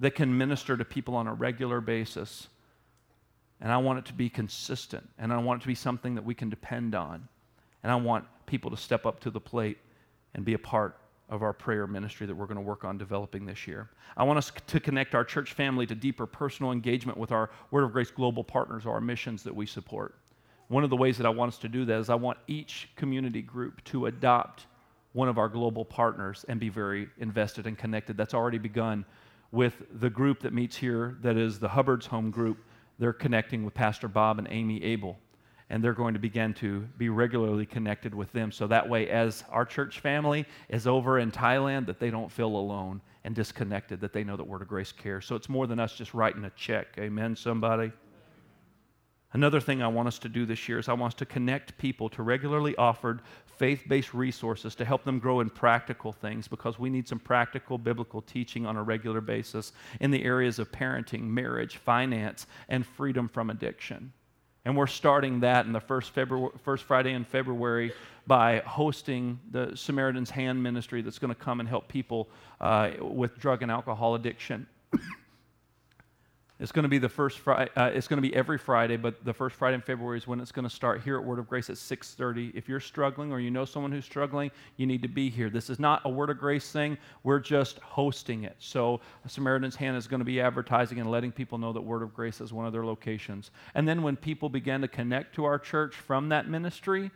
that 0.00 0.14
can 0.14 0.36
minister 0.36 0.76
to 0.76 0.84
people 0.84 1.14
on 1.14 1.26
a 1.26 1.34
regular 1.34 1.80
basis. 1.80 2.48
And 3.60 3.70
I 3.70 3.76
want 3.76 3.98
it 4.00 4.04
to 4.06 4.12
be 4.14 4.28
consistent, 4.28 5.08
and 5.18 5.32
I 5.32 5.38
want 5.38 5.60
it 5.60 5.62
to 5.62 5.68
be 5.68 5.74
something 5.74 6.14
that 6.14 6.24
we 6.24 6.34
can 6.34 6.48
depend 6.48 6.94
on. 6.94 7.28
And 7.82 7.92
I 7.92 7.96
want 7.96 8.24
people 8.46 8.70
to 8.70 8.76
step 8.76 9.06
up 9.06 9.20
to 9.20 9.30
the 9.30 9.40
plate 9.40 9.78
and 10.34 10.44
be 10.44 10.54
a 10.54 10.58
part 10.58 10.96
of 11.28 11.42
our 11.42 11.52
prayer 11.52 11.86
ministry 11.86 12.26
that 12.26 12.34
we're 12.34 12.46
going 12.46 12.56
to 12.56 12.62
work 12.62 12.84
on 12.84 12.98
developing 12.98 13.46
this 13.46 13.66
year. 13.66 13.90
I 14.16 14.24
want 14.24 14.38
us 14.38 14.52
to 14.66 14.80
connect 14.80 15.14
our 15.14 15.24
church 15.24 15.52
family 15.52 15.86
to 15.86 15.94
deeper 15.94 16.26
personal 16.26 16.72
engagement 16.72 17.18
with 17.18 17.30
our 17.30 17.50
Word 17.70 17.84
of 17.84 17.92
Grace 17.92 18.10
global 18.10 18.42
partners, 18.42 18.84
our 18.84 19.00
missions 19.00 19.42
that 19.44 19.54
we 19.54 19.66
support. 19.66 20.14
One 20.72 20.84
of 20.84 20.88
the 20.88 20.96
ways 20.96 21.18
that 21.18 21.26
I 21.26 21.28
want 21.28 21.52
us 21.52 21.58
to 21.58 21.68
do 21.68 21.84
that 21.84 22.00
is 22.00 22.08
I 22.08 22.14
want 22.14 22.38
each 22.46 22.88
community 22.96 23.42
group 23.42 23.84
to 23.84 24.06
adopt 24.06 24.64
one 25.12 25.28
of 25.28 25.36
our 25.36 25.50
global 25.50 25.84
partners 25.84 26.46
and 26.48 26.58
be 26.58 26.70
very 26.70 27.10
invested 27.18 27.66
and 27.66 27.76
connected. 27.76 28.16
That's 28.16 28.32
already 28.32 28.56
begun 28.56 29.04
with 29.50 29.74
the 30.00 30.08
group 30.08 30.40
that 30.40 30.54
meets 30.54 30.74
here, 30.74 31.18
that 31.20 31.36
is 31.36 31.58
the 31.58 31.68
Hubbard's 31.68 32.06
Home 32.06 32.30
Group. 32.30 32.56
They're 32.98 33.12
connecting 33.12 33.66
with 33.66 33.74
Pastor 33.74 34.08
Bob 34.08 34.38
and 34.38 34.48
Amy 34.50 34.82
Abel 34.82 35.18
and 35.68 35.84
they're 35.84 35.92
going 35.92 36.14
to 36.14 36.20
begin 36.20 36.54
to 36.54 36.80
be 36.96 37.10
regularly 37.10 37.66
connected 37.66 38.14
with 38.14 38.32
them 38.32 38.50
so 38.50 38.66
that 38.66 38.88
way 38.88 39.10
as 39.10 39.44
our 39.50 39.66
church 39.66 40.00
family 40.00 40.44
is 40.68 40.86
over 40.86 41.18
in 41.18 41.30
thailand 41.30 41.86
that 41.86 41.98
they 41.98 42.10
don't 42.10 42.30
feel 42.30 42.48
alone 42.48 43.00
and 43.24 43.34
disconnected 43.34 43.98
that 43.98 44.12
they 44.12 44.22
know 44.22 44.36
that 44.36 44.44
word 44.44 44.60
of 44.60 44.68
grace 44.68 44.92
cares 44.92 45.24
so 45.24 45.34
it's 45.34 45.48
more 45.48 45.66
than 45.66 45.80
us 45.80 45.94
just 45.94 46.12
writing 46.12 46.44
a 46.44 46.50
check 46.50 46.88
amen 46.98 47.34
somebody 47.34 47.90
another 49.32 49.60
thing 49.60 49.82
i 49.82 49.86
want 49.86 50.08
us 50.08 50.18
to 50.18 50.28
do 50.28 50.46
this 50.46 50.68
year 50.68 50.78
is 50.78 50.88
i 50.88 50.92
want 50.92 51.14
us 51.14 51.18
to 51.18 51.26
connect 51.26 51.76
people 51.78 52.08
to 52.08 52.22
regularly 52.22 52.74
offered 52.76 53.20
faith-based 53.56 54.14
resources 54.14 54.74
to 54.74 54.84
help 54.84 55.04
them 55.04 55.18
grow 55.18 55.40
in 55.40 55.48
practical 55.48 56.12
things 56.12 56.48
because 56.48 56.78
we 56.78 56.90
need 56.90 57.06
some 57.06 57.18
practical 57.18 57.78
biblical 57.78 58.22
teaching 58.22 58.66
on 58.66 58.76
a 58.76 58.82
regular 58.82 59.20
basis 59.20 59.72
in 60.00 60.10
the 60.10 60.24
areas 60.24 60.58
of 60.58 60.70
parenting 60.72 61.22
marriage 61.22 61.76
finance 61.76 62.46
and 62.68 62.86
freedom 62.86 63.28
from 63.28 63.50
addiction 63.50 64.12
and 64.64 64.76
we're 64.76 64.86
starting 64.86 65.40
that 65.40 65.66
in 65.66 65.72
the 65.72 65.80
first, 65.80 66.10
February, 66.10 66.52
first 66.62 66.84
Friday 66.84 67.12
in 67.12 67.24
February 67.24 67.92
by 68.26 68.62
hosting 68.64 69.40
the 69.50 69.72
Samaritan's 69.74 70.30
Hand 70.30 70.62
Ministry 70.62 71.02
that's 71.02 71.18
going 71.18 71.34
to 71.34 71.40
come 71.40 71.58
and 71.58 71.68
help 71.68 71.88
people 71.88 72.28
uh, 72.60 72.92
with 73.00 73.38
drug 73.38 73.62
and 73.62 73.72
alcohol 73.72 74.14
addiction. 74.14 74.66
It's 76.62 76.70
going 76.70 76.84
to 76.84 76.88
be 76.88 76.98
the 76.98 77.08
first 77.08 77.40
Friday. 77.40 77.72
Uh, 77.74 77.90
it's 77.92 78.06
going 78.06 78.18
to 78.18 78.28
be 78.28 78.32
every 78.36 78.56
Friday, 78.56 78.96
but 78.96 79.24
the 79.24 79.32
first 79.32 79.56
Friday 79.56 79.74
in 79.74 79.80
February 79.80 80.16
is 80.16 80.28
when 80.28 80.38
it's 80.38 80.52
going 80.52 80.62
to 80.62 80.72
start 80.72 81.02
here 81.02 81.18
at 81.18 81.24
Word 81.24 81.40
of 81.40 81.48
Grace 81.48 81.68
at 81.70 81.76
6:30. 81.76 82.52
If 82.54 82.68
you're 82.68 82.78
struggling 82.78 83.32
or 83.32 83.40
you 83.40 83.50
know 83.50 83.64
someone 83.64 83.90
who's 83.90 84.04
struggling, 84.04 84.52
you 84.76 84.86
need 84.86 85.02
to 85.02 85.08
be 85.08 85.28
here. 85.28 85.50
This 85.50 85.68
is 85.68 85.80
not 85.80 86.02
a 86.04 86.08
Word 86.08 86.30
of 86.30 86.38
Grace 86.38 86.70
thing. 86.70 86.98
We're 87.24 87.40
just 87.40 87.80
hosting 87.80 88.44
it. 88.44 88.54
So 88.60 89.00
Samaritan's 89.26 89.74
Hand 89.74 89.96
is 89.96 90.06
going 90.06 90.20
to 90.20 90.24
be 90.24 90.40
advertising 90.40 91.00
and 91.00 91.10
letting 91.10 91.32
people 91.32 91.58
know 91.58 91.72
that 91.72 91.80
Word 91.80 92.00
of 92.00 92.14
Grace 92.14 92.40
is 92.40 92.52
one 92.52 92.64
of 92.64 92.72
their 92.72 92.86
locations. 92.86 93.50
And 93.74 93.88
then 93.88 94.04
when 94.04 94.14
people 94.14 94.48
begin 94.48 94.82
to 94.82 94.88
connect 94.88 95.34
to 95.34 95.44
our 95.44 95.58
church 95.58 95.96
from 95.96 96.28
that 96.28 96.48
ministry, 96.48 97.10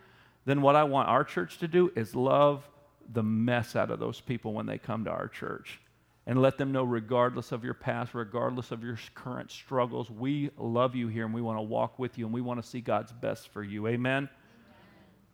then 0.44 0.60
what 0.60 0.74
I 0.74 0.82
want 0.82 1.08
our 1.08 1.22
church 1.22 1.58
to 1.58 1.68
do 1.68 1.92
is 1.94 2.16
love 2.16 2.68
the 3.12 3.22
mess 3.22 3.76
out 3.76 3.92
of 3.92 4.00
those 4.00 4.20
people 4.20 4.54
when 4.54 4.66
they 4.66 4.78
come 4.78 5.04
to 5.04 5.10
our 5.12 5.28
church 5.28 5.78
and 6.26 6.42
let 6.42 6.58
them 6.58 6.72
know, 6.72 6.82
regardless 6.82 7.52
of 7.52 7.64
your 7.64 7.74
past, 7.74 8.12
regardless 8.12 8.72
of 8.72 8.82
your 8.82 8.98
current 9.14 9.50
struggles, 9.50 10.10
we 10.10 10.50
love 10.58 10.96
you 10.96 11.06
here 11.06 11.24
and 11.24 11.32
we 11.32 11.40
want 11.40 11.56
to 11.58 11.62
walk 11.62 11.98
with 11.98 12.18
you 12.18 12.24
and 12.24 12.34
we 12.34 12.40
want 12.40 12.60
to 12.60 12.68
see 12.68 12.80
God's 12.80 13.12
best 13.12 13.48
for 13.52 13.62
you. 13.62 13.86
Amen? 13.86 14.28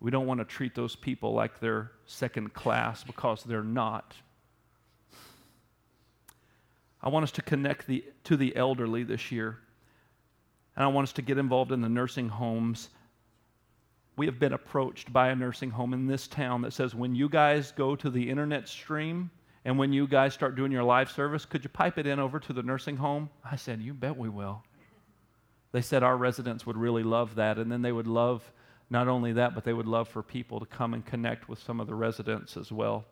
We 0.01 0.11
don't 0.11 0.27
want 0.27 0.41
to 0.41 0.45
treat 0.45 0.75
those 0.75 0.95
people 0.95 1.33
like 1.33 1.61
they're 1.61 1.93
second 2.05 2.53
class 2.53 3.05
because 3.05 3.43
they're 3.45 3.63
not. 3.63 4.15
I 7.01 7.09
want 7.09 7.25
us 7.25 7.33
to 7.33 7.43
connect 7.43 7.87
the, 7.87 8.05
to 8.25 8.37
the 8.37 8.55
elderly 8.55 9.03
this 9.03 9.33
year. 9.33 9.59
And 10.77 10.85
I 10.85 10.89
want 10.89 11.09
us 11.09 11.13
to 11.15 11.23
get 11.23 11.39
involved 11.39 11.73
in 11.73 11.81
the 11.81 11.89
nursing 11.89 12.29
homes. 12.29 12.91
We 14.17 14.27
have 14.27 14.39
been 14.39 14.53
approached 14.53 15.13
by 15.13 15.29
a 15.29 15.37
nursing 15.37 15.71
home 15.71 15.95
in 15.95 16.07
this 16.07 16.27
town 16.27 16.63
that 16.63 16.75
says 16.75 16.95
when 16.95 17.15
you 17.15 17.29
guys 17.29 17.73
go 17.73 17.97
to 17.97 18.11
the 18.11 18.29
internet 18.29 18.69
stream, 18.69 19.31
and 19.65 19.79
when 19.79 19.93
you 19.93 20.07
guys 20.07 20.35
start 20.35 20.57
doing 20.57 20.73
your 20.73 20.83
live 20.83 21.11
service, 21.11 21.45
could 21.45 21.63
you 21.63 21.71
pipe 21.71 21.99
it 21.99 22.07
in 22.07 22.19
over 22.19 22.41
to 22.41 22.53
the 22.53 22.63
nursing 22.63 22.97
home? 22.97 23.31
I 23.45 23.57
said, 23.57 23.81
You 23.81 23.95
bet 23.95 24.17
we 24.17 24.29
will. 24.29 24.63
They 25.71 25.83
said 25.83 26.03
our 26.03 26.17
residents 26.17 26.67
would 26.67 26.77
really 26.77 27.03
love 27.03 27.37
that. 27.37 27.59
And 27.59 27.71
then 27.71 27.83
they 27.83 27.93
would 27.93 28.07
love 28.07 28.51
not 28.91 29.09
only 29.09 29.33
that, 29.35 29.55
but 29.55 29.65
they 29.65 29.73
would 29.73 29.87
love 29.87 30.09
for 30.09 30.23
people 30.23 30.61
to 30.61 30.67
come 30.67 30.93
and 30.93 31.05
connect 31.05 31.49
with 31.49 31.59
some 31.59 31.81
of 31.81 31.87
the 31.87 31.95
residents 31.95 32.57
as 32.57 32.71
well. 32.71 33.05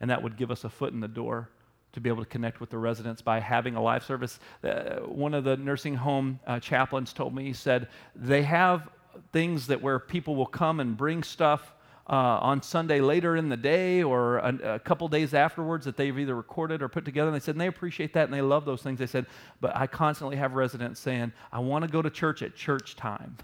And 0.00 0.10
that 0.10 0.22
would 0.22 0.36
give 0.36 0.50
us 0.50 0.64
a 0.64 0.70
foot 0.70 0.92
in 0.92 1.00
the 1.00 1.08
door 1.08 1.50
to 1.92 2.00
be 2.00 2.08
able 2.08 2.22
to 2.22 2.28
connect 2.28 2.60
with 2.60 2.70
the 2.70 2.78
residents 2.78 3.20
by 3.20 3.40
having 3.40 3.74
a 3.74 3.82
live 3.82 4.04
service. 4.04 4.38
Uh, 4.62 5.00
one 5.00 5.34
of 5.34 5.44
the 5.44 5.56
nursing 5.56 5.94
home 5.94 6.38
uh, 6.46 6.60
chaplains 6.60 7.12
told 7.12 7.34
me, 7.34 7.44
he 7.44 7.52
said, 7.52 7.88
they 8.14 8.42
have 8.42 8.88
things 9.32 9.66
that 9.66 9.82
where 9.82 9.98
people 9.98 10.36
will 10.36 10.46
come 10.46 10.80
and 10.80 10.96
bring 10.96 11.22
stuff 11.22 11.74
uh, 12.08 12.38
on 12.40 12.62
Sunday 12.62 13.00
later 13.00 13.36
in 13.36 13.48
the 13.48 13.56
day 13.56 14.02
or 14.02 14.38
a, 14.38 14.74
a, 14.74 14.78
couple 14.78 15.08
days 15.08 15.34
afterwards 15.34 15.84
that 15.86 15.96
they've 15.96 16.16
either 16.16 16.36
recorded 16.36 16.80
or 16.80 16.88
put 16.88 17.04
together. 17.04 17.28
And 17.28 17.34
they 17.34 17.40
said, 17.40 17.56
and 17.56 17.60
they 17.60 17.66
appreciate 17.66 18.12
that 18.14 18.24
and 18.26 18.32
they 18.32 18.40
love 18.40 18.64
those 18.64 18.80
things. 18.80 19.00
They 19.00 19.06
said, 19.06 19.26
but 19.60 19.74
I 19.74 19.88
constantly 19.88 20.36
have 20.36 20.54
residents 20.54 21.00
saying, 21.00 21.32
I 21.52 21.58
want 21.58 21.84
to 21.84 21.90
go 21.90 22.02
to 22.02 22.10
church 22.10 22.42
at 22.42 22.54
church 22.54 22.94
time. 22.94 23.36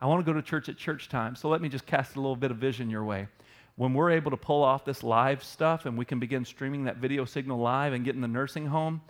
I 0.00 0.06
want 0.06 0.24
to 0.24 0.32
go 0.32 0.34
to 0.34 0.42
church 0.42 0.70
at 0.70 0.78
church 0.78 1.10
time. 1.10 1.36
So 1.36 1.50
let 1.50 1.60
me 1.60 1.68
just 1.68 1.84
cast 1.84 2.16
a 2.16 2.20
little 2.20 2.36
bit 2.36 2.50
of 2.50 2.56
vision 2.56 2.88
your 2.88 3.04
way. 3.04 3.28
When 3.76 3.92
we're 3.92 4.10
able 4.10 4.30
to 4.30 4.36
pull 4.38 4.62
off 4.62 4.84
this 4.84 5.02
live 5.02 5.44
stuff 5.44 5.84
and 5.84 5.96
we 5.98 6.06
can 6.06 6.18
begin 6.18 6.46
streaming 6.46 6.84
that 6.84 6.96
video 6.96 7.26
signal 7.26 7.58
live 7.58 7.92
and 7.92 8.02
get 8.02 8.14
in 8.14 8.22
the 8.22 8.28
nursing 8.28 8.66
home, 8.66 9.02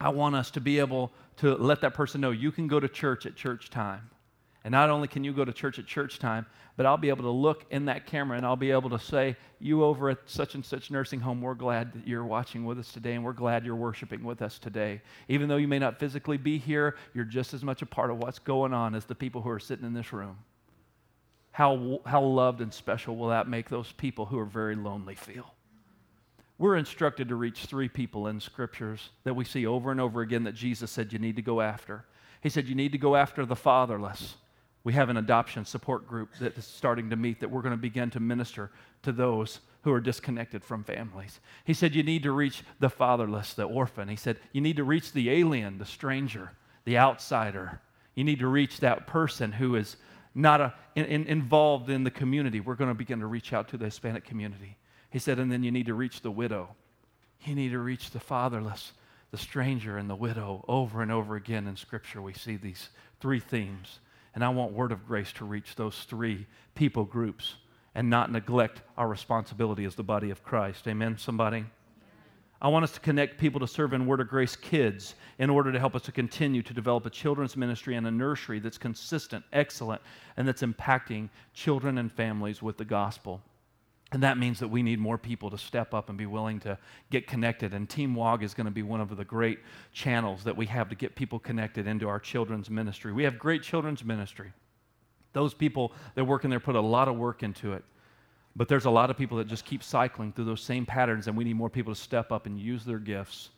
I 0.00 0.08
want 0.08 0.36
us 0.36 0.50
to 0.52 0.60
be 0.60 0.78
able 0.78 1.12
to 1.38 1.54
let 1.56 1.82
that 1.82 1.92
person 1.92 2.22
know 2.22 2.30
you 2.30 2.50
can 2.50 2.66
go 2.66 2.80
to 2.80 2.88
church 2.88 3.26
at 3.26 3.36
church 3.36 3.68
time. 3.68 4.08
And 4.62 4.72
not 4.72 4.90
only 4.90 5.08
can 5.08 5.24
you 5.24 5.32
go 5.32 5.44
to 5.44 5.52
church 5.52 5.78
at 5.78 5.86
church 5.86 6.18
time, 6.18 6.44
but 6.76 6.84
I'll 6.84 6.98
be 6.98 7.08
able 7.08 7.24
to 7.24 7.30
look 7.30 7.64
in 7.70 7.86
that 7.86 8.06
camera 8.06 8.36
and 8.36 8.44
I'll 8.44 8.56
be 8.56 8.70
able 8.70 8.90
to 8.90 8.98
say, 8.98 9.36
You 9.58 9.84
over 9.84 10.10
at 10.10 10.18
such 10.26 10.54
and 10.54 10.64
such 10.64 10.90
nursing 10.90 11.20
home, 11.20 11.40
we're 11.40 11.54
glad 11.54 11.94
that 11.94 12.06
you're 12.06 12.24
watching 12.24 12.66
with 12.66 12.78
us 12.78 12.92
today 12.92 13.14
and 13.14 13.24
we're 13.24 13.32
glad 13.32 13.64
you're 13.64 13.74
worshiping 13.74 14.22
with 14.22 14.42
us 14.42 14.58
today. 14.58 15.00
Even 15.28 15.48
though 15.48 15.56
you 15.56 15.68
may 15.68 15.78
not 15.78 15.98
physically 15.98 16.36
be 16.36 16.58
here, 16.58 16.96
you're 17.14 17.24
just 17.24 17.54
as 17.54 17.64
much 17.64 17.80
a 17.80 17.86
part 17.86 18.10
of 18.10 18.18
what's 18.18 18.38
going 18.38 18.74
on 18.74 18.94
as 18.94 19.06
the 19.06 19.14
people 19.14 19.40
who 19.40 19.50
are 19.50 19.58
sitting 19.58 19.86
in 19.86 19.94
this 19.94 20.12
room. 20.12 20.36
How, 21.52 22.00
how 22.04 22.22
loved 22.22 22.60
and 22.60 22.72
special 22.72 23.16
will 23.16 23.28
that 23.28 23.48
make 23.48 23.70
those 23.70 23.92
people 23.92 24.26
who 24.26 24.38
are 24.38 24.44
very 24.44 24.76
lonely 24.76 25.14
feel? 25.14 25.54
We're 26.58 26.76
instructed 26.76 27.28
to 27.30 27.34
reach 27.34 27.64
three 27.64 27.88
people 27.88 28.26
in 28.26 28.40
scriptures 28.40 29.08
that 29.24 29.34
we 29.34 29.46
see 29.46 29.66
over 29.66 29.90
and 29.90 30.00
over 30.00 30.20
again 30.20 30.44
that 30.44 30.54
Jesus 30.54 30.90
said 30.90 31.14
you 31.14 31.18
need 31.18 31.36
to 31.36 31.42
go 31.42 31.62
after. 31.62 32.04
He 32.42 32.50
said 32.50 32.68
you 32.68 32.74
need 32.74 32.92
to 32.92 32.98
go 32.98 33.16
after 33.16 33.46
the 33.46 33.56
fatherless 33.56 34.36
we 34.82 34.92
have 34.94 35.08
an 35.10 35.16
adoption 35.16 35.64
support 35.64 36.06
group 36.06 36.30
that 36.40 36.56
is 36.56 36.64
starting 36.64 37.10
to 37.10 37.16
meet 37.16 37.40
that 37.40 37.50
we're 37.50 37.62
going 37.62 37.74
to 37.74 37.80
begin 37.80 38.10
to 38.10 38.20
minister 38.20 38.70
to 39.02 39.12
those 39.12 39.60
who 39.82 39.92
are 39.92 40.00
disconnected 40.00 40.64
from 40.64 40.84
families. 40.84 41.40
He 41.64 41.74
said, 41.74 41.94
You 41.94 42.02
need 42.02 42.22
to 42.22 42.32
reach 42.32 42.62
the 42.78 42.90
fatherless, 42.90 43.54
the 43.54 43.64
orphan. 43.64 44.08
He 44.08 44.16
said, 44.16 44.38
You 44.52 44.60
need 44.60 44.76
to 44.76 44.84
reach 44.84 45.12
the 45.12 45.30
alien, 45.30 45.78
the 45.78 45.86
stranger, 45.86 46.52
the 46.84 46.98
outsider. 46.98 47.80
You 48.14 48.24
need 48.24 48.40
to 48.40 48.48
reach 48.48 48.80
that 48.80 49.06
person 49.06 49.52
who 49.52 49.76
is 49.76 49.96
not 50.34 50.60
a, 50.60 50.74
in, 50.94 51.04
in, 51.06 51.26
involved 51.26 51.90
in 51.90 52.04
the 52.04 52.10
community. 52.10 52.60
We're 52.60 52.74
going 52.74 52.90
to 52.90 52.94
begin 52.94 53.20
to 53.20 53.26
reach 53.26 53.52
out 53.52 53.68
to 53.68 53.76
the 53.76 53.86
Hispanic 53.86 54.24
community. 54.24 54.76
He 55.10 55.18
said, 55.18 55.38
And 55.38 55.52
then 55.52 55.62
you 55.62 55.70
need 55.70 55.86
to 55.86 55.94
reach 55.94 56.20
the 56.22 56.30
widow. 56.30 56.70
You 57.44 57.54
need 57.54 57.70
to 57.70 57.78
reach 57.78 58.10
the 58.10 58.20
fatherless, 58.20 58.92
the 59.30 59.38
stranger, 59.38 59.96
and 59.96 60.08
the 60.08 60.14
widow. 60.14 60.64
Over 60.68 61.02
and 61.02 61.10
over 61.10 61.36
again 61.36 61.66
in 61.66 61.76
Scripture, 61.76 62.20
we 62.20 62.34
see 62.34 62.56
these 62.56 62.90
three 63.20 63.40
themes 63.40 64.00
and 64.34 64.44
I 64.44 64.48
want 64.48 64.72
Word 64.72 64.92
of 64.92 65.06
Grace 65.06 65.32
to 65.34 65.44
reach 65.44 65.74
those 65.74 66.04
three 66.04 66.46
people 66.74 67.04
groups 67.04 67.56
and 67.94 68.08
not 68.08 68.30
neglect 68.30 68.82
our 68.96 69.08
responsibility 69.08 69.84
as 69.84 69.94
the 69.94 70.02
body 70.02 70.30
of 70.30 70.42
Christ. 70.42 70.86
Amen, 70.86 71.18
somebody? 71.18 71.64
I 72.62 72.68
want 72.68 72.84
us 72.84 72.92
to 72.92 73.00
connect 73.00 73.38
people 73.38 73.58
to 73.60 73.66
serve 73.66 73.94
in 73.94 74.06
Word 74.06 74.20
of 74.20 74.28
Grace 74.28 74.54
kids 74.54 75.14
in 75.38 75.48
order 75.48 75.72
to 75.72 75.78
help 75.78 75.96
us 75.96 76.02
to 76.02 76.12
continue 76.12 76.62
to 76.62 76.74
develop 76.74 77.06
a 77.06 77.10
children's 77.10 77.56
ministry 77.56 77.96
and 77.96 78.06
a 78.06 78.10
nursery 78.10 78.60
that's 78.60 78.76
consistent, 78.76 79.44
excellent, 79.52 80.02
and 80.36 80.46
that's 80.46 80.62
impacting 80.62 81.30
children 81.54 81.96
and 81.96 82.12
families 82.12 82.62
with 82.62 82.76
the 82.76 82.84
gospel. 82.84 83.40
And 84.12 84.22
that 84.24 84.38
means 84.38 84.58
that 84.58 84.68
we 84.68 84.82
need 84.82 84.98
more 84.98 85.18
people 85.18 85.50
to 85.50 85.58
step 85.58 85.94
up 85.94 86.08
and 86.08 86.18
be 86.18 86.26
willing 86.26 86.58
to 86.60 86.76
get 87.10 87.28
connected. 87.28 87.74
And 87.74 87.88
Team 87.88 88.14
WOG 88.14 88.42
is 88.42 88.54
going 88.54 88.64
to 88.64 88.72
be 88.72 88.82
one 88.82 89.00
of 89.00 89.16
the 89.16 89.24
great 89.24 89.60
channels 89.92 90.42
that 90.44 90.56
we 90.56 90.66
have 90.66 90.88
to 90.88 90.96
get 90.96 91.14
people 91.14 91.38
connected 91.38 91.86
into 91.86 92.08
our 92.08 92.18
children's 92.18 92.68
ministry. 92.68 93.12
We 93.12 93.22
have 93.22 93.38
great 93.38 93.62
children's 93.62 94.04
ministry. 94.04 94.52
Those 95.32 95.54
people 95.54 95.92
that 96.16 96.24
work 96.24 96.42
in 96.42 96.50
there 96.50 96.58
put 96.58 96.74
a 96.74 96.80
lot 96.80 97.06
of 97.06 97.16
work 97.16 97.44
into 97.44 97.72
it. 97.74 97.84
But 98.56 98.66
there's 98.66 98.84
a 98.84 98.90
lot 98.90 99.10
of 99.10 99.16
people 99.16 99.38
that 99.38 99.46
just 99.46 99.64
keep 99.64 99.82
cycling 99.82 100.32
through 100.32 100.46
those 100.46 100.60
same 100.60 100.84
patterns, 100.84 101.28
and 101.28 101.36
we 101.36 101.44
need 101.44 101.54
more 101.54 101.70
people 101.70 101.94
to 101.94 102.00
step 102.00 102.32
up 102.32 102.46
and 102.46 102.58
use 102.58 102.84
their 102.84 102.98
gifts 102.98 103.50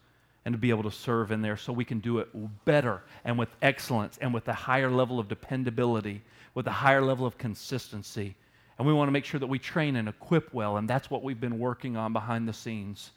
and 0.44 0.52
to 0.52 0.58
be 0.58 0.68
able 0.68 0.82
to 0.82 0.90
serve 0.90 1.30
in 1.30 1.40
there 1.40 1.56
so 1.56 1.72
we 1.72 1.84
can 1.84 1.98
do 2.00 2.18
it 2.18 2.28
better 2.64 3.02
and 3.24 3.38
with 3.38 3.48
excellence 3.62 4.18
and 4.20 4.34
with 4.34 4.46
a 4.48 4.52
higher 4.52 4.90
level 4.90 5.18
of 5.18 5.28
dependability, 5.28 6.20
with 6.54 6.66
a 6.66 6.72
higher 6.72 7.00
level 7.00 7.24
of 7.24 7.38
consistency. 7.38 8.34
And 8.78 8.86
we 8.86 8.92
want 8.92 9.08
to 9.08 9.12
make 9.12 9.24
sure 9.24 9.38
that 9.38 9.46
we 9.46 9.58
train 9.58 9.96
and 9.96 10.08
equip 10.08 10.52
well, 10.54 10.76
and 10.76 10.88
that's 10.88 11.10
what 11.10 11.22
we've 11.22 11.40
been 11.40 11.58
working 11.58 11.96
on 11.96 12.12
behind 12.12 12.48
the 12.48 12.52
scenes. 12.52 13.12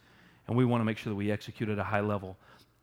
And 0.47 0.55
we 0.55 0.65
want 0.65 0.81
to 0.81 0.85
make 0.85 0.97
sure 0.97 1.11
that 1.11 1.15
we 1.15 1.31
execute 1.31 1.69
at 1.69 1.79
a 1.79 1.83
high 1.83 2.01
level. 2.01 2.37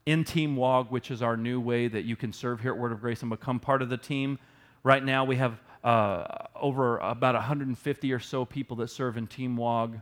In 0.06 0.24
Team 0.24 0.56
WOG, 0.56 0.90
which 0.90 1.10
is 1.10 1.22
our 1.22 1.36
new 1.36 1.60
way 1.60 1.86
that 1.86 2.04
you 2.04 2.16
can 2.16 2.32
serve 2.32 2.60
here 2.60 2.72
at 2.72 2.78
Word 2.78 2.92
of 2.92 3.00
Grace 3.00 3.22
and 3.22 3.30
become 3.30 3.60
part 3.60 3.82
of 3.82 3.88
the 3.88 3.96
team, 3.96 4.38
right 4.82 5.04
now 5.04 5.24
we 5.24 5.36
have 5.36 5.60
uh, 5.84 6.24
over 6.56 6.98
about 6.98 7.34
150 7.34 8.12
or 8.12 8.18
so 8.18 8.44
people 8.44 8.76
that 8.76 8.88
serve 8.88 9.16
in 9.16 9.26
Team 9.26 9.56
WOG. 9.56 10.00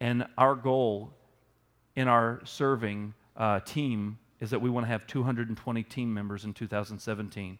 And 0.00 0.26
our 0.38 0.54
goal 0.54 1.12
in 1.96 2.08
our 2.08 2.40
serving 2.44 3.14
uh, 3.36 3.60
team 3.60 4.18
is 4.40 4.50
that 4.50 4.60
we 4.60 4.70
want 4.70 4.84
to 4.84 4.88
have 4.88 5.06
220 5.06 5.82
team 5.84 6.12
members 6.12 6.44
in 6.44 6.52
2017. 6.52 7.58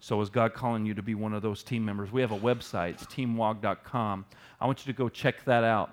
So, 0.00 0.20
is 0.20 0.30
God 0.30 0.54
calling 0.54 0.86
you 0.86 0.94
to 0.94 1.02
be 1.02 1.14
one 1.14 1.34
of 1.34 1.42
those 1.42 1.62
team 1.62 1.84
members? 1.84 2.12
We 2.12 2.20
have 2.20 2.32
a 2.32 2.38
website, 2.38 2.90
it's 2.90 3.06
teamwog.com. 3.06 4.26
I 4.60 4.66
want 4.66 4.86
you 4.86 4.92
to 4.92 4.96
go 4.96 5.08
check 5.08 5.44
that 5.44 5.64
out 5.64 5.90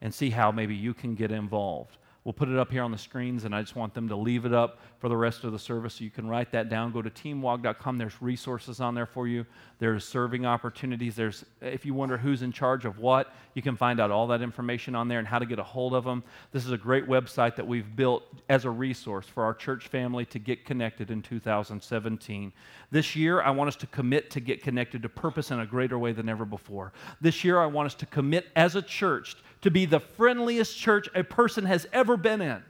and 0.00 0.12
see 0.12 0.30
how 0.30 0.50
maybe 0.50 0.74
you 0.74 0.92
can 0.92 1.14
get 1.14 1.30
involved. 1.30 1.98
We'll 2.24 2.32
put 2.32 2.48
it 2.48 2.58
up 2.58 2.70
here 2.70 2.82
on 2.82 2.90
the 2.90 2.98
screens, 2.98 3.44
and 3.44 3.54
I 3.54 3.60
just 3.60 3.76
want 3.76 3.92
them 3.92 4.08
to 4.08 4.16
leave 4.16 4.46
it 4.46 4.54
up 4.54 4.78
for 4.98 5.10
the 5.10 5.16
rest 5.16 5.44
of 5.44 5.52
the 5.52 5.58
service 5.58 5.94
so 5.94 6.04
you 6.04 6.10
can 6.10 6.26
write 6.26 6.50
that 6.52 6.70
down. 6.70 6.90
Go 6.90 7.02
to 7.02 7.10
teamwog.com. 7.10 7.98
There's 7.98 8.20
resources 8.22 8.80
on 8.80 8.94
there 8.94 9.06
for 9.06 9.28
you. 9.28 9.44
There's 9.84 10.06
serving 10.06 10.46
opportunities. 10.46 11.14
There's, 11.14 11.44
if 11.60 11.84
you 11.84 11.92
wonder 11.92 12.16
who's 12.16 12.40
in 12.40 12.52
charge 12.52 12.86
of 12.86 13.00
what, 13.00 13.34
you 13.52 13.60
can 13.60 13.76
find 13.76 14.00
out 14.00 14.10
all 14.10 14.26
that 14.28 14.40
information 14.40 14.94
on 14.94 15.08
there 15.08 15.18
and 15.18 15.28
how 15.28 15.38
to 15.38 15.44
get 15.44 15.58
a 15.58 15.62
hold 15.62 15.92
of 15.92 16.04
them. 16.04 16.24
This 16.52 16.64
is 16.64 16.72
a 16.72 16.78
great 16.78 17.06
website 17.06 17.54
that 17.56 17.66
we've 17.66 17.94
built 17.94 18.22
as 18.48 18.64
a 18.64 18.70
resource 18.70 19.26
for 19.26 19.44
our 19.44 19.52
church 19.52 19.88
family 19.88 20.24
to 20.24 20.38
get 20.38 20.64
connected 20.64 21.10
in 21.10 21.20
2017. 21.20 22.50
This 22.90 23.14
year, 23.14 23.42
I 23.42 23.50
want 23.50 23.68
us 23.68 23.76
to 23.76 23.86
commit 23.88 24.30
to 24.30 24.40
get 24.40 24.62
connected 24.62 25.02
to 25.02 25.10
purpose 25.10 25.50
in 25.50 25.60
a 25.60 25.66
greater 25.66 25.98
way 25.98 26.12
than 26.12 26.30
ever 26.30 26.46
before. 26.46 26.94
This 27.20 27.44
year, 27.44 27.60
I 27.60 27.66
want 27.66 27.84
us 27.84 27.94
to 27.96 28.06
commit 28.06 28.46
as 28.56 28.76
a 28.76 28.82
church 28.82 29.36
to 29.60 29.70
be 29.70 29.84
the 29.84 30.00
friendliest 30.00 30.78
church 30.78 31.10
a 31.14 31.22
person 31.22 31.66
has 31.66 31.86
ever 31.92 32.16
been 32.16 32.40
in. 32.40 32.62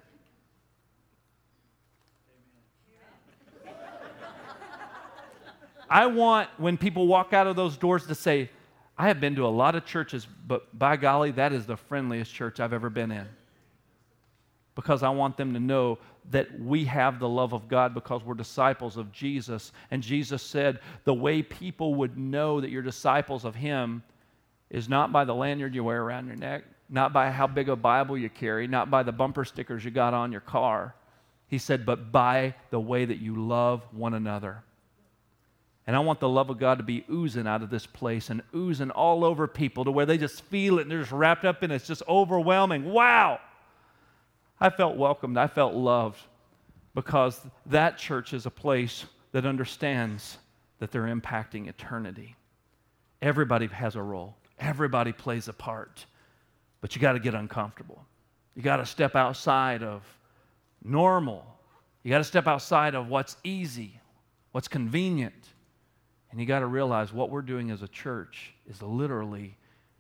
I 5.95 6.07
want 6.07 6.49
when 6.59 6.76
people 6.76 7.07
walk 7.07 7.32
out 7.32 7.47
of 7.47 7.55
those 7.55 7.76
doors 7.76 8.05
to 8.09 8.16
say, 8.16 8.51
I 8.99 9.07
have 9.07 9.20
been 9.20 9.36
to 9.36 9.47
a 9.47 9.49
lot 9.49 9.76
of 9.76 9.84
churches, 9.86 10.26
but 10.49 10.76
by 10.76 10.97
golly, 10.97 11.30
that 11.30 11.53
is 11.53 11.66
the 11.66 11.76
friendliest 11.76 12.34
church 12.34 12.59
I've 12.59 12.72
ever 12.72 12.90
been 12.90 13.12
in. 13.12 13.28
Because 14.74 15.05
I 15.05 15.11
want 15.11 15.36
them 15.36 15.55
to 15.55 15.61
know 15.61 16.01
that 16.32 16.61
we 16.61 16.84
have 16.86 17.20
the 17.20 17.28
love 17.28 17.53
of 17.53 17.68
God 17.68 17.95
because 17.95 18.24
we're 18.24 18.34
disciples 18.34 18.97
of 18.97 19.12
Jesus. 19.12 19.70
And 19.92 20.03
Jesus 20.03 20.42
said, 20.42 20.80
the 21.05 21.14
way 21.14 21.42
people 21.42 21.95
would 21.95 22.18
know 22.18 22.61
that 22.61 22.70
you're 22.70 22.82
disciples 22.82 23.45
of 23.45 23.55
Him 23.55 24.03
is 24.70 24.88
not 24.88 25.12
by 25.12 25.24
the 25.24 25.34
lanyard 25.34 25.76
you 25.76 25.84
wear 25.84 26.03
around 26.03 26.26
your 26.26 26.34
neck, 26.34 26.64
not 26.88 27.12
by 27.12 27.30
how 27.30 27.47
big 27.47 27.68
a 27.68 27.76
Bible 27.76 28.18
you 28.18 28.28
carry, 28.28 28.66
not 28.66 28.90
by 28.90 29.05
the 29.05 29.12
bumper 29.12 29.45
stickers 29.45 29.84
you 29.84 29.92
got 29.92 30.12
on 30.12 30.32
your 30.32 30.40
car. 30.40 30.97
He 31.47 31.59
said, 31.59 31.86
but 31.86 32.11
by 32.11 32.57
the 32.70 32.80
way 32.80 33.05
that 33.05 33.18
you 33.18 33.47
love 33.47 33.86
one 33.92 34.14
another. 34.14 34.64
And 35.87 35.95
I 35.95 35.99
want 35.99 36.18
the 36.18 36.28
love 36.28 36.49
of 36.49 36.59
God 36.59 36.78
to 36.78 36.85
be 36.85 37.05
oozing 37.11 37.47
out 37.47 37.62
of 37.62 37.68
this 37.68 37.87
place 37.87 38.30
and 38.30 38.43
oozing 38.55 38.91
all 38.91 39.24
over 39.24 39.47
people 39.47 39.85
to 39.85 39.91
where 39.91 40.07
they 40.07 40.16
just 40.16 40.43
feel 40.45 40.78
it 40.78 40.82
and 40.82 40.91
they're 40.91 41.01
just 41.01 41.12
wrapped 41.12 41.45
up 41.45 41.62
in 41.62 41.70
it. 41.70 41.76
It's 41.76 41.87
just 41.87 42.03
overwhelming. 42.09 42.91
Wow! 42.91 43.41
I 44.61 44.70
felt 44.70 44.97
welcomed. 44.97 45.37
I 45.37 45.47
felt 45.47 45.74
loved 45.74 46.20
because 46.95 47.41
that 47.66 47.99
church 47.99 48.32
is 48.32 48.47
a 48.47 48.51
place 48.51 49.05
that 49.32 49.45
understands 49.45 50.39
that 50.78 50.91
they're 50.91 51.03
impacting 51.03 51.68
eternity. 51.68 52.37
Everybody 53.20 53.66
has 53.66 53.97
a 53.97 54.03
role, 54.03 54.37
everybody 54.59 55.12
plays 55.12 55.49
a 55.49 55.53
part. 55.53 56.07
But 56.80 56.95
you 56.95 57.01
got 57.01 57.12
to 57.12 57.18
get 57.18 57.35
uncomfortable. 57.35 58.05
You 58.55 58.62
got 58.62 58.76
to 58.76 58.87
step 58.87 59.16
outside 59.16 59.82
of 59.82 60.03
normal. 60.82 61.47
You 62.03 62.11
got 62.11 62.18
to 62.18 62.24
step 62.24 62.47
outside 62.47 62.95
of 62.95 63.09
what's 63.09 63.39
easy, 63.43 63.99
what's 64.53 64.68
convenient. 64.68 65.49
And 66.35 66.41
you 66.41 66.49
got 66.49 66.59
to 66.59 66.66
realize 66.66 67.12
what 67.12 67.30
we're 67.30 67.43
doing 67.43 67.70
as 67.70 67.82
a 67.82 67.87
church 67.87 68.55
is 68.68 68.82
literally 68.82 69.57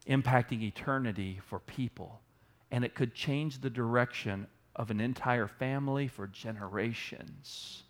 impacting 0.08 0.62
eternity 0.62 1.38
for 1.46 1.60
people. 1.60 2.20
And 2.72 2.84
it 2.84 2.96
could 2.96 3.14
change 3.14 3.60
the 3.60 3.70
direction 3.70 4.48
of 4.74 4.90
an 4.90 4.98
entire 4.98 5.46
family 5.46 6.08
for 6.08 6.26
generations. 6.26 7.84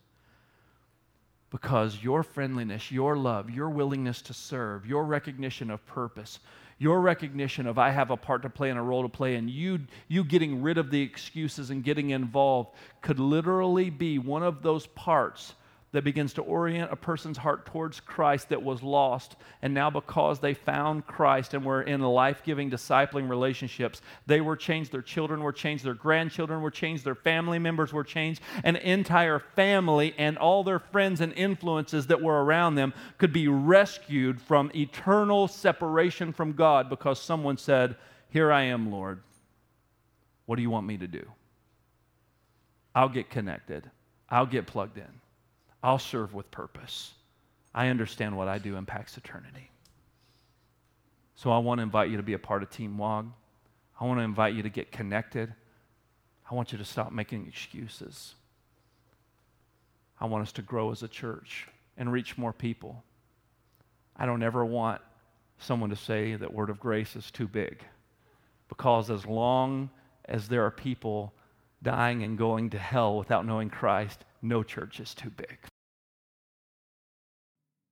Because 1.48 2.02
your 2.02 2.22
friendliness, 2.22 2.92
your 2.92 3.16
love, 3.16 3.48
your 3.48 3.70
willingness 3.70 4.20
to 4.20 4.34
serve, 4.34 4.84
your 4.84 5.06
recognition 5.06 5.70
of 5.70 5.86
purpose, 5.86 6.38
your 6.76 7.00
recognition 7.00 7.66
of 7.66 7.78
I 7.78 7.92
have 7.92 8.10
a 8.10 8.16
part 8.18 8.42
to 8.42 8.50
play 8.50 8.68
and 8.68 8.78
a 8.78 8.82
role 8.82 9.04
to 9.04 9.08
play, 9.08 9.36
and 9.36 9.48
you, 9.48 9.78
you 10.06 10.22
getting 10.22 10.60
rid 10.60 10.76
of 10.76 10.90
the 10.90 11.00
excuses 11.00 11.70
and 11.70 11.82
getting 11.82 12.10
involved 12.10 12.76
could 13.00 13.18
literally 13.18 13.88
be 13.88 14.18
one 14.18 14.42
of 14.42 14.62
those 14.62 14.86
parts 14.88 15.54
that 15.94 16.02
begins 16.02 16.32
to 16.32 16.42
orient 16.42 16.90
a 16.90 16.96
person's 16.96 17.38
heart 17.38 17.66
towards 17.66 18.00
Christ 18.00 18.48
that 18.48 18.60
was 18.60 18.82
lost. 18.82 19.36
And 19.62 19.72
now, 19.72 19.90
because 19.90 20.40
they 20.40 20.52
found 20.52 21.06
Christ 21.06 21.54
and 21.54 21.64
were 21.64 21.82
in 21.82 22.00
life 22.00 22.42
giving, 22.44 22.68
discipling 22.68 23.28
relationships, 23.28 24.02
they 24.26 24.40
were 24.40 24.56
changed. 24.56 24.90
Their 24.90 25.02
children 25.02 25.40
were 25.40 25.52
changed. 25.52 25.84
Their 25.84 25.94
grandchildren 25.94 26.62
were 26.62 26.72
changed. 26.72 27.04
Their 27.04 27.14
family 27.14 27.60
members 27.60 27.92
were 27.92 28.02
changed. 28.02 28.42
An 28.64 28.74
entire 28.74 29.38
family 29.38 30.16
and 30.18 30.36
all 30.36 30.64
their 30.64 30.80
friends 30.80 31.20
and 31.20 31.32
influences 31.34 32.08
that 32.08 32.20
were 32.20 32.42
around 32.42 32.74
them 32.74 32.92
could 33.16 33.32
be 33.32 33.46
rescued 33.46 34.42
from 34.42 34.72
eternal 34.74 35.46
separation 35.46 36.32
from 36.32 36.54
God 36.54 36.90
because 36.90 37.22
someone 37.22 37.56
said, 37.56 37.94
Here 38.30 38.50
I 38.50 38.62
am, 38.62 38.90
Lord. 38.90 39.20
What 40.46 40.56
do 40.56 40.62
you 40.62 40.70
want 40.70 40.88
me 40.88 40.98
to 40.98 41.06
do? 41.06 41.24
I'll 42.96 43.08
get 43.08 43.30
connected, 43.30 43.88
I'll 44.28 44.44
get 44.44 44.66
plugged 44.66 44.98
in. 44.98 45.20
I'll 45.84 45.98
serve 45.98 46.32
with 46.32 46.50
purpose. 46.50 47.12
I 47.74 47.88
understand 47.88 48.34
what 48.34 48.48
I 48.48 48.56
do 48.56 48.76
impacts 48.76 49.18
eternity. 49.18 49.70
So 51.34 51.50
I 51.50 51.58
want 51.58 51.78
to 51.78 51.82
invite 51.82 52.08
you 52.08 52.16
to 52.16 52.22
be 52.22 52.32
a 52.32 52.38
part 52.38 52.62
of 52.62 52.70
Team 52.70 52.96
WOG. 52.96 53.30
I 54.00 54.06
want 54.06 54.18
to 54.18 54.24
invite 54.24 54.54
you 54.54 54.62
to 54.62 54.70
get 54.70 54.92
connected. 54.92 55.52
I 56.50 56.54
want 56.54 56.72
you 56.72 56.78
to 56.78 56.86
stop 56.86 57.12
making 57.12 57.46
excuses. 57.46 58.34
I 60.18 60.24
want 60.24 60.40
us 60.40 60.52
to 60.52 60.62
grow 60.62 60.90
as 60.90 61.02
a 61.02 61.08
church 61.08 61.68
and 61.98 62.10
reach 62.10 62.38
more 62.38 62.54
people. 62.54 63.04
I 64.16 64.24
don't 64.24 64.42
ever 64.42 64.64
want 64.64 65.02
someone 65.58 65.90
to 65.90 65.96
say 65.96 66.34
that 66.34 66.54
Word 66.54 66.70
of 66.70 66.80
Grace 66.80 67.14
is 67.14 67.30
too 67.30 67.46
big. 67.46 67.84
Because 68.70 69.10
as 69.10 69.26
long 69.26 69.90
as 70.24 70.48
there 70.48 70.64
are 70.64 70.70
people 70.70 71.34
dying 71.82 72.22
and 72.22 72.38
going 72.38 72.70
to 72.70 72.78
hell 72.78 73.18
without 73.18 73.44
knowing 73.44 73.68
Christ, 73.68 74.24
no 74.40 74.62
church 74.62 74.98
is 74.98 75.12
too 75.12 75.28
big. 75.28 75.58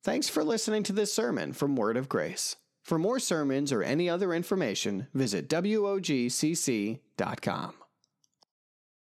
Thanks 0.05 0.29
for 0.29 0.43
listening 0.43 0.83
to 0.85 0.93
this 0.93 1.15
sermon 1.15 1.53
from 1.53 1.77
Word 1.77 1.97
of 1.97 2.09
Grace. 2.09 2.57
For 2.83 2.99
more 2.99 3.21
sermons 3.21 3.71
or 3.71 3.85
any 3.85 4.11
other 4.11 4.35
information, 4.35 5.07
visit 5.15 5.49
WOGCC.com. 5.49 6.99